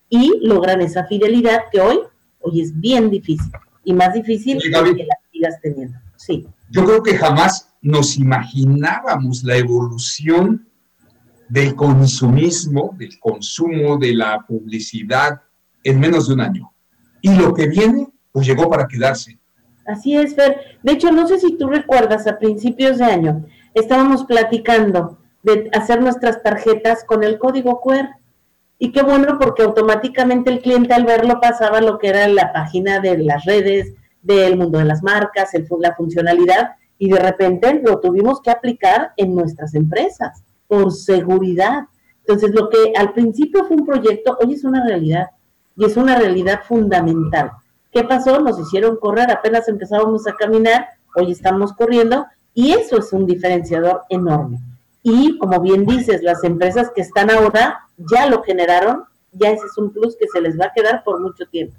Y 0.09 0.39
logran 0.47 0.81
esa 0.81 1.05
fidelidad 1.07 1.63
que 1.73 1.81
hoy, 1.81 2.01
hoy 2.41 2.61
es 2.61 2.79
bien 2.79 3.11
difícil 3.11 3.53
y 3.85 3.93
más 3.93 4.15
difícil 4.15 4.61
que 4.61 4.71
la 4.71 5.19
sigas 5.33 5.61
teniendo. 5.61 5.99
Sí. 6.21 6.47
Yo 6.69 6.85
creo 6.85 7.03
que 7.03 7.17
jamás 7.17 7.73
nos 7.81 8.19
imaginábamos 8.19 9.43
la 9.43 9.57
evolución 9.57 10.69
del 11.49 11.75
consumismo, 11.75 12.95
del 12.99 13.19
consumo, 13.19 13.97
de 13.97 14.15
la 14.15 14.45
publicidad 14.47 15.41
en 15.83 15.99
menos 15.99 16.29
de 16.29 16.35
un 16.35 16.43
año. 16.43 16.73
Y 17.23 17.35
lo 17.35 17.55
que 17.55 17.69
viene, 17.69 18.07
pues 18.33 18.47
llegó 18.47 18.69
para 18.69 18.87
quedarse. 18.87 19.39
Así 19.87 20.15
es, 20.15 20.35
Fer. 20.35 20.79
De 20.83 20.93
hecho, 20.93 21.11
no 21.11 21.27
sé 21.27 21.41
si 21.41 21.57
tú 21.57 21.69
recuerdas 21.69 22.27
a 22.27 22.39
principios 22.39 22.99
de 22.99 23.05
año, 23.05 23.47
estábamos 23.73 24.25
platicando 24.25 25.19
de 25.43 25.71
hacer 25.73 26.03
nuestras 26.03 26.43
tarjetas 26.43 27.03
con 27.05 27.25
el 27.25 27.39
código 27.39 27.81
QR. 27.81 28.11
Y 28.79 28.93
qué 28.93 29.03
bueno 29.03 29.39
porque 29.39 29.63
automáticamente 29.63 30.51
el 30.51 30.61
cliente 30.61 30.93
al 30.93 31.07
verlo 31.07 31.41
pasaba 31.41 31.81
lo 31.81 31.99
que 31.99 32.09
era 32.09 32.29
la 32.29 32.53
página 32.53 33.01
de 33.01 33.17
las 33.19 33.47
redes, 33.47 33.95
del 34.23 34.57
mundo 34.57 34.79
de 34.79 34.85
las 34.85 35.03
marcas, 35.03 35.55
el, 35.55 35.67
la 35.81 35.95
funcionalidad, 35.95 36.73
y 36.99 37.11
de 37.11 37.19
repente 37.19 37.81
lo 37.83 38.01
tuvimos 38.01 38.41
que 38.41 38.51
aplicar 38.51 39.13
en 39.17 39.35
nuestras 39.35 39.75
empresas 39.75 40.43
por 40.67 40.93
seguridad. 40.93 41.85
Entonces, 42.21 42.55
lo 42.55 42.69
que 42.69 42.93
al 42.97 43.13
principio 43.13 43.65
fue 43.65 43.77
un 43.77 43.87
proyecto, 43.87 44.37
hoy 44.41 44.55
es 44.55 44.65
una 44.65 44.85
realidad 44.85 45.31
y 45.77 45.85
es 45.85 45.97
una 45.97 46.19
realidad 46.19 46.61
fundamental. 46.69 47.53
¿Qué 47.91 48.05
pasó? 48.05 48.41
Nos 48.41 48.59
hicieron 48.61 48.97
correr, 48.99 49.31
apenas 49.31 49.67
empezábamos 49.69 50.27
a 50.27 50.35
caminar, 50.35 50.87
hoy 51.17 51.33
estamos 51.33 51.73
corriendo 51.73 52.27
y 52.55 52.73
eso 52.73 52.99
es 52.99 53.13
un 53.13 53.27
diferenciador 53.27 54.03
enorme. 54.09 54.59
Y 55.03 55.39
como 55.39 55.61
bien 55.61 55.87
dices, 55.87 56.23
las 56.23 56.45
empresas 56.45 56.91
que 56.95 57.01
están 57.01 57.31
ahora 57.31 57.81
ya 57.97 58.27
lo 58.27 58.43
generaron, 58.43 59.05
ya 59.33 59.51
ese 59.51 59.67
es 59.67 59.79
un 59.79 59.91
plus 59.91 60.17
que 60.17 60.29
se 60.29 60.41
les 60.41 60.59
va 60.59 60.67
a 60.67 60.73
quedar 60.73 61.03
por 61.03 61.21
mucho 61.21 61.47
tiempo. 61.47 61.75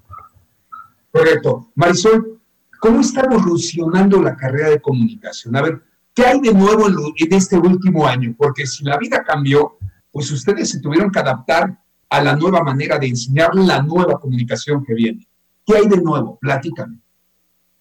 Correcto. 1.12 1.72
Marisol, 1.76 2.40
¿cómo 2.80 3.02
está 3.02 3.22
evolucionando 3.22 4.22
la 4.22 4.36
carrera 4.36 4.70
de 4.70 4.82
comunicación? 4.82 5.56
A 5.56 5.62
ver, 5.62 5.82
¿qué 6.14 6.26
hay 6.26 6.40
de 6.40 6.54
nuevo 6.54 6.88
en, 6.88 6.96
en 7.18 7.34
este 7.34 7.58
último 7.58 8.08
año? 8.08 8.34
Porque 8.38 8.66
si 8.66 8.84
la 8.84 8.98
vida 8.98 9.24
cambió, 9.24 9.78
pues 10.12 10.32
ustedes 10.32 10.70
se 10.70 10.80
tuvieron 10.80 11.12
que 11.12 11.20
adaptar 11.20 11.78
a 12.10 12.22
la 12.22 12.36
nueva 12.36 12.64
manera 12.64 13.00
de 13.00 13.08
enseñar 13.08 13.56
la 13.56 13.82
nueva 13.82 14.20
comunicación 14.20 14.84
que 14.84 14.94
viene. 14.94 15.28
¿Qué 15.66 15.78
hay 15.78 15.88
de 15.88 16.02
nuevo? 16.02 16.38
Platícame. 16.40 16.98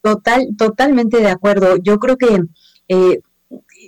Total, 0.03 0.49
totalmente 0.57 1.18
de 1.18 1.31
acuerdo. 1.31 1.76
Yo 1.76 1.99
creo 1.99 2.16
que 2.16 2.45
eh, 2.89 3.20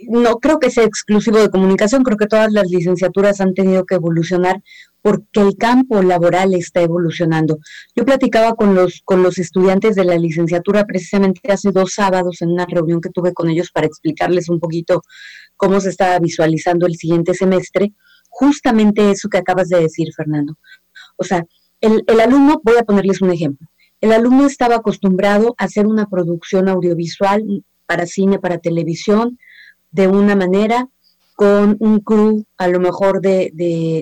no 0.08 0.38
creo 0.38 0.58
que 0.58 0.70
sea 0.70 0.84
exclusivo 0.84 1.38
de 1.38 1.50
comunicación, 1.50 2.02
creo 2.02 2.16
que 2.16 2.26
todas 2.26 2.52
las 2.52 2.68
licenciaturas 2.68 3.40
han 3.40 3.54
tenido 3.54 3.84
que 3.86 3.94
evolucionar 3.94 4.62
porque 5.02 5.40
el 5.40 5.56
campo 5.56 6.00
laboral 6.00 6.54
está 6.54 6.80
evolucionando. 6.80 7.58
Yo 7.94 8.04
platicaba 8.04 8.54
con 8.54 8.74
los, 8.74 9.02
con 9.04 9.22
los 9.22 9.38
estudiantes 9.38 9.96
de 9.96 10.04
la 10.04 10.16
licenciatura 10.16 10.84
precisamente 10.84 11.52
hace 11.52 11.72
dos 11.72 11.94
sábados 11.94 12.40
en 12.40 12.50
una 12.50 12.66
reunión 12.66 13.00
que 13.00 13.10
tuve 13.10 13.34
con 13.34 13.50
ellos 13.50 13.70
para 13.72 13.86
explicarles 13.86 14.48
un 14.48 14.60
poquito 14.60 15.02
cómo 15.56 15.80
se 15.80 15.90
estaba 15.90 16.18
visualizando 16.20 16.86
el 16.86 16.94
siguiente 16.94 17.34
semestre, 17.34 17.92
justamente 18.28 19.10
eso 19.10 19.28
que 19.28 19.38
acabas 19.38 19.68
de 19.68 19.80
decir, 19.80 20.08
Fernando. 20.16 20.56
O 21.16 21.24
sea, 21.24 21.44
el, 21.80 22.04
el 22.06 22.20
alumno, 22.20 22.60
voy 22.64 22.76
a 22.78 22.84
ponerles 22.84 23.20
un 23.20 23.32
ejemplo, 23.32 23.66
el 24.00 24.12
alumno 24.12 24.46
estaba 24.46 24.76
acostumbrado 24.76 25.54
a 25.58 25.64
hacer 25.64 25.86
una 25.86 26.06
producción 26.06 26.68
audiovisual 26.68 27.64
para 27.86 28.06
cine, 28.06 28.38
para 28.38 28.58
televisión, 28.58 29.38
de 29.92 30.08
una 30.08 30.34
manera, 30.34 30.88
con 31.34 31.76
un 31.80 32.00
crew 32.00 32.44
a 32.56 32.68
lo 32.68 32.80
mejor 32.80 33.20
de, 33.20 33.50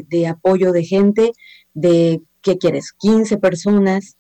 de, 0.08 0.26
apoyo 0.26 0.72
de 0.72 0.84
gente, 0.84 1.32
de, 1.74 2.20
¿qué 2.42 2.58
quieres? 2.58 2.92
15 2.98 3.38
personas. 3.38 4.16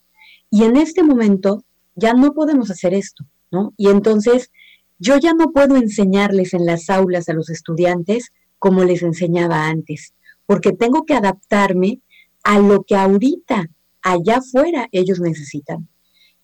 Y 0.50 0.64
en 0.64 0.76
este 0.76 1.02
momento 1.02 1.64
ya 1.94 2.14
no 2.14 2.32
podemos 2.32 2.70
hacer 2.70 2.94
esto, 2.94 3.24
¿no? 3.50 3.72
Y 3.76 3.88
entonces 3.88 4.50
yo 4.98 5.16
ya 5.18 5.32
no 5.32 5.52
puedo 5.52 5.76
enseñarles 5.76 6.54
en 6.54 6.66
las 6.66 6.90
aulas 6.90 7.28
a 7.28 7.32
los 7.32 7.50
estudiantes 7.50 8.32
como 8.58 8.84
les 8.84 9.02
enseñaba 9.02 9.66
antes, 9.68 10.12
porque 10.46 10.72
tengo 10.72 11.04
que 11.04 11.14
adaptarme 11.14 12.00
a 12.42 12.58
lo 12.58 12.82
que 12.82 12.96
ahorita 12.96 13.70
allá 14.02 14.36
afuera 14.36 14.88
ellos 14.92 15.20
necesitan. 15.20 15.88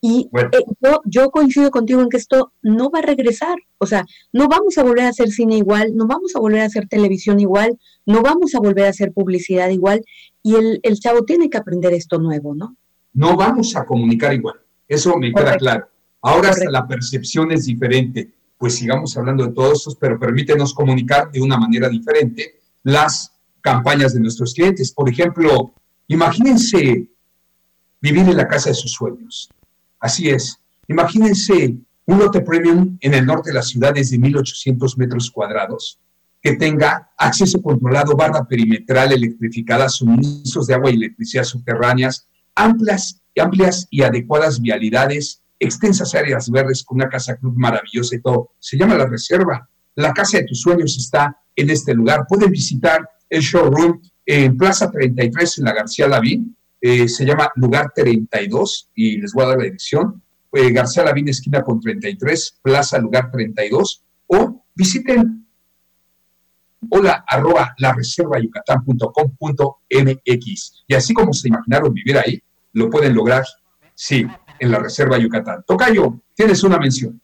Y 0.00 0.28
eh, 0.38 0.64
yo, 1.04 1.30
coincido 1.30 1.70
contigo 1.70 2.02
en 2.02 2.08
que 2.08 2.16
esto 2.16 2.52
no 2.62 2.90
va 2.90 3.00
a 3.00 3.02
regresar. 3.02 3.56
O 3.78 3.86
sea, 3.86 4.04
no 4.32 4.46
vamos 4.48 4.76
a 4.78 4.82
volver 4.82 5.06
a 5.06 5.08
hacer 5.08 5.30
cine 5.30 5.56
igual, 5.56 5.94
no 5.94 6.06
vamos 6.06 6.36
a 6.36 6.38
volver 6.38 6.60
a 6.60 6.66
hacer 6.66 6.86
televisión 6.86 7.40
igual, 7.40 7.78
no 8.04 8.22
vamos 8.22 8.54
a 8.54 8.60
volver 8.60 8.86
a 8.86 8.90
hacer 8.90 9.12
publicidad 9.12 9.70
igual. 9.70 10.04
Y 10.42 10.54
el, 10.54 10.80
el 10.82 11.00
chavo 11.00 11.24
tiene 11.24 11.50
que 11.50 11.58
aprender 11.58 11.92
esto 11.92 12.18
nuevo, 12.18 12.54
¿no? 12.54 12.76
No 13.14 13.36
vamos 13.36 13.74
a 13.74 13.84
comunicar 13.84 14.34
igual. 14.34 14.56
Eso 14.86 15.16
me 15.16 15.32
queda 15.32 15.56
claro. 15.56 15.88
Ahora 16.20 16.50
hasta 16.50 16.70
la 16.70 16.86
percepción 16.86 17.50
es 17.52 17.64
diferente. 17.64 18.30
Pues 18.58 18.76
sigamos 18.76 19.16
hablando 19.16 19.46
de 19.46 19.52
todos 19.52 19.78
estos, 19.78 19.96
pero 19.96 20.18
permítenos 20.18 20.72
comunicar 20.72 21.30
de 21.30 21.40
una 21.40 21.58
manera 21.58 21.88
diferente 21.88 22.60
las 22.82 23.32
campañas 23.60 24.14
de 24.14 24.20
nuestros 24.20 24.54
clientes. 24.54 24.92
Por 24.92 25.08
ejemplo, 25.08 25.72
imagínense 26.08 27.08
vivir 28.00 28.28
en 28.28 28.36
la 28.36 28.46
casa 28.46 28.70
de 28.70 28.74
sus 28.74 28.92
sueños 28.92 29.50
Así 30.06 30.28
es. 30.30 30.60
Imagínense 30.86 31.76
un 32.04 32.18
lote 32.20 32.40
premium 32.40 32.96
en 33.00 33.12
el 33.12 33.26
norte 33.26 33.50
de 33.50 33.54
la 33.54 33.62
ciudad 33.62 33.92
desde 33.92 34.16
1.800 34.16 34.96
metros 34.96 35.32
cuadrados, 35.32 35.98
que 36.40 36.54
tenga 36.54 37.10
acceso 37.18 37.60
controlado, 37.60 38.14
barra 38.14 38.44
perimetral 38.44 39.12
electrificada, 39.12 39.88
suministros 39.88 40.68
de 40.68 40.74
agua 40.74 40.92
y 40.92 40.94
electricidad 40.94 41.42
subterráneas, 41.42 42.28
amplias, 42.54 43.20
amplias 43.36 43.88
y 43.90 44.04
adecuadas 44.04 44.60
vialidades, 44.60 45.42
extensas 45.58 46.14
áreas 46.14 46.48
verdes 46.48 46.84
con 46.84 46.98
una 46.98 47.08
casa 47.08 47.36
club 47.36 47.54
maravillosa 47.56 48.14
y 48.14 48.20
todo. 48.20 48.52
Se 48.60 48.78
llama 48.78 48.94
La 48.94 49.06
Reserva. 49.06 49.68
La 49.96 50.12
casa 50.12 50.38
de 50.38 50.44
tus 50.44 50.60
sueños 50.60 50.96
está 50.96 51.36
en 51.56 51.68
este 51.68 51.94
lugar. 51.94 52.26
Pueden 52.28 52.52
visitar 52.52 53.10
el 53.28 53.40
showroom 53.40 54.00
en 54.24 54.56
Plaza 54.56 54.88
33 54.88 55.58
en 55.58 55.64
la 55.64 55.74
García 55.74 56.06
Lavín 56.06 56.56
eh, 56.80 57.08
se 57.08 57.24
llama 57.24 57.50
Lugar 57.56 57.92
32 57.94 58.90
y 58.94 59.20
les 59.20 59.32
voy 59.32 59.44
a 59.44 59.48
dar 59.48 59.58
la 59.58 59.64
dirección. 59.64 60.22
Eh, 60.52 60.72
García 60.72 61.04
Lavín, 61.04 61.28
esquina 61.28 61.62
con 61.62 61.80
33, 61.80 62.60
Plaza 62.62 62.98
Lugar 62.98 63.30
32, 63.30 64.02
o 64.28 64.64
visiten 64.74 65.46
hola 66.90 67.24
arroba 67.26 67.74
la 67.78 67.92
reserva 67.92 68.38
yucatán.com.mx. 68.38 70.84
Y 70.86 70.94
así 70.94 71.14
como 71.14 71.32
se 71.32 71.48
imaginaron 71.48 71.92
vivir 71.92 72.18
ahí, 72.18 72.40
lo 72.72 72.90
pueden 72.90 73.14
lograr, 73.14 73.44
sí, 73.94 74.26
en 74.58 74.70
la 74.70 74.78
reserva 74.78 75.18
Yucatán. 75.18 75.64
Tocayo, 75.66 76.20
tienes 76.34 76.62
una 76.62 76.78
mención. 76.78 77.20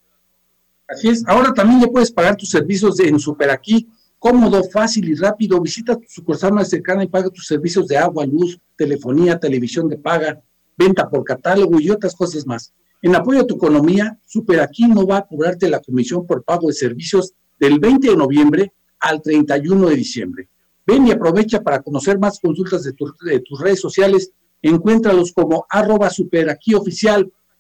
Así 0.89 1.09
es, 1.09 1.25
ahora 1.27 1.53
también 1.53 1.81
ya 1.81 1.87
puedes 1.87 2.11
pagar 2.11 2.37
tus 2.37 2.51
servicios 2.51 2.99
en 3.01 3.19
Super 3.19 3.51
Aquí, 3.51 3.89
cómodo, 4.23 4.63
fácil 4.63 5.09
y 5.09 5.17
rápido. 5.17 5.61
Visita 5.61 5.97
tu 5.97 6.07
sucursal 6.09 6.53
más 6.53 6.71
cercana 6.71 7.03
y 7.03 7.09
paga 7.09 7.29
tus 7.29 7.45
servicios 7.45 7.89
de 7.89 7.99
agua, 7.99 8.25
luz, 8.25 8.57
telefonía, 8.77 9.37
televisión 9.37 9.89
de 9.89 9.99
paga, 9.99 10.41
venta 10.79 11.11
por 11.11 11.25
catálogo 11.25 11.81
y 11.81 11.91
otras 11.91 12.15
cosas 12.15 12.47
más. 12.47 12.73
En 13.03 13.17
apoyo 13.17 13.41
a 13.41 13.47
tu 13.49 13.57
economía, 13.57 14.17
Super 14.25 14.61
Aquí 14.61 14.87
no 14.87 15.09
va 15.09 15.17
a 15.19 15.27
cobrarte 15.27 15.69
la 15.69 15.81
comisión 15.81 16.25
por 16.25 16.45
pago 16.45 16.69
de 16.69 16.73
servicios 16.73 17.33
del 17.59 17.81
20 17.81 18.11
de 18.11 18.17
noviembre 18.17 18.73
al 19.01 19.21
31 19.21 19.89
de 19.89 19.97
diciembre. 19.97 20.49
Ven 20.87 21.05
y 21.05 21.11
aprovecha 21.11 21.61
para 21.61 21.83
conocer 21.83 22.17
más 22.21 22.39
consultas 22.39 22.85
de, 22.85 22.93
tus 22.93 23.61
redes 23.61 23.81
sociales. 23.81 24.31
Encuéntralos 24.63 25.33
como 25.33 25.67
arroba 25.69 26.11
super 26.11 26.49
aquí. 26.49 26.75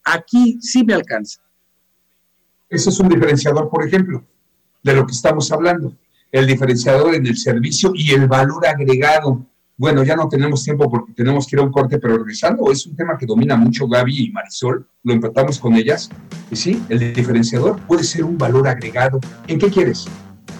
Aquí 0.04 0.58
sí 0.60 0.84
me 0.84 0.94
alcanza. 0.94 1.40
Ese 2.68 2.90
es 2.90 3.00
un 3.00 3.08
diferenciador, 3.08 3.68
por 3.68 3.84
ejemplo, 3.84 4.24
de 4.84 4.94
lo 4.94 5.04
que 5.04 5.12
estamos 5.12 5.50
hablando. 5.50 5.96
El 6.32 6.46
diferenciador 6.46 7.14
en 7.14 7.26
el 7.26 7.36
servicio 7.36 7.92
y 7.94 8.12
el 8.12 8.26
valor 8.26 8.66
agregado. 8.66 9.46
Bueno, 9.76 10.02
ya 10.02 10.16
no 10.16 10.28
tenemos 10.28 10.64
tiempo 10.64 10.90
porque 10.90 11.12
tenemos 11.12 11.46
que 11.46 11.56
ir 11.56 11.60
a 11.60 11.64
un 11.64 11.70
corte, 11.70 11.98
pero 11.98 12.16
regresando, 12.16 12.72
es 12.72 12.86
un 12.86 12.96
tema 12.96 13.16
que 13.18 13.26
domina 13.26 13.54
mucho 13.54 13.86
Gaby 13.86 14.24
y 14.26 14.30
Marisol, 14.30 14.86
lo 15.02 15.12
empatamos 15.12 15.58
con 15.58 15.74
ellas. 15.74 16.08
Y 16.50 16.56
sí, 16.56 16.82
el 16.88 17.12
diferenciador 17.12 17.78
puede 17.82 18.02
ser 18.02 18.24
un 18.24 18.38
valor 18.38 18.66
agregado. 18.66 19.20
¿En 19.46 19.58
qué 19.58 19.68
quieres? 19.68 20.08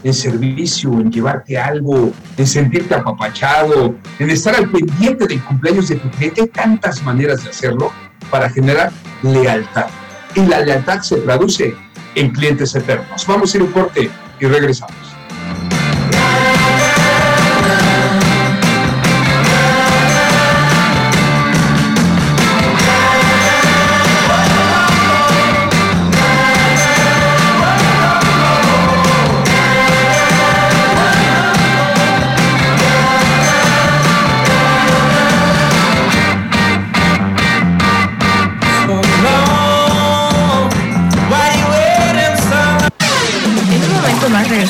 en 0.05 0.15
servicio, 0.15 0.93
en 0.93 1.11
llevarte 1.11 1.57
algo, 1.59 2.13
en 2.37 2.47
sentirte 2.47 2.95
apapachado, 2.95 3.95
en 4.19 4.31
estar 4.31 4.55
al 4.55 4.71
pendiente 4.71 5.27
del 5.27 5.43
cumpleaños 5.45 5.89
de 5.89 5.97
tu 5.97 6.11
cliente. 6.11 6.43
Hay 6.43 6.49
tantas 6.49 7.03
maneras 7.03 7.45
de 7.45 7.51
hacerlo 7.51 7.93
para 8.31 8.51
generar 8.51 8.93
lealtad. 9.23 9.87
Y 10.35 10.41
la 10.41 10.61
lealtad 10.61 11.01
se 11.03 11.19
traduce 11.19 11.75
en 12.15 12.31
clientes 12.31 12.75
eternos. 12.75 13.27
Vamos 13.27 13.55
a 13.55 13.57
ir 13.57 13.63
un 13.63 13.73
corte 13.73 14.11
y 14.41 14.47
regresamos. 14.47 15.02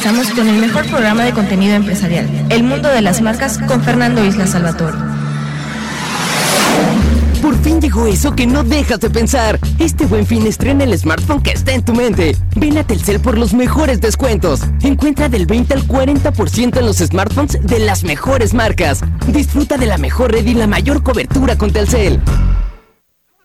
Regresamos 0.02 0.36
con 0.36 0.48
el 0.48 0.60
mejor 0.60 0.84
programa 0.86 1.22
de 1.22 1.30
contenido 1.30 1.76
empresarial, 1.76 2.28
El 2.50 2.64
Mundo 2.64 2.88
de 2.88 3.02
las 3.02 3.20
Marcas 3.20 3.58
con 3.68 3.84
Fernando 3.84 4.24
Isla 4.24 4.48
Salvatore. 4.48 4.98
Por 7.40 7.56
fin 7.62 7.80
llegó 7.80 8.08
eso 8.08 8.34
que 8.34 8.44
no 8.44 8.64
dejas 8.64 8.98
de 8.98 9.10
pensar. 9.10 9.60
Este 9.78 10.06
buen 10.06 10.26
fin 10.26 10.44
estrena 10.44 10.82
el 10.82 10.98
smartphone 10.98 11.40
que 11.40 11.52
está 11.52 11.72
en 11.72 11.84
tu 11.84 11.94
mente. 11.94 12.36
Ven 12.56 12.78
a 12.78 12.84
Telcel 12.84 13.20
por 13.20 13.38
los 13.38 13.54
mejores 13.54 14.00
descuentos. 14.00 14.62
Encuentra 14.82 15.28
del 15.28 15.46
20 15.46 15.74
al 15.74 15.86
40% 15.86 16.78
en 16.78 16.86
los 16.86 16.96
smartphones 16.96 17.58
de 17.62 17.78
las 17.78 18.02
mejores 18.02 18.54
marcas. 18.54 19.02
Disfruta 19.28 19.76
de 19.76 19.86
la 19.86 19.98
mejor 19.98 20.32
red 20.32 20.44
y 20.44 20.54
la 20.54 20.66
mayor 20.66 21.04
cobertura 21.04 21.56
con 21.56 21.70
Telcel. 21.70 22.20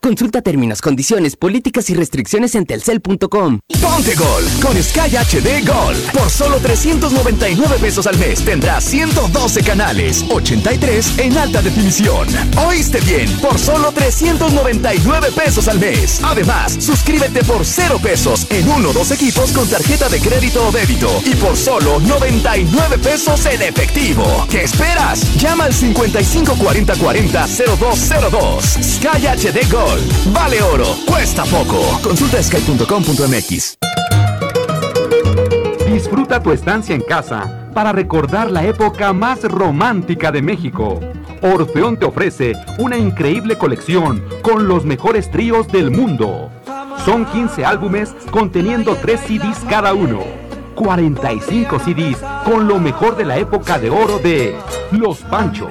Consulta 0.02 0.42
términos, 0.42 0.82
condiciones, 0.82 1.36
políticas 1.36 1.90
y 1.90 1.96
restricciones 1.96 2.54
en 2.56 2.66
telcel.com. 2.66 3.60
Ponte 3.82 4.16
Gol 4.16 4.44
con 4.62 4.82
Sky 4.82 5.16
HD 5.18 5.68
Gol. 5.68 5.96
Por 6.14 6.30
solo 6.30 6.58
399 6.58 7.78
pesos 7.82 8.06
al 8.06 8.18
mes 8.18 8.44
tendrás 8.46 8.84
112 8.86 9.64
canales, 9.64 10.24
83 10.30 11.20
en 11.20 11.38
alta 11.38 11.62
definición. 11.62 12.28
¿Oíste 12.68 13.02
bien? 13.02 13.30
Por 13.40 13.58
solo 13.58 13.92
399 13.92 15.32
pesos 15.32 15.68
al 15.68 15.80
mes. 15.80 16.22
Además, 16.24 16.78
suscríbete 16.80 17.44
por 17.44 17.66
0 17.66 18.00
pesos 18.02 18.46
en 18.52 18.70
uno 18.70 18.90
o 18.90 18.94
dos 18.94 19.12
equipos 19.12 19.52
con 19.52 19.68
tarjeta 19.68 20.10
de 20.10 20.20
crédito 20.20 20.68
o 20.68 20.72
débito 20.72 21.10
y 21.26 21.36
por 21.36 21.58
solo 21.58 22.00
99 22.02 23.00
pesos 23.00 23.46
en 23.48 23.64
efectivo. 23.64 24.46
¿Qué 24.50 24.64
esperas? 24.64 25.36
Llama 25.38 25.66
al 25.66 25.74
554040 25.74 27.48
0202. 27.48 28.64
Sky 28.82 29.28
HD 29.28 29.70
Gol 29.72 29.87
Vale 30.34 30.62
oro, 30.62 30.86
cuesta 31.06 31.44
poco. 31.46 32.00
Consulta 32.04 32.42
sky.com.mx. 32.42 33.78
Disfruta 35.92 36.42
tu 36.42 36.52
estancia 36.52 36.94
en 36.94 37.02
casa 37.02 37.70
para 37.74 37.92
recordar 37.92 38.52
la 38.52 38.64
época 38.64 39.14
más 39.14 39.44
romántica 39.44 40.32
de 40.32 40.42
México. 40.42 41.00
Orfeón 41.42 41.98
te 41.98 42.06
ofrece 42.06 42.54
una 42.78 42.98
increíble 42.98 43.58
colección 43.58 44.24
con 44.42 44.68
los 44.68 44.86
mejores 44.86 45.30
tríos 45.32 45.68
del 45.68 45.92
mundo. 45.92 46.52
Son 47.06 47.26
15 47.26 47.66
álbumes 47.66 48.16
conteniendo 48.32 48.96
3 48.96 49.20
CDs 49.20 49.60
cada 49.70 49.94
uno. 49.94 50.20
45 50.76 51.80
CDs 51.80 52.18
con 52.46 52.68
lo 52.68 52.80
mejor 52.80 53.16
de 53.16 53.26
la 53.26 53.38
época 53.38 53.80
de 53.80 53.90
oro 53.90 54.20
de 54.20 54.56
Los 54.92 55.20
Panchos. 55.20 55.70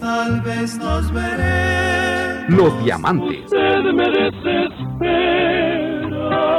Tal 0.00 0.40
vez 0.40 0.76
nos 0.76 1.12
los 2.48 2.82
diamantes, 2.82 3.50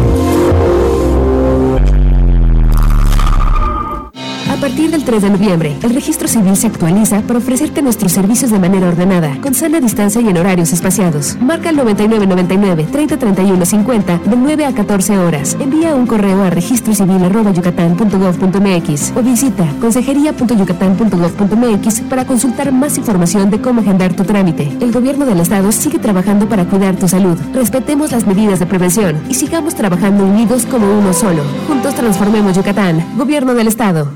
Partir 4.63 4.91
del 4.93 5.05
3 5.05 5.23
de 5.23 5.31
noviembre, 5.31 5.77
el 5.83 5.93
registro 5.93 6.29
civil 6.29 6.57
se 6.57 6.69
actualiza 6.69 7.21
para 7.23 7.41
ofrecerte 7.41 7.83
nuestros 7.83 8.13
servicios 8.13 8.53
de 8.53 8.61
manera 8.61 8.87
ordenada, 8.87 9.37
con 9.41 9.55
sana 9.55 9.81
distancia 9.81 10.21
y 10.21 10.29
en 10.29 10.39
horarios 10.39 10.73
espaciados. 10.73 11.37
Marca 11.41 11.71
el 11.71 11.77
9999 11.79 12.87
3031 12.93 13.67
50 13.67 14.19
de 14.19 14.37
9 14.37 14.65
a 14.65 14.73
14 14.73 15.19
horas. 15.19 15.57
Envía 15.59 15.97
un 15.97 16.07
correo 16.07 16.45
a 16.45 16.51
registrocivil.yucatán.gov.mx 16.51 19.13
o 19.17 19.23
visita 19.23 19.67
consejería.yucatán.gov.mx 19.81 22.01
para 22.03 22.25
consultar 22.25 22.71
más 22.71 22.97
información 22.99 23.51
de 23.51 23.61
cómo 23.61 23.81
agendar 23.81 24.15
tu 24.15 24.23
trámite. 24.23 24.71
El 24.81 24.93
gobierno 24.93 25.27
del 25.27 25.41
estado 25.41 25.73
sigue 25.73 25.99
trabajando 25.99 26.49
para 26.49 26.67
cuidar 26.67 26.95
tu 26.95 27.09
salud. 27.09 27.37
Respetemos 27.53 28.13
las 28.13 28.29
medidas 28.29 28.61
de 28.61 28.67
prevención 28.67 29.21
y 29.29 29.35
sigamos 29.35 29.75
trabajando 29.75 30.25
unidos 30.25 30.67
como 30.67 30.87
uno 30.87 31.13
solo. 31.13 31.43
Juntos 31.67 31.97
transformemos 31.97 32.55
Yucatán. 32.55 33.05
Gobierno 33.17 33.55
del 33.55 33.67
estado. 33.67 34.13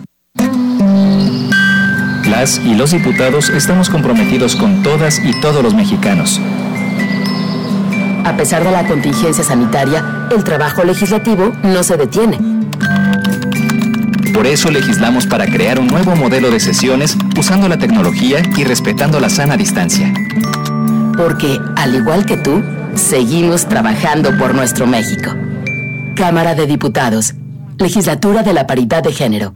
Las 2.30 2.58
y 2.58 2.74
los 2.74 2.90
diputados 2.90 3.50
estamos 3.50 3.88
comprometidos 3.88 4.56
con 4.56 4.82
todas 4.82 5.20
y 5.24 5.40
todos 5.40 5.62
los 5.62 5.74
mexicanos. 5.74 6.40
A 8.24 8.36
pesar 8.36 8.64
de 8.64 8.72
la 8.72 8.86
contingencia 8.86 9.44
sanitaria, 9.44 10.28
el 10.34 10.42
trabajo 10.42 10.82
legislativo 10.84 11.52
no 11.62 11.82
se 11.84 11.96
detiene 11.96 12.38
Por 14.34 14.46
eso 14.46 14.70
legislamos 14.70 15.26
para 15.26 15.46
crear 15.46 15.78
un 15.78 15.86
nuevo 15.86 16.16
modelo 16.16 16.50
de 16.50 16.58
sesiones 16.58 17.16
usando 17.38 17.68
la 17.68 17.78
tecnología 17.78 18.42
y 18.56 18.64
respetando 18.64 19.20
la 19.20 19.30
sana 19.30 19.56
distancia. 19.56 20.12
Porque, 21.16 21.58
al 21.76 21.94
igual 21.94 22.26
que 22.26 22.36
tú, 22.36 22.62
seguimos 22.96 23.66
trabajando 23.66 24.36
por 24.36 24.54
nuestro 24.54 24.86
México. 24.86 25.30
Cámara 26.16 26.54
de 26.54 26.66
Diputados, 26.66 27.34
Legislatura 27.78 28.42
de 28.42 28.52
la 28.52 28.66
Paridad 28.66 29.02
de 29.02 29.12
Género. 29.12 29.54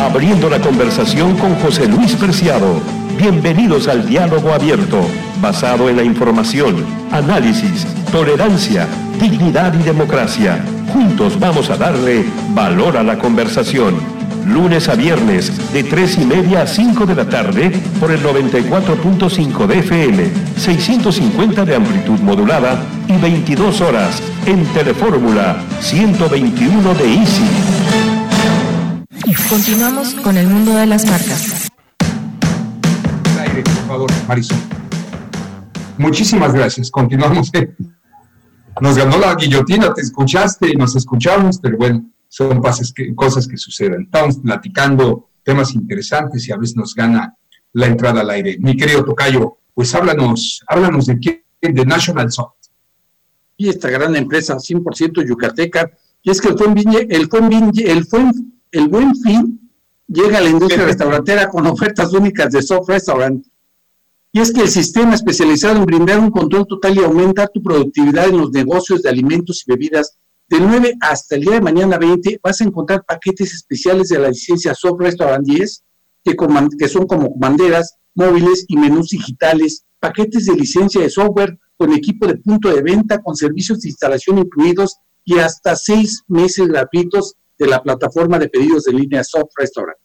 Abriendo 0.00 0.48
la 0.48 0.58
conversación 0.60 1.36
con 1.36 1.54
José 1.56 1.86
Luis 1.86 2.16
Preciado. 2.16 2.80
Bienvenidos 3.18 3.86
al 3.86 4.08
diálogo 4.08 4.50
abierto, 4.50 4.98
basado 5.42 5.90
en 5.90 5.96
la 5.96 6.02
información, 6.02 6.86
análisis, 7.12 7.86
tolerancia, 8.10 8.88
dignidad 9.20 9.74
y 9.78 9.82
democracia. 9.82 10.64
Juntos 10.90 11.38
vamos 11.38 11.68
a 11.68 11.76
darle 11.76 12.24
valor 12.54 12.96
a 12.96 13.02
la 13.02 13.18
conversación. 13.18 13.96
Lunes 14.46 14.88
a 14.88 14.94
viernes, 14.94 15.70
de 15.70 15.84
3 15.84 16.18
y 16.18 16.24
media 16.24 16.62
a 16.62 16.66
5 16.66 17.04
de 17.04 17.14
la 17.14 17.28
tarde, 17.28 17.70
por 18.00 18.10
el 18.10 18.22
94.5 18.22 19.66
de 19.66 19.78
FM, 19.80 20.30
650 20.56 21.66
de 21.66 21.74
amplitud 21.76 22.18
modulada 22.20 22.82
y 23.06 23.20
22 23.20 23.82
horas 23.82 24.22
en 24.46 24.64
Telefórmula 24.72 25.62
121 25.80 26.94
de 26.94 27.14
Easy. 27.16 27.79
Continuamos 29.50 30.14
con 30.14 30.36
el 30.36 30.46
mundo 30.46 30.72
de 30.74 30.86
las 30.86 31.04
marcas. 31.06 31.68
Aire, 33.40 33.62
por 33.62 33.72
favor, 33.88 34.10
Marisol. 34.28 34.58
Muchísimas 35.98 36.52
gracias. 36.54 36.90
Continuamos. 36.90 37.50
Nos 38.80 38.96
ganó 38.96 39.18
la 39.18 39.34
guillotina, 39.34 39.92
te 39.92 40.00
escuchaste 40.00 40.70
y 40.70 40.76
nos 40.76 40.96
escuchamos, 40.96 41.58
pero 41.60 41.76
bueno, 41.76 42.08
son 42.28 42.62
pases 42.62 42.94
que, 42.94 43.14
cosas 43.14 43.46
que 43.46 43.58
suceden. 43.58 44.02
Estamos 44.04 44.38
platicando 44.38 45.28
temas 45.42 45.74
interesantes 45.74 46.48
y 46.48 46.52
a 46.52 46.56
veces 46.56 46.76
nos 46.76 46.94
gana 46.94 47.34
la 47.74 47.86
entrada 47.86 48.22
al 48.22 48.30
aire. 48.30 48.56
Mi 48.60 48.76
querido 48.76 49.04
Tocayo, 49.04 49.58
pues 49.74 49.94
háblanos, 49.94 50.62
háblanos 50.66 51.06
de 51.06 51.18
quién, 51.18 51.42
de 51.60 51.84
National 51.84 52.32
Soft. 52.32 52.54
Y 53.58 53.68
esta 53.68 53.90
gran 53.90 54.16
empresa 54.16 54.54
100% 54.56 55.28
yucateca, 55.28 55.90
y 56.22 56.30
es 56.30 56.40
que 56.40 56.48
el 56.48 56.54
Viñe- 56.54 57.06
el, 57.10 57.28
Viñe- 57.28 57.86
el, 57.86 58.06
buen, 58.10 58.59
el 58.72 58.88
buen 58.88 59.14
fin 59.16 59.70
llega 60.06 60.38
a 60.38 60.40
la 60.40 60.50
industria 60.50 60.84
restaurantera 60.84 61.48
con 61.48 61.66
ofertas 61.66 62.12
únicas 62.12 62.52
de 62.52 62.62
soft 62.62 62.88
restaurant. 62.88 63.44
Y 64.32 64.40
es 64.40 64.52
que 64.52 64.60
el 64.60 64.68
sistema 64.68 65.14
especializado 65.14 65.76
en 65.76 65.86
brindar 65.86 66.20
un 66.20 66.30
control 66.30 66.66
total 66.66 66.96
y 66.96 67.00
aumentar 67.00 67.50
tu 67.52 67.62
productividad 67.62 68.28
en 68.28 68.38
los 68.38 68.50
negocios 68.52 69.02
de 69.02 69.08
alimentos 69.08 69.64
y 69.66 69.72
bebidas. 69.72 70.16
Del 70.48 70.66
9 70.66 70.94
hasta 71.00 71.36
el 71.36 71.42
día 71.42 71.54
de 71.54 71.60
mañana 71.60 71.98
20 71.98 72.40
vas 72.42 72.60
a 72.60 72.64
encontrar 72.64 73.04
paquetes 73.04 73.54
especiales 73.54 74.08
de 74.08 74.18
la 74.18 74.28
licencia 74.28 74.74
Soft 74.74 75.00
Restaurant 75.00 75.44
10 75.44 75.84
que, 76.24 76.36
que 76.78 76.88
son 76.88 77.06
como 77.06 77.32
banderas, 77.36 77.96
móviles 78.14 78.64
y 78.68 78.76
menús 78.76 79.08
digitales, 79.10 79.84
paquetes 80.00 80.46
de 80.46 80.54
licencia 80.54 81.00
de 81.00 81.10
software 81.10 81.58
con 81.76 81.92
equipo 81.92 82.26
de 82.26 82.36
punto 82.36 82.68
de 82.74 82.82
venta, 82.82 83.22
con 83.22 83.36
servicios 83.36 83.80
de 83.80 83.88
instalación 83.88 84.38
incluidos 84.38 84.96
y 85.24 85.38
hasta 85.38 85.76
seis 85.76 86.24
meses 86.28 86.66
gratuitos 86.68 87.36
de 87.60 87.66
la 87.66 87.82
plataforma 87.82 88.38
de 88.38 88.48
pedidos 88.48 88.84
de 88.84 88.94
línea 88.94 89.22
Soft 89.22 89.52
Restaurant. 89.56 89.98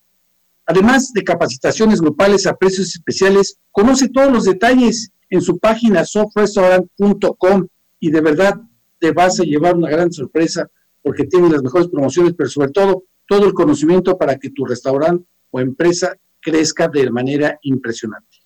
Además 0.66 1.14
de 1.14 1.24
capacitaciones 1.24 2.02
grupales 2.02 2.46
a 2.46 2.56
precios 2.56 2.90
especiales, 2.90 3.58
conoce 3.72 4.10
todos 4.10 4.32
los 4.32 4.44
detalles 4.44 5.12
en 5.30 5.42
su 5.42 5.58
página 5.58 6.04
softrestaurant.com 6.04 7.68
y 8.00 8.12
de 8.12 8.22
verdad 8.22 8.56
te 9.00 9.12
vas 9.12 9.40
a 9.40 9.44
llevar 9.44 9.76
una 9.76 9.90
gran 9.90 10.12
sorpresa 10.12 10.70
porque 11.02 11.26
tiene 11.26 11.50
las 11.50 11.64
mejores 11.64 11.88
promociones, 11.88 12.34
pero 12.38 12.50
sobre 12.50 12.72
todo 12.72 13.04
todo 13.26 13.46
el 13.46 13.54
conocimiento 13.54 14.18
para 14.18 14.38
que 14.38 14.50
tu 14.50 14.66
restaurante 14.66 15.26
o 15.50 15.60
empresa 15.62 16.16
crezca 16.42 16.90
de 16.90 17.10
manera 17.10 17.58
impresionante. 17.62 18.40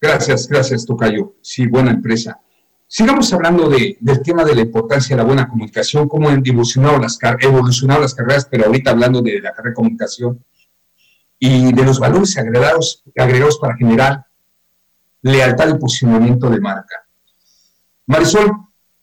Gracias, 0.00 0.48
gracias, 0.48 0.86
Tocayo. 0.86 1.34
Sí, 1.42 1.66
buena 1.66 1.90
empresa. 1.90 2.40
Sigamos 2.90 3.30
hablando 3.34 3.68
de, 3.68 3.98
del 4.00 4.22
tema 4.22 4.44
de 4.44 4.54
la 4.54 4.62
importancia 4.62 5.14
de 5.14 5.22
la 5.22 5.26
buena 5.26 5.46
comunicación, 5.46 6.08
cómo 6.08 6.30
han 6.30 6.42
evolucionado 6.42 6.98
las, 6.98 7.18
evolucionado 7.40 8.00
las 8.00 8.14
carreras, 8.14 8.48
pero 8.50 8.64
ahorita 8.64 8.92
hablando 8.92 9.20
de 9.20 9.42
la 9.42 9.52
carrera 9.52 9.72
de 9.72 9.74
comunicación 9.74 10.42
y 11.38 11.70
de 11.70 11.84
los 11.84 12.00
valores 12.00 12.38
agregados, 12.38 13.04
agregados 13.14 13.58
para 13.58 13.76
generar 13.76 14.24
lealtad 15.20 15.68
y 15.68 15.78
posicionamiento 15.78 16.48
de 16.48 16.60
marca. 16.60 17.06
Marisol, 18.06 18.52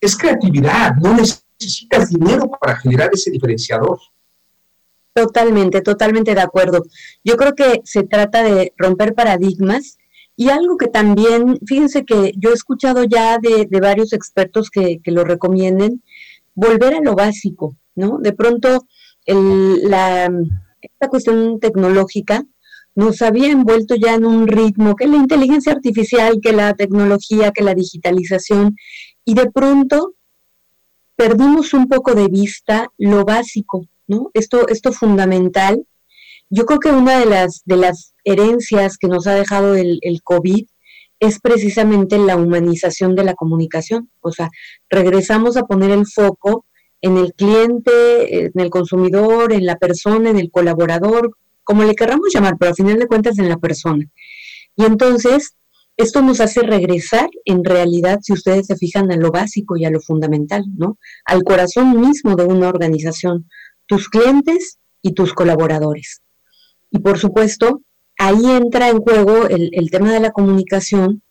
es 0.02 0.18
creatividad, 0.18 0.96
no 0.96 1.14
necesitas 1.14 2.10
dinero 2.10 2.50
para 2.60 2.78
generar 2.78 3.12
ese 3.14 3.30
diferenciador. 3.30 4.00
Totalmente, 5.14 5.82
totalmente 5.82 6.34
de 6.34 6.42
acuerdo. 6.42 6.84
Yo 7.24 7.38
creo 7.38 7.54
que 7.54 7.82
se 7.86 8.04
trata 8.04 8.42
de 8.42 8.74
romper 8.78 9.14
paradigmas 9.14 10.00
y 10.36 10.50
algo 10.50 10.78
que 10.78 10.88
también, 10.88 11.60
fíjense 11.66 12.04
que 12.04 12.34
yo 12.38 12.50
he 12.50 12.54
escuchado 12.54 13.04
ya 13.04 13.38
de, 13.40 13.68
de 13.70 13.80
varios 13.80 14.14
expertos 14.14 14.70
que, 14.70 15.00
que 15.02 15.12
lo 15.12 15.24
recomienden, 15.24 16.02
volver 16.54 16.96
a 16.96 17.02
lo 17.02 17.16
básico, 17.16 17.76
¿no? 17.96 18.20
De 18.20 18.34
pronto, 18.34 18.86
la, 19.28 20.30
esta 20.82 21.08
cuestión 21.10 21.60
tecnológica 21.60 22.46
nos 22.96 23.22
había 23.22 23.52
envuelto 23.52 23.96
ya 23.96 24.14
en 24.14 24.26
un 24.26 24.48
ritmo, 24.48 24.96
que 24.96 25.08
la 25.08 25.18
inteligencia 25.18 25.74
artificial, 25.74 26.40
que 26.42 26.54
la 26.54 26.74
tecnología, 26.74 27.52
que 27.52 27.64
la 27.64 27.74
digitalización, 27.74 28.76
y 29.26 29.34
de 29.34 29.52
pronto 29.52 30.14
perdimos 31.16 31.74
un 31.74 31.88
poco 31.88 32.14
de 32.14 32.28
vista 32.28 32.90
lo 32.98 33.26
básico, 33.26 33.86
¿no? 34.08 34.30
Esto, 34.34 34.68
esto 34.68 34.92
fundamental. 34.92 35.86
Yo 36.50 36.66
creo 36.66 36.80
que 36.80 36.92
una 36.92 37.20
de 37.20 37.26
las, 37.26 37.62
de 37.66 37.78
las 37.78 38.14
herencias 38.24 38.98
que 38.98 39.08
nos 39.08 39.28
ha 39.28 39.34
dejado 39.34 39.76
el, 39.76 40.00
el 40.02 40.22
COVID 40.24 40.66
es 41.20 41.40
precisamente 41.40 42.18
la 42.18 42.36
humanización 42.36 43.16
de 43.16 43.24
la 43.24 43.36
comunicación. 43.36 44.10
O 44.22 44.32
sea, 44.32 44.50
regresamos 44.90 45.58
a 45.58 45.64
poner 45.64 45.92
el 45.92 46.06
foco 46.06 46.66
en 47.02 47.18
el 47.18 47.34
cliente, 47.34 48.46
en 48.46 48.60
el 48.60 48.70
consumidor, 48.70 49.54
en 49.54 49.66
la 49.66 49.78
persona, 49.78 50.30
en 50.30 50.40
el 50.40 50.52
colaborador, 50.52 51.38
como 51.64 51.84
le 51.84 51.96
querramos 51.96 52.30
llamar, 52.34 52.56
pero 52.60 52.70
al 52.70 52.76
final 52.76 53.00
de 53.00 53.08
cuentas 53.08 53.38
en 53.40 53.50
la 53.50 53.58
persona. 53.58 54.06
Y 54.76 54.86
entonces, 54.86 55.56
esto 55.98 56.22
nos 56.22 56.42
hace 56.42 56.62
regresar, 56.62 57.30
en 57.46 57.64
realidad, 57.64 58.20
si 58.22 58.34
ustedes 58.34 58.68
se 58.68 58.76
fijan, 58.76 59.12
a 59.12 59.18
lo 59.18 59.32
básico 59.32 59.78
y 59.78 59.86
a 59.86 59.90
lo 59.90 60.02
fundamental, 60.02 60.64
¿no? 60.78 60.98
Al 61.26 61.44
corazón 61.44 62.00
mismo 62.02 62.36
de 62.36 62.46
una 62.46 62.70
organización, 62.70 63.50
tus 63.88 64.10
clientes 64.10 64.80
y 65.02 65.14
tus 65.14 65.34
colaboradores. 65.34 66.22
Y 66.96 67.00
por 67.00 67.20
supuesto, 67.20 67.82
ahí 68.18 68.46
entra 68.46 68.88
en 68.90 69.00
juego 69.00 69.48
el, 69.48 69.70
el 69.74 69.92
tema 69.92 70.14
de 70.14 70.22
la 70.22 70.32
comunicación, 70.32 71.22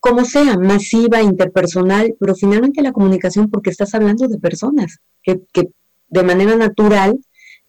como 0.00 0.24
sea, 0.24 0.56
masiva, 0.56 1.20
interpersonal, 1.20 2.14
pero 2.18 2.34
finalmente 2.34 2.80
la 2.80 2.92
comunicación 2.92 3.50
porque 3.50 3.68
estás 3.68 3.94
hablando 3.94 4.26
de 4.28 4.38
personas 4.38 4.98
que, 5.22 5.42
que 5.52 5.68
de 6.08 6.22
manera 6.22 6.56
natural 6.56 7.18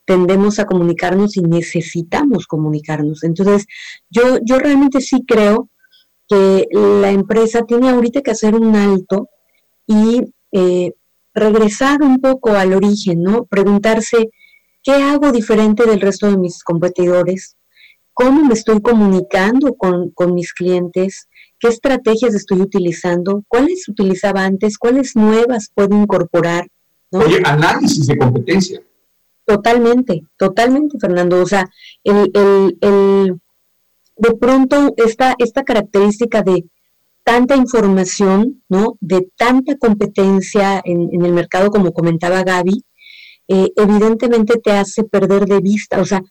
tendemos 0.06 0.60
a 0.60 0.66
comunicarnos 0.66 1.36
y 1.36 1.42
necesitamos 1.42 2.48
comunicarnos. 2.48 3.26
Entonces, 3.26 3.66
yo, 4.10 4.40
yo 4.42 4.58
realmente 4.58 5.02
sí 5.02 5.26
creo 5.28 5.70
que 6.30 6.68
la 6.72 7.12
empresa 7.12 7.64
tiene 7.66 7.90
ahorita 7.90 8.22
que 8.22 8.32
hacer 8.32 8.56
un 8.56 8.78
alto 8.78 9.28
y 9.86 10.22
eh, 10.54 10.94
regresar 11.34 12.02
un 12.02 12.22
poco 12.22 12.52
al 12.52 12.74
origen, 12.74 13.24
¿no? 13.24 13.44
Preguntarse, 13.44 14.30
¿qué 14.84 14.94
hago 14.94 15.32
diferente 15.32 15.86
del 15.86 16.02
resto 16.02 16.30
de 16.30 16.38
mis 16.38 16.64
competidores? 16.64 17.56
¿Cómo 18.14 18.44
me 18.44 18.54
estoy 18.54 18.82
comunicando 18.82 19.76
con, 19.76 20.12
con 20.12 20.34
mis 20.34 20.54
clientes? 20.54 21.28
¿Qué 21.60 21.68
estrategias 21.70 22.36
estoy 22.36 22.62
utilizando? 22.62 23.44
¿Cuáles 23.48 23.88
utilizaba 23.88 24.44
antes? 24.44 24.78
¿Cuáles 24.78 25.16
nuevas 25.16 25.70
puedo 25.74 25.96
incorporar? 25.96 26.68
¿no? 27.12 27.20
Oye, 27.20 27.42
análisis 27.44 28.08
de 28.08 28.18
competencia. 28.18 28.82
Totalmente, 29.46 30.22
totalmente, 30.38 30.98
Fernando. 31.00 31.42
O 31.42 31.46
sea, 31.46 31.68
el, 32.04 32.30
el, 32.34 32.78
el, 32.82 33.42
de 34.18 34.36
pronto 34.36 34.94
esta, 34.98 35.36
esta 35.40 35.64
característica 35.64 36.44
de 36.44 36.66
tanta 37.24 37.56
información, 37.56 38.62
¿no? 38.70 38.98
De 39.00 39.28
tanta 39.38 39.78
competencia 39.78 40.82
en, 40.84 41.10
en 41.12 41.26
el 41.26 41.34
mercado, 41.34 41.70
como 41.70 41.94
comentaba 41.94 42.44
Gaby, 42.44 42.84
eh, 43.50 43.72
evidentemente 43.76 44.60
te 44.64 44.72
hace 44.72 45.04
perder 45.04 45.46
de 45.46 45.60
vista, 45.60 46.00
o 46.00 46.06
sea, 46.06 46.22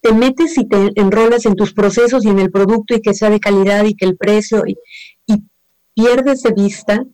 te 0.00 0.12
metes 0.12 0.58
y 0.58 0.66
te 0.66 0.90
enrolas 0.96 1.46
en 1.46 1.54
tus 1.54 1.72
procesos 1.72 2.24
y 2.24 2.28
en 2.28 2.40
el 2.40 2.50
producto 2.50 2.96
y 2.96 3.00
que 3.00 3.14
sea 3.14 3.30
de 3.30 3.38
calidad 3.38 3.84
y 3.84 3.94
que 3.94 4.04
el 4.04 4.16
precio, 4.16 4.64
y, 4.66 4.76
y 5.26 5.44
pierdes 5.94 6.42
de 6.42 6.52
vista 6.52 7.04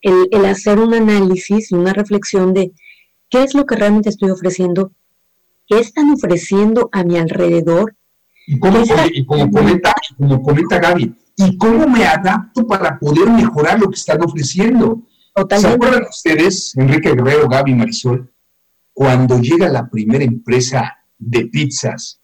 el, 0.00 0.28
el 0.32 0.44
hacer 0.46 0.80
un 0.80 0.92
análisis 0.92 1.70
y 1.70 1.76
una 1.76 1.92
reflexión 1.92 2.52
de 2.52 2.72
qué 3.30 3.44
es 3.44 3.54
lo 3.54 3.64
que 3.64 3.76
realmente 3.76 4.08
estoy 4.08 4.30
ofreciendo, 4.30 4.90
qué 5.68 5.78
están 5.78 6.10
ofreciendo 6.10 6.88
a 6.90 7.04
mi 7.04 7.16
alrededor. 7.16 7.94
Y 8.48 8.58
oye, 8.66 9.10
y 9.12 9.24
como 9.24 9.48
comenta, 9.52 9.92
como 10.16 10.42
comenta 10.42 10.80
Gaby, 10.80 11.14
¿y 11.36 11.56
cómo 11.58 11.86
me 11.86 12.04
adapto 12.04 12.66
para 12.66 12.98
poder 12.98 13.30
mejorar 13.30 13.78
lo 13.78 13.88
que 13.88 13.94
están 13.94 14.20
ofreciendo? 14.24 15.02
¿Se 15.56 15.68
acuerdan 15.68 16.02
ustedes, 16.10 16.76
Enrique 16.76 17.10
Guerrero, 17.10 17.48
Gaby, 17.48 17.74
Marisol, 17.74 18.28
cuando 18.98 19.38
llega 19.38 19.68
la 19.68 19.88
primera 19.88 20.24
empresa 20.24 20.98
de 21.16 21.46
pizzas, 21.46 22.20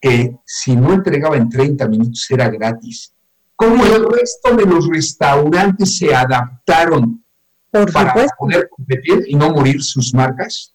que 0.00 0.36
si 0.44 0.74
no 0.74 0.94
entregaba 0.94 1.36
en 1.36 1.48
30 1.48 1.86
minutos 1.86 2.26
era 2.28 2.50
gratis, 2.50 3.14
¿cómo 3.54 3.86
el 3.86 4.04
resto 4.10 4.56
de 4.56 4.66
los 4.66 4.88
restaurantes 4.88 5.98
se 5.98 6.12
adaptaron 6.12 7.24
para 7.70 8.14
poder 8.36 8.68
competir 8.68 9.22
y 9.28 9.36
no 9.36 9.50
morir 9.50 9.80
sus 9.80 10.12
marcas? 10.12 10.74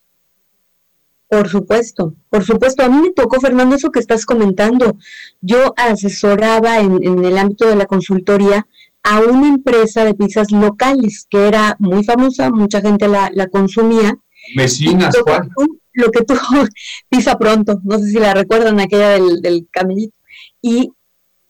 Por 1.28 1.46
supuesto, 1.46 2.14
por 2.30 2.42
supuesto. 2.42 2.82
A 2.82 2.88
mí 2.88 2.96
me 2.96 3.10
tocó, 3.10 3.38
Fernando, 3.38 3.76
eso 3.76 3.90
que 3.90 4.00
estás 4.00 4.24
comentando. 4.24 4.96
Yo 5.42 5.74
asesoraba 5.76 6.78
en, 6.78 7.22
el 7.22 7.36
ámbito 7.36 7.68
de 7.68 7.76
la 7.76 7.84
consultoría 7.84 8.66
a 9.02 9.20
una 9.20 9.48
empresa 9.48 10.06
de 10.06 10.14
pizzas 10.14 10.50
locales 10.52 11.26
que 11.28 11.48
era 11.48 11.76
muy 11.80 12.02
famosa, 12.02 12.48
mucha 12.48 12.80
gente 12.80 13.08
la, 13.08 13.46
consumía. 13.52 14.16
Vecinas, 14.56 15.16
Juan. 15.24 15.50
Lo 15.92 16.10
que 16.10 16.24
tú, 16.24 16.34
Pizza 17.08 17.36
Pronto, 17.38 17.80
no 17.82 17.98
sé 17.98 18.10
si 18.10 18.18
la 18.18 18.34
recuerdan, 18.34 18.78
aquella 18.80 19.10
del, 19.10 19.40
del 19.40 19.68
caminito. 19.70 20.16
Y 20.62 20.90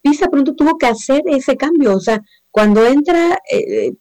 Pizza 0.03 0.29
Pronto 0.29 0.55
tuvo 0.55 0.79
que 0.79 0.87
hacer 0.87 1.23
ese 1.27 1.57
cambio. 1.57 1.97
O 1.97 2.01
sea, 2.01 2.23
cuando 2.51 2.87
entra, 2.87 3.39
eh, 3.51 3.93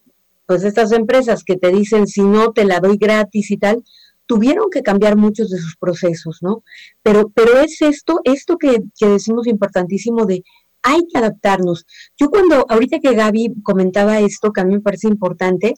pues 0.46 0.64
estas 0.64 0.92
empresas 0.92 1.44
que 1.44 1.58
te 1.58 1.70
dicen, 1.72 2.08
si 2.08 2.22
no, 2.22 2.54
te 2.54 2.66
la 2.66 2.80
doy 2.80 2.98
gratis 2.98 3.52
y 3.52 3.58
tal, 3.58 3.84
tuvieron 4.28 4.70
que 4.70 4.84
cambiar 4.84 5.16
muchos 5.16 5.50
de 5.50 5.58
sus 5.58 5.76
procesos, 5.78 6.40
¿no? 6.42 6.64
Pero, 7.02 7.30
pero 7.30 7.58
es 7.60 7.82
esto, 7.82 8.20
esto 8.24 8.58
que, 8.58 8.84
decimos 9.00 9.48
importantísimo 9.48 10.26
de 10.26 10.44
hay 10.84 11.02
que 11.12 11.18
adaptarnos. 11.18 11.86
Yo 12.18 12.30
cuando, 12.30 12.66
ahorita 12.70 13.00
que 13.00 13.14
Gaby 13.14 13.62
comentaba 13.64 14.20
esto, 14.20 14.52
que 14.52 14.62
a 14.62 14.66
mí 14.66 14.76
me 14.76 14.82
parece 14.82 15.08
importante, 15.08 15.74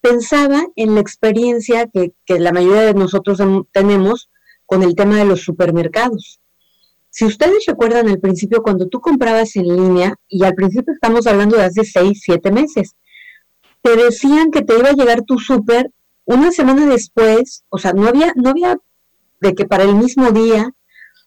pensaba 0.00 0.66
en 0.76 0.94
la 0.94 1.00
experiencia 1.00 1.86
que, 1.86 2.12
que 2.24 2.38
la 2.38 2.52
mayoría 2.52 2.82
de 2.82 2.94
nosotros 2.94 3.38
tenemos 3.72 4.30
con 4.66 4.82
el 4.82 4.94
tema 4.94 5.16
de 5.16 5.24
los 5.24 5.42
supermercados. 5.42 6.40
Si 7.10 7.24
ustedes 7.24 7.64
recuerdan 7.66 8.08
al 8.08 8.20
principio, 8.20 8.62
cuando 8.62 8.86
tú 8.86 9.00
comprabas 9.00 9.56
en 9.56 9.66
línea, 9.66 10.14
y 10.28 10.44
al 10.44 10.54
principio 10.54 10.94
estamos 10.94 11.26
hablando 11.26 11.56
de 11.56 11.64
hace 11.64 11.84
seis, 11.84 12.20
siete 12.22 12.52
meses, 12.52 12.94
te 13.82 13.96
decían 13.96 14.50
que 14.50 14.62
te 14.62 14.78
iba 14.78 14.90
a 14.90 14.94
llegar 14.94 15.22
tu 15.22 15.38
súper 15.38 15.90
una 16.24 16.52
semana 16.52 16.86
después, 16.86 17.64
o 17.68 17.78
sea, 17.78 17.92
no 17.92 18.06
había, 18.06 18.32
no 18.36 18.50
había 18.50 18.78
de 19.40 19.54
que 19.54 19.64
para 19.64 19.82
el 19.82 19.96
mismo 19.96 20.30
día, 20.30 20.72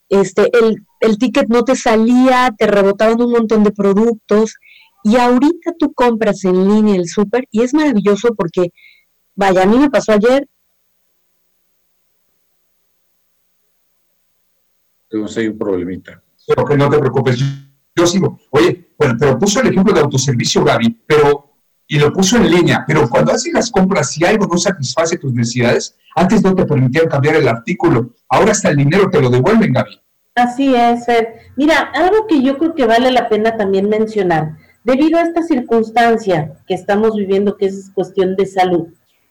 este, 0.08 0.50
el, 0.58 0.86
el 1.02 1.18
ticket 1.18 1.50
no 1.50 1.64
te 1.64 1.76
salía, 1.76 2.54
te 2.58 2.68
rebotaban 2.68 3.22
un 3.22 3.32
montón 3.32 3.64
de 3.64 3.72
productos, 3.72 4.56
y 5.04 5.18
ahorita 5.18 5.74
tú 5.78 5.94
compras 5.94 6.44
en 6.46 6.68
línea 6.68 6.96
el 6.96 7.08
súper 7.08 7.46
y 7.52 7.62
es 7.62 7.74
maravilloso 7.74 8.34
porque, 8.36 8.72
vaya, 9.36 9.64
a 9.64 9.66
mí 9.66 9.78
me 9.78 9.90
pasó 9.90 10.14
ayer. 10.14 10.48
Tenemos 15.10 15.38
ahí 15.38 15.48
un 15.48 15.58
problemita. 15.58 16.24
Pero 16.48 16.66
que 16.66 16.78
no 16.78 16.90
te 16.90 17.00
preocupes, 17.00 17.40
yo, 17.96 18.08
sigo. 18.08 18.40
Oye, 18.50 18.90
bueno, 18.98 19.16
pero 19.20 19.38
puso 19.38 19.62
el 19.62 19.68
ejemplo 19.68 19.94
de 19.94 20.02
autoservicio, 20.02 20.64
Gaby, 20.64 21.04
pero 21.06 21.50
y 21.88 22.00
lo 22.00 22.12
puso 22.12 22.38
en 22.38 22.50
línea, 22.50 22.84
pero 22.88 23.10
cuando 23.10 23.34
haces 23.34 23.54
las 23.54 23.70
compras, 23.70 24.12
si 24.12 24.26
algo 24.26 24.48
no 24.48 24.58
satisface 24.58 25.18
tus 25.18 25.34
necesidades, 25.34 25.96
antes 26.16 26.42
no 26.42 26.56
te 26.56 26.66
permitían 26.66 27.08
cambiar 27.08 27.36
el 27.36 27.48
artículo, 27.48 28.16
ahora 28.30 28.52
hasta 28.52 28.70
el 28.70 28.78
dinero 28.78 29.10
te 29.10 29.22
lo 29.22 29.30
devuelven, 29.30 29.74
Gaby. 29.74 30.02
Así 30.36 30.74
es, 30.74 31.06
Fer. 31.06 31.52
Mira, 31.56 31.92
algo 31.94 32.26
que 32.26 32.42
yo 32.42 32.58
creo 32.58 32.74
que 32.74 32.88
vale 32.88 33.12
la 33.12 33.30
pena 33.30 33.58
también 33.58 33.90
mencionar, 33.90 34.58
debido 34.84 35.18
a 35.18 35.24
esta 35.24 35.44
circunstancia 35.44 36.54
que 36.68 36.74
estamos 36.74 37.16
viviendo, 37.16 37.58
que 37.58 37.68
es 37.68 37.90
cuestión 37.94 38.36
de 38.36 38.46
salud, 38.46 38.88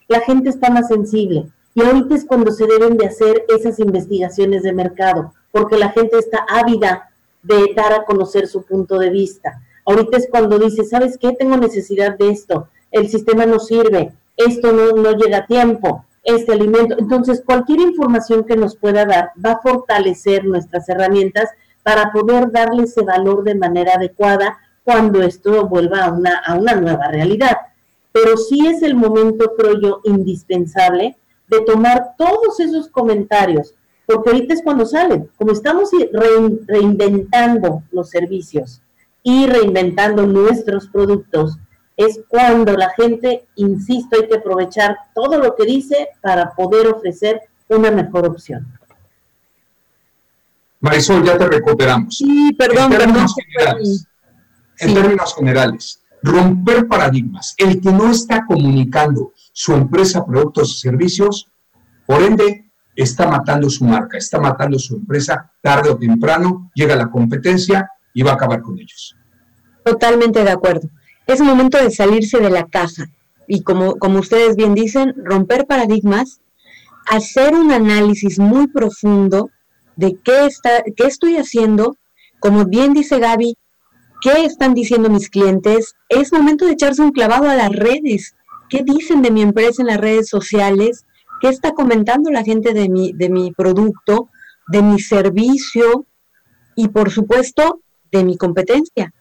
la 0.08 0.20
gente 0.20 0.50
está 0.50 0.70
más 0.70 0.88
sensible 0.88 1.46
y 1.74 1.82
ahorita 1.82 2.14
es 2.14 2.24
cuando 2.24 2.50
se 2.50 2.66
deben 2.66 2.96
de 2.96 3.06
hacer 3.06 3.44
esas 3.48 3.78
investigaciones 3.78 4.62
de 4.62 4.72
mercado, 4.72 5.32
porque 5.50 5.78
la 5.78 5.90
gente 5.90 6.18
está 6.18 6.44
ávida 6.48 7.10
de 7.42 7.72
dar 7.74 7.92
a 7.92 8.04
conocer 8.04 8.46
su 8.46 8.62
punto 8.62 8.98
de 8.98 9.10
vista. 9.10 9.60
Ahorita 9.84 10.16
es 10.18 10.28
cuando 10.30 10.58
dice, 10.58 10.84
¿sabes 10.84 11.18
qué? 11.18 11.32
Tengo 11.32 11.56
necesidad 11.56 12.16
de 12.16 12.30
esto, 12.30 12.68
el 12.90 13.08
sistema 13.08 13.46
no 13.46 13.58
sirve, 13.58 14.12
esto 14.36 14.72
no, 14.72 14.92
no 14.92 15.12
llega 15.12 15.38
a 15.38 15.46
tiempo, 15.46 16.04
este 16.22 16.52
alimento. 16.52 16.96
Entonces, 16.98 17.42
cualquier 17.44 17.80
información 17.80 18.44
que 18.44 18.56
nos 18.56 18.76
pueda 18.76 19.04
dar 19.04 19.30
va 19.44 19.52
a 19.52 19.60
fortalecer 19.60 20.44
nuestras 20.44 20.88
herramientas 20.88 21.50
para 21.82 22.12
poder 22.12 22.52
darle 22.52 22.84
ese 22.84 23.02
valor 23.02 23.42
de 23.42 23.56
manera 23.56 23.94
adecuada 23.94 24.58
cuando 24.84 25.22
esto 25.22 25.66
vuelva 25.66 26.04
a 26.04 26.12
una, 26.12 26.38
a 26.38 26.54
una 26.54 26.74
nueva 26.74 27.08
realidad. 27.08 27.56
Pero 28.12 28.36
sí 28.36 28.66
es 28.66 28.82
el 28.82 28.94
momento, 28.94 29.52
creo 29.56 29.80
yo, 29.80 30.00
indispensable 30.04 31.16
de 31.48 31.60
tomar 31.62 32.14
todos 32.16 32.60
esos 32.60 32.88
comentarios, 32.88 33.74
porque 34.06 34.30
ahorita 34.30 34.54
es 34.54 34.62
cuando 34.62 34.84
salen, 34.84 35.30
como 35.36 35.52
estamos 35.52 35.90
reinventando 36.66 37.82
los 37.90 38.10
servicios, 38.10 38.82
y 39.22 39.46
reinventando 39.46 40.26
nuestros 40.26 40.88
productos, 40.88 41.58
es 41.96 42.20
cuando 42.28 42.72
la 42.72 42.90
gente, 42.90 43.46
insisto, 43.56 44.16
hay 44.16 44.28
que 44.28 44.36
aprovechar 44.36 44.96
todo 45.14 45.38
lo 45.38 45.54
que 45.54 45.64
dice 45.64 46.08
para 46.20 46.52
poder 46.54 46.88
ofrecer 46.88 47.42
una 47.68 47.90
mejor 47.90 48.26
opción. 48.26 48.66
Marisol, 50.80 51.22
ya 51.24 51.38
te 51.38 51.46
recuperamos. 51.46 52.16
Sí, 52.16 52.52
perdón, 52.58 52.92
en 54.78 54.94
términos 54.94 54.94
Generales, 54.94 54.94
En 54.94 54.94
términos 54.94 55.34
generales, 55.34 56.02
romper 56.22 56.86
paradigmas. 56.86 57.54
El 57.58 57.80
que 57.80 57.92
no 57.92 58.10
está 58.10 58.44
comunicando 58.46 59.32
su 59.52 59.72
empresa, 59.74 60.24
productos 60.24 60.76
y 60.76 60.80
servicios, 60.80 61.50
por 62.06 62.22
ende, 62.22 62.70
está 62.94 63.28
matando 63.28 63.68
su 63.70 63.84
marca, 63.84 64.18
está 64.18 64.38
matando 64.38 64.78
su 64.78 64.96
empresa 64.96 65.50
tarde 65.60 65.90
o 65.90 65.96
temprano, 65.96 66.70
llega 66.74 66.94
la 66.96 67.10
competencia 67.10 67.88
y 68.14 68.22
va 68.22 68.32
a 68.32 68.34
acabar 68.34 68.62
con 68.62 68.78
ellos. 68.78 69.16
Totalmente 69.84 70.44
de 70.44 70.50
acuerdo. 70.50 70.88
Es 71.26 71.40
momento 71.40 71.78
de 71.78 71.90
salirse 71.90 72.38
de 72.38 72.50
la 72.50 72.66
caja 72.66 73.06
y 73.48 73.62
como, 73.62 73.96
como 73.96 74.20
ustedes 74.20 74.56
bien 74.56 74.74
dicen, 74.74 75.14
romper 75.24 75.66
paradigmas, 75.66 76.40
hacer 77.06 77.54
un 77.54 77.72
análisis 77.72 78.38
muy 78.38 78.68
profundo 78.68 79.50
de 79.96 80.18
qué, 80.22 80.46
está, 80.46 80.82
qué 80.96 81.04
estoy 81.04 81.36
haciendo, 81.36 81.96
como 82.40 82.64
bien 82.64 82.92
dice 82.92 83.18
Gaby, 83.18 83.56
qué 84.22 84.44
están 84.44 84.74
diciendo 84.74 85.10
mis 85.10 85.28
clientes. 85.28 85.94
Es 86.08 86.32
momento 86.32 86.64
de 86.64 86.72
echarse 86.72 87.02
un 87.02 87.12
clavado 87.12 87.48
a 87.48 87.56
las 87.56 87.70
redes. 87.70 88.34
¿Qué 88.68 88.82
dicen 88.84 89.20
de 89.20 89.30
mi 89.30 89.42
empresa 89.42 89.82
en 89.82 89.88
las 89.88 90.00
redes 90.00 90.28
sociales? 90.28 91.04
¿Qué 91.40 91.48
está 91.48 91.72
comentando 91.72 92.30
la 92.30 92.44
gente 92.44 92.72
de 92.72 92.88
mi, 92.88 93.12
de 93.12 93.28
mi 93.28 93.52
producto, 93.52 94.28
de 94.68 94.82
mi 94.82 94.98
servicio? 95.00 96.06
Y 96.76 96.88
por 96.88 97.10
supuesto, 97.10 97.82
de 98.10 98.24
mi 98.24 98.36
competencia, 98.36 99.12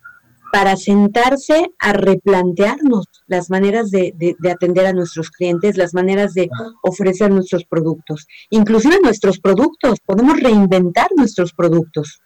para 0.51 0.75
sentarse 0.75 1.71
a 1.79 1.93
replantearnos 1.93 3.05
las 3.27 3.49
maneras 3.49 3.89
de, 3.89 4.13
atender 4.51 4.85
a 4.85 4.93
nuestros 4.93 5.31
clientes, 5.31 5.77
las 5.77 5.93
maneras 5.93 6.33
de 6.33 6.49
ofrecer 6.83 7.31
nuestros 7.31 7.65
productos. 7.65 8.27
Inclusive 8.49 8.99
nuestros 9.01 9.39
productos, 9.39 9.99
podemos 10.05 10.39
reinventar 10.39 11.07
nuestros 11.15 11.53
productos. 11.53 12.21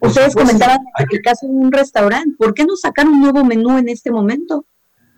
Ustedes 0.00 0.34
comentaban 0.34 0.78
en 0.98 1.06
el 1.10 1.20
caso 1.22 1.46
de 1.46 1.52
un 1.52 1.70
restaurante, 1.70 2.34
¿por 2.38 2.54
qué 2.54 2.64
no 2.64 2.76
sacar 2.76 3.06
un 3.06 3.20
nuevo 3.20 3.44
menú 3.44 3.76
en 3.76 3.88
este 3.88 4.10
momento? 4.10 4.66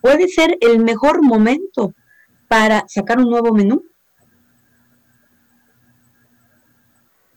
Puede 0.01 0.29
ser 0.29 0.59
el 0.61 0.81
mejor 0.81 1.23
momento 1.23 1.95
para 2.49 2.85
sacar 2.89 3.19
un 3.19 3.31
nuevo 3.31 3.53
menú. 3.53 3.85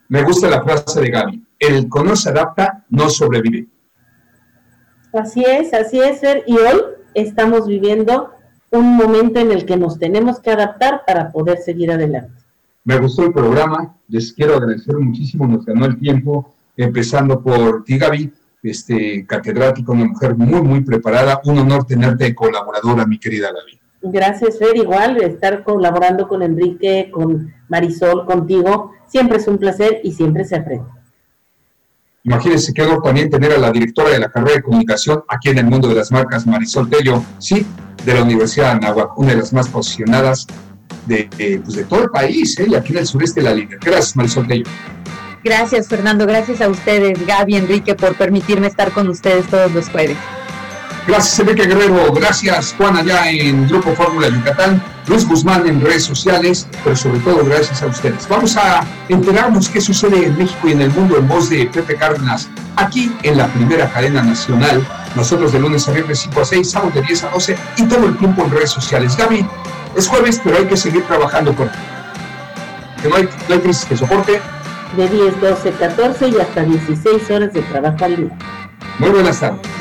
Me 0.08 0.24
gusta 0.24 0.50
la 0.50 0.64
frase 0.64 1.02
de 1.02 1.10
Gaby. 1.10 1.48
El 1.60 1.90
que 1.90 2.04
no 2.04 2.16
se 2.16 2.30
adapta 2.30 2.86
no 2.90 3.10
sobrevive. 3.10 3.68
Así 5.14 5.44
es, 5.48 5.74
así 5.74 6.00
es, 6.00 6.22
Y 6.46 6.58
hoy 6.58 6.82
estamos 7.14 7.68
viviendo 7.68 8.32
un 8.72 8.98
momento 8.98 9.40
en 9.40 9.52
el 9.52 9.66
que 9.66 9.78
nos 9.78 9.98
tenemos 9.98 10.40
que 10.40 10.52
adaptar 10.52 11.04
para 11.06 11.32
poder 11.32 11.60
seguir 11.60 11.92
adelante. 11.92 12.34
Me 12.84 12.98
gustó 13.00 13.24
el 13.24 13.34
programa, 13.34 13.96
les 14.08 14.34
quiero 14.34 14.56
agradecer 14.56 14.96
muchísimo, 14.98 15.48
nos 15.48 15.66
ganó 15.66 15.86
el 15.86 15.98
tiempo, 15.98 16.55
empezando 16.78 17.42
por 17.42 17.84
ti, 17.84 17.98
Gaby, 17.98 18.32
este, 18.64 19.26
catedrático, 19.26 19.94
una 19.94 20.06
mujer 20.06 20.36
muy, 20.36 20.62
muy 20.62 20.82
preparada. 20.82 21.42
Un 21.46 21.60
honor 21.60 21.86
tenerte 21.86 22.34
colaboradora, 22.34 23.06
mi 23.06 23.20
querida 23.20 23.50
Gaby. 23.52 23.80
Gracias, 24.14 24.60
Fer. 24.60 24.76
Igual 24.76 25.18
estar 25.18 25.64
colaborando 25.64 26.28
con 26.28 26.42
Enrique, 26.42 27.10
con 27.12 27.54
Marisol, 27.70 28.26
contigo, 28.26 28.92
siempre 29.08 29.38
es 29.38 29.48
un 29.48 29.58
placer 29.58 30.02
y 30.04 30.12
siempre 30.12 30.46
se 30.46 30.56
aprende. 30.56 30.86
Imagínense 32.24 32.74
qué 32.74 32.82
honor 32.82 33.04
también 33.04 33.30
tener 33.30 33.52
a 33.52 33.58
la 33.60 33.72
directora 33.72 34.10
de 34.10 34.20
la 34.20 34.30
carrera 34.30 34.56
de 34.56 34.64
comunicación 34.64 35.24
aquí 35.28 35.50
en 35.50 35.60
el 35.60 35.66
mundo 35.66 35.88
de 35.88 35.96
las 35.96 36.12
marcas, 36.12 36.48
Marisol 36.48 36.90
Tello, 36.90 37.24
sí, 37.38 37.66
de 38.04 38.14
la 38.16 38.24
Universidad 38.24 38.72
de 38.72 38.88
Anáhuac, 38.88 39.18
una 39.18 39.30
de 39.30 39.38
las 39.38 39.54
más 39.54 39.70
posicionadas 39.70 40.48
de, 41.06 41.30
pues 41.64 41.76
de 41.76 41.84
todo 41.84 42.04
el 42.04 42.10
país, 42.10 42.60
¿eh? 42.60 42.66
y 42.68 42.74
aquí 42.74 42.94
en 42.94 43.00
el 43.00 43.06
sureste 43.06 43.42
de 43.42 43.46
la 43.50 43.54
línea. 43.54 43.78
Gracias, 43.80 44.16
Marisol 44.16 44.48
Tello. 44.48 44.66
Gracias, 45.46 45.88
Fernando. 45.88 46.26
Gracias 46.26 46.60
a 46.60 46.68
ustedes, 46.68 47.24
Gaby, 47.24 47.56
Enrique, 47.56 47.94
por 47.94 48.16
permitirme 48.16 48.66
estar 48.66 48.92
con 48.92 49.08
ustedes 49.08 49.46
todos 49.46 49.72
los 49.72 49.90
jueves. 49.90 50.18
Gracias, 51.08 51.38
Enrique 51.38 51.68
Guerrero. 51.68 52.12
Gracias, 52.14 52.74
Juan, 52.76 52.98
allá 52.98 53.30
en 53.30 53.68
Grupo 53.68 53.94
Fórmula 53.94 54.28
Yucatán. 54.28 54.82
Luis 55.06 55.28
Guzmán 55.28 55.68
en 55.68 55.80
redes 55.82 56.04
sociales, 56.04 56.68
pero 56.84 56.96
sobre 56.96 57.20
todo 57.20 57.46
gracias 57.46 57.84
a 57.84 57.86
ustedes. 57.86 58.28
Vamos 58.28 58.58
a 58.58 58.84
enterarnos 59.08 59.70
qué 59.70 59.80
sucede 59.80 60.26
en 60.26 60.36
México 60.36 60.68
y 60.68 60.72
en 60.72 60.82
el 60.82 60.90
mundo 60.90 61.16
en 61.20 61.28
voz 61.28 61.48
de 61.52 61.68
Pepe 61.68 61.96
Cárdenas, 61.96 62.50
aquí 62.76 63.16
en 63.22 63.38
la 63.38 63.46
primera 63.50 63.88
cadena 63.92 64.24
nacional. 64.24 64.84
Nosotros 65.16 65.52
de 65.52 65.60
lunes 65.60 65.88
a 65.88 65.92
viernes 65.92 66.22
5 66.22 66.42
a 66.42 66.46
6, 66.46 66.72
sábado 66.72 66.92
de 66.96 67.04
10 67.04 67.24
a 67.24 67.30
12 67.30 67.56
y 67.78 67.84
todo 67.84 68.08
el 68.08 68.18
tiempo 68.18 68.44
en 68.46 68.50
redes 68.50 68.72
sociales. 68.72 69.16
Gaby, 69.16 69.46
es 69.96 70.08
jueves, 70.08 70.42
pero 70.44 70.58
hay 70.58 70.66
que 70.66 70.76
seguir 70.76 71.04
trabajando 71.04 71.56
con 71.56 71.70
que 73.00 73.10
no 73.10 73.18
hay, 73.18 73.30
no 73.48 73.54
hay 73.54 73.62
crisis 73.62 73.86
que 73.86 73.96
soporte. 73.96 74.42
De 74.96 75.10
10, 75.10 75.42
12, 75.42 75.72
14 75.72 76.28
y 76.30 76.40
hasta 76.40 76.64
16 76.64 77.32
horas 77.32 77.54
de 77.54 77.62
trabajo 77.64 78.06
al 78.06 78.16
día. 78.16 78.38
Muy 79.00 79.10
buenas 79.10 79.40
tardes. 79.40 79.75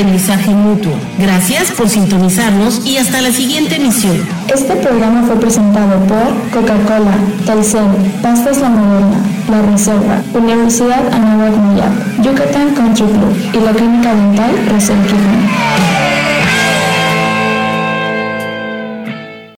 Aprendizaje 0.00 0.50
mutuo. 0.50 0.92
Gracias 1.18 1.72
por 1.72 1.88
sintonizarnos 1.88 2.86
y 2.86 2.96
hasta 2.96 3.20
la 3.20 3.30
siguiente 3.32 3.76
emisión. 3.76 4.16
Este 4.48 4.74
programa 4.76 5.24
fue 5.24 5.36
presentado 5.36 6.00
por 6.06 6.60
Coca-Cola, 6.62 7.12
Telcel, 7.44 7.84
Pastas 8.22 8.60
La 8.60 8.70
Moderna, 8.70 9.18
La 9.50 9.62
Reserva, 9.62 10.22
Universidad 10.32 11.06
Anáhuac 11.12 12.22
Yucatán 12.22 12.74
Country 12.74 13.04
Club 13.04 13.36
y 13.52 13.60
la 13.60 13.72
Clínica 13.72 14.14
Dental 14.14 14.52
Quijano. 15.06 15.99